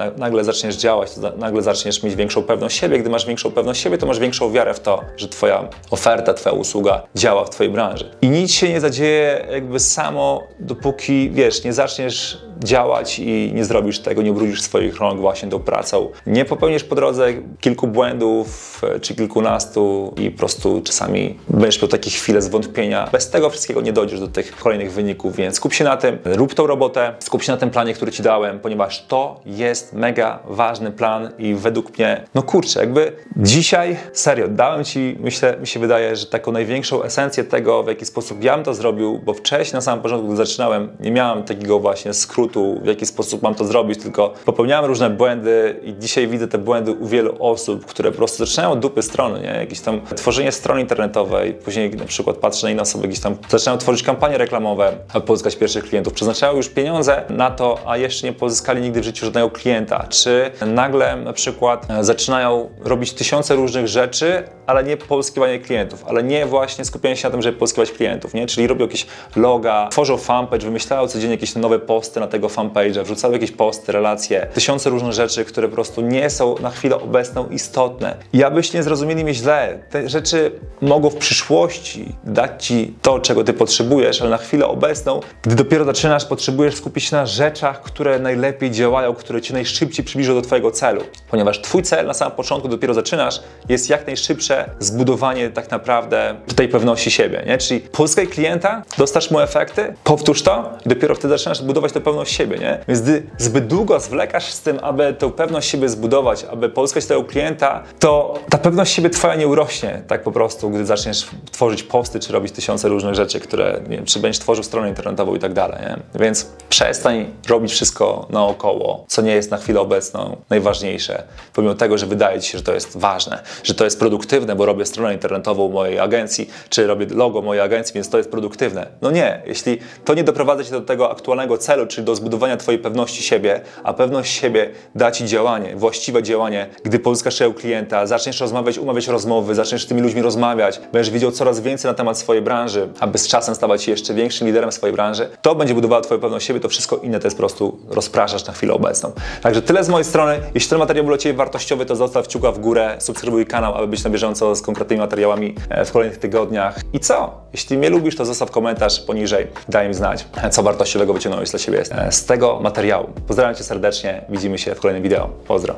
nagle 0.18 0.44
zaczniesz 0.44 0.76
działać, 0.76 1.12
nagle 1.38 1.62
zaczniesz 1.62 2.04
mieć 2.04 2.16
większą 2.16 2.44
pewność 2.44 2.78
siebie. 2.78 3.00
Gdy 3.00 3.10
masz 3.10 3.26
większą 3.26 3.52
pewność 3.52 3.82
siebie, 3.82 3.98
to 3.98 4.06
masz 4.06 4.20
większą 4.20 4.52
wiarę 4.52 4.74
w 4.74 4.80
to, 4.80 5.02
że 5.18 5.28
Twoja 5.28 5.70
oferta, 5.92 6.34
Twoja 6.34 6.56
usługa 6.56 7.04
działa 7.16 7.46
w 7.46 7.50
Twojej 7.50 7.74
branży. 7.74 8.12
I 8.22 8.30
nic 8.30 8.52
się 8.52 8.70
nie 8.70 8.80
zadzieje 8.80 9.46
jakby 9.52 9.80
samo, 9.80 10.44
dopóki, 10.60 11.32
wiesz, 11.42 11.64
nie 11.64 11.74
zaczniesz 11.74 12.38
działać 12.64 13.20
i 13.20 13.52
nie 13.54 13.66
zrobisz 13.66 14.00
tego, 14.00 14.22
nie 14.22 14.32
ubrudzisz 14.32 14.62
swoich 14.62 14.98
rąk 15.00 15.20
właśnie 15.20 15.50
tą 15.50 15.60
pracą. 15.60 16.10
Nie 16.26 16.46
popełnisz 16.46 16.84
po 16.84 16.96
drodze 16.96 17.34
kilku 17.60 17.88
błędów 17.88 18.82
e, 18.96 19.00
czy 19.00 19.16
kilkunastu 19.16 20.14
i 20.18 20.32
po 20.32 20.38
prostu 20.38 20.82
czasami 20.82 21.40
będziesz 21.50 21.82
miał 21.82 21.90
takie 21.90 22.10
chwile 22.10 22.42
zwątpienia. 22.42 23.10
Bez 23.12 23.30
tego 23.30 23.50
wszystkiego 23.50 23.82
nie 23.82 23.94
dojdziesz 23.94 24.20
do 24.20 24.28
tych 24.28 24.56
kolejnych 24.56 24.92
wyników, 24.92 25.36
więc 25.36 25.56
skup 25.56 25.74
się 25.74 25.84
na 25.84 25.98
tym, 25.98 26.18
rób 26.26 26.54
tą 26.54 26.68
robotę, 26.68 27.14
skup 27.20 27.44
się 27.44 27.52
na 27.52 27.58
tym 27.58 27.70
planie, 27.70 27.94
który 27.94 28.12
Ci 28.12 28.24
dałem, 28.24 28.60
ponieważ 28.60 29.06
to 29.06 29.42
jest 29.46 29.94
mega 29.94 30.40
ważny 30.46 30.92
plan 30.92 31.30
i 31.38 31.56
według 31.56 31.98
mnie, 31.98 32.24
no 32.36 32.44
kurczę, 32.44 32.80
jakby 32.80 33.12
dzisiaj, 33.38 33.98
serio, 34.14 34.48
dałem 34.48 34.84
Ci, 34.84 35.18
myślę, 35.20 35.58
mi 35.60 35.68
się 35.68 35.80
wydaje, 35.80 36.16
że 36.16 36.26
taką 36.26 36.52
największą 36.52 37.04
esencję 37.04 37.44
tego, 37.44 37.84
w 37.84 37.88
jaki 37.88 38.06
sposób 38.06 38.44
ja 38.44 38.56
bym 38.56 38.66
to 38.66 38.74
zrobił, 38.74 39.20
bo 39.26 39.34
wcześniej 39.34 39.74
na 39.74 39.82
samym 39.82 40.04
początku, 40.04 40.28
gdy 40.28 40.38
zaczynałem, 40.38 40.90
nie 41.00 41.12
miałem 41.12 41.31
takiego 41.44 41.80
właśnie 41.80 42.14
skrótu 42.14 42.80
w 42.84 42.86
jaki 42.86 43.06
sposób 43.06 43.42
mam 43.42 43.56
to 43.56 43.66
zrobić, 43.66 44.00
tylko 44.02 44.34
popełniałem 44.46 44.86
różne 44.86 45.10
błędy 45.10 45.80
i 45.84 45.94
dzisiaj 46.00 46.28
widzę 46.28 46.48
te 46.48 46.58
błędy 46.58 46.92
u 46.92 47.08
wielu 47.08 47.36
osób, 47.40 47.86
które 47.86 48.12
po 48.12 48.18
prostu 48.18 48.46
zaczynają 48.46 48.76
dupy 48.80 49.02
strony, 49.02 49.42
nie? 49.42 49.48
Jakieś 49.60 49.80
tam 49.80 50.02
tworzenie 50.16 50.52
strony 50.52 50.82
internetowej, 50.82 51.54
później 51.54 51.90
na 51.90 52.06
przykład 52.06 52.38
patrzę 52.38 52.68
na 52.68 52.72
inne 52.72 52.82
osoby, 52.82 53.08
gdzieś 53.08 53.20
tam 53.20 53.38
zaczynają 53.50 53.78
tworzyć 53.78 54.04
kampanie 54.04 54.38
reklamowe, 54.38 54.94
aby 55.14 55.26
pozyskać 55.26 55.56
pierwszych 55.56 55.84
klientów, 55.84 56.14
przeznaczają 56.14 56.56
już 56.56 56.70
pieniądze 56.70 57.24
na 57.30 57.52
to, 57.52 57.78
a 57.86 57.98
jeszcze 57.98 58.28
nie 58.28 58.34
pozyskali 58.34 58.82
nigdy 58.82 59.02
w 59.02 59.04
życiu 59.04 59.26
żadnego 59.26 59.50
klienta, 59.50 60.06
czy 60.10 60.52
nagle 60.68 61.16
na 61.16 61.34
przykład 61.34 61.88
zaczynają 62.02 62.70
robić 62.84 63.14
tysiące 63.14 63.56
różnych 63.56 63.88
rzeczy, 63.88 64.44
ale 64.68 64.84
nie 64.84 64.98
pozyskiwanie 64.98 65.60
klientów, 65.60 66.06
ale 66.08 66.24
nie 66.24 66.46
właśnie 66.46 66.86
skupianie 66.86 67.16
się 67.16 67.28
na 67.28 67.32
tym, 67.32 67.42
żeby 67.42 67.58
pozyskiwać 67.58 67.92
klientów, 67.92 68.34
nie? 68.34 68.48
Czyli 68.48 68.68
robią 68.68 68.86
jakieś 68.86 69.06
loga, 69.36 69.88
tworzą 69.92 70.18
fanpage, 70.18 70.66
wymyślają 70.66 71.08
codziennie 71.22 71.36
jakieś 71.36 71.56
nowe 71.56 71.80
posty 71.80 72.20
na 72.20 72.28
tego 72.28 72.48
fanpage'a, 72.48 73.04
wrzucały 73.04 73.34
jakieś 73.34 73.52
posty, 73.52 73.92
relacje, 73.92 74.48
tysiące 74.54 74.90
różnych 74.90 75.14
rzeczy, 75.14 75.46
które 75.46 75.68
po 75.68 75.74
prostu 75.74 76.02
nie 76.02 76.30
są 76.30 76.56
na 76.62 76.70
chwilę 76.70 76.96
obecną 76.96 77.50
istotne. 77.50 78.16
I 78.34 78.44
abyście 78.44 78.78
nie 78.78 78.84
zrozumieli 78.84 79.24
mnie 79.24 79.34
źle, 79.34 79.80
te 79.90 80.10
rzeczy 80.10 80.52
mogą 80.82 81.10
w 81.10 81.16
przyszłości 81.16 82.16
dać 82.24 82.66
Ci 82.66 82.94
to, 83.02 83.20
czego 83.20 83.44
Ty 83.44 83.54
potrzebujesz, 83.54 84.22
ale 84.22 84.30
na 84.30 84.38
chwilę 84.38 84.68
obecną, 84.68 85.20
gdy 85.42 85.56
dopiero 85.56 85.86
zaczynasz, 85.86 86.26
potrzebujesz 86.26 86.76
skupić 86.76 87.04
się 87.04 87.16
na 87.16 87.26
rzeczach, 87.26 87.82
które 87.82 88.20
najlepiej 88.20 88.72
działają, 88.72 89.14
które 89.14 89.42
Cię 89.42 89.54
najszybciej 89.54 90.06
przybliżą 90.06 90.34
do 90.34 90.42
Twojego 90.42 90.72
celu. 90.72 91.02
Ponieważ 91.30 91.62
Twój 91.62 91.84
cel 91.84 92.06
na 92.06 92.14
samym 92.14 92.36
początku 92.36 92.68
dopiero 92.68 92.94
zaczynasz, 92.94 93.42
jest 93.70 93.90
jak 93.90 94.08
najszybsze 94.08 94.70
zbudowanie 94.80 95.50
tak 95.50 95.72
naprawdę 95.72 96.36
tej 96.56 96.68
pewności 96.68 97.12
siebie, 97.12 97.44
nie? 97.48 97.58
Czyli 97.58 97.80
pozyskaj 97.80 98.28
klienta, 98.28 98.84
dostasz 98.98 99.32
mu 99.32 99.40
efekty, 99.40 99.94
powtórz 100.04 100.42
to 100.42 100.74
i 100.86 100.90
dopiero 100.90 101.11
wtedy 101.16 101.38
zaczynasz 101.38 101.62
budować 101.62 101.92
tę 101.92 102.02
pewność 102.02 102.34
siebie, 102.34 102.58
nie? 102.58 102.80
Więc 102.88 103.02
gdy 103.02 103.24
zbyt 103.38 103.68
długo 103.68 104.00
zwlekasz 104.00 104.52
z 104.52 104.62
tym, 104.62 104.80
aby 104.82 105.14
tę 105.14 105.32
pewność 105.32 105.70
siebie 105.70 105.90
zbudować, 105.90 106.46
aby 106.52 106.70
pozyskać 106.70 107.06
tego 107.06 107.24
klienta, 107.24 107.84
to 108.00 108.34
ta 108.50 108.58
pewność 108.58 108.94
siebie 108.94 109.10
twoja 109.10 109.36
nie 109.36 109.48
urośnie 109.48 110.02
tak 110.08 110.24
po 110.24 110.32
prostu, 110.32 110.70
gdy 110.70 110.86
zaczniesz 110.86 111.28
tworzyć 111.52 111.84
posty, 111.84 112.20
czy 112.20 112.34
robić 112.34 112.52
tysiące 112.52 112.90
różnych 112.90 113.16
rzeczy, 113.16 113.40
które, 113.40 113.80
nie 113.90 113.98
wiem, 113.98 114.06
czy 114.06 114.20
będziesz 114.20 114.40
tworzył 114.40 114.64
stronę 114.64 114.90
internetową 114.90 115.36
i 115.36 115.40
tak 115.40 115.54
dalej, 115.54 115.80
nie? 115.82 115.98
Więc 116.20 116.52
przestań 116.70 117.26
robić 117.50 117.72
wszystko 117.72 118.28
naokoło, 118.30 119.06
co 119.08 119.22
nie 119.22 119.36
jest 119.36 119.52
na 119.52 119.58
chwilę 119.58 119.80
obecną 119.80 120.38
najważniejsze, 120.50 121.24
pomimo 121.54 121.76
tego, 121.76 121.98
że 121.98 122.06
wydaje 122.06 122.40
ci 122.40 122.52
się, 122.52 122.58
że 122.58 122.64
to 122.64 122.74
jest 122.74 122.98
ważne, 122.98 123.44
że 123.64 123.74
to 123.74 123.84
jest 123.84 124.00
produktywne, 124.00 124.56
bo 124.56 124.66
robię 124.66 124.86
stronę 124.86 125.14
internetową 125.14 125.70
mojej 125.70 126.00
agencji, 126.00 126.50
czy 126.70 126.88
robię 126.88 127.06
logo 127.10 127.42
mojej 127.42 127.64
agencji, 127.64 127.94
więc 127.94 128.10
to 128.10 128.18
jest 128.18 128.32
produktywne. 128.32 128.88
No 129.02 129.12
nie, 129.12 129.42
jeśli 129.46 129.80
to 130.06 130.14
nie 130.14 130.24
doprowadza 130.24 130.64
cię 130.64 130.72
do 130.72 130.82
tego 130.82 131.01
aktualnego 131.10 131.58
celu, 131.58 131.88
czyli 131.88 132.06
do 132.06 132.16
zbudowania 132.16 132.58
Twojej 132.58 132.80
pewności 132.80 133.24
siebie, 133.24 133.62
a 133.84 133.94
pewność 133.94 134.40
siebie 134.40 134.70
da 134.96 135.12
Ci 135.12 135.26
działanie, 135.26 135.76
właściwe 135.76 136.24
działanie, 136.24 136.68
gdy 136.84 137.00
pozyskasz 137.00 137.38
tego 137.38 137.54
klienta, 137.54 138.06
zaczniesz 138.06 138.40
rozmawiać, 138.40 138.78
umawiać 138.78 139.08
rozmowy, 139.08 139.56
zaczniesz 139.56 139.84
z 139.84 139.88
tymi 139.88 140.02
ludźmi 140.02 140.22
rozmawiać, 140.22 140.82
będziesz 140.94 141.14
wiedział 141.14 141.32
coraz 141.32 141.60
więcej 141.60 141.90
na 141.90 141.94
temat 141.94 142.18
swojej 142.18 142.42
branży, 142.42 142.90
aby 143.00 143.18
z 143.18 143.28
czasem 143.28 143.56
stawać 143.56 143.84
się 143.84 143.92
jeszcze 143.92 144.14
większym 144.14 144.48
liderem 144.48 144.72
swojej 144.72 144.96
branży, 144.96 145.30
to 145.42 145.56
będzie 145.56 145.74
budowało 145.74 146.02
Twoją 146.02 146.22
pewność 146.22 146.48
siebie, 146.48 146.60
to 146.60 146.70
wszystko 146.70 146.98
inne 146.98 147.20
to 147.20 147.28
jest 147.28 147.38
po 147.38 147.42
prostu 147.42 147.80
rozpraszasz 147.90 148.46
na 148.46 148.54
chwilę 148.54 148.74
obecną. 148.74 149.12
Także 149.42 149.62
tyle 149.62 149.84
z 149.84 149.90
mojej 149.90 150.06
strony. 150.06 150.40
Jeśli 150.54 150.70
ten 150.70 150.80
materiał 150.80 151.06
był 151.06 151.12
dla 151.12 151.18
Ciebie 151.18 151.38
wartościowy, 151.38 151.86
to 151.86 151.96
zostaw 151.96 152.28
kciuka 152.28 152.52
w 152.52 152.60
górę, 152.60 152.96
subskrybuj 153.00 153.46
kanał, 153.46 153.76
aby 153.76 153.88
być 153.88 154.04
na 154.04 154.10
bieżąco 154.10 154.56
z 154.56 154.62
konkretnymi 154.62 155.00
materiałami 155.02 155.56
e, 155.70 155.86
w 155.86 155.92
kolejnych 155.92 156.18
tygodniach. 156.18 156.80
I 156.94 157.00
co? 157.00 157.42
Jeśli 157.54 157.78
mnie 157.78 157.90
lubisz, 157.90 158.16
to 158.16 158.26
zostaw 158.26 158.52
komentarz 158.52 159.00
poniżej, 159.00 159.48
daj 159.70 159.88
mi 159.88 159.94
znać, 159.94 160.26
co 160.52 160.64
wartościowego 160.92 161.14
wyciągnąłeś 161.14 161.50
dla 161.50 161.60
siebie 161.60 161.84
z 162.10 162.26
tego 162.26 162.60
materiału. 162.60 163.10
Pozdrawiam 163.28 163.56
Cię 163.56 163.64
serdecznie, 163.64 164.22
widzimy 164.30 164.58
się 164.58 164.76
w 164.76 164.80
kolejnym 164.80 165.04
wideo. 165.04 165.30
Pozdro. 165.48 165.76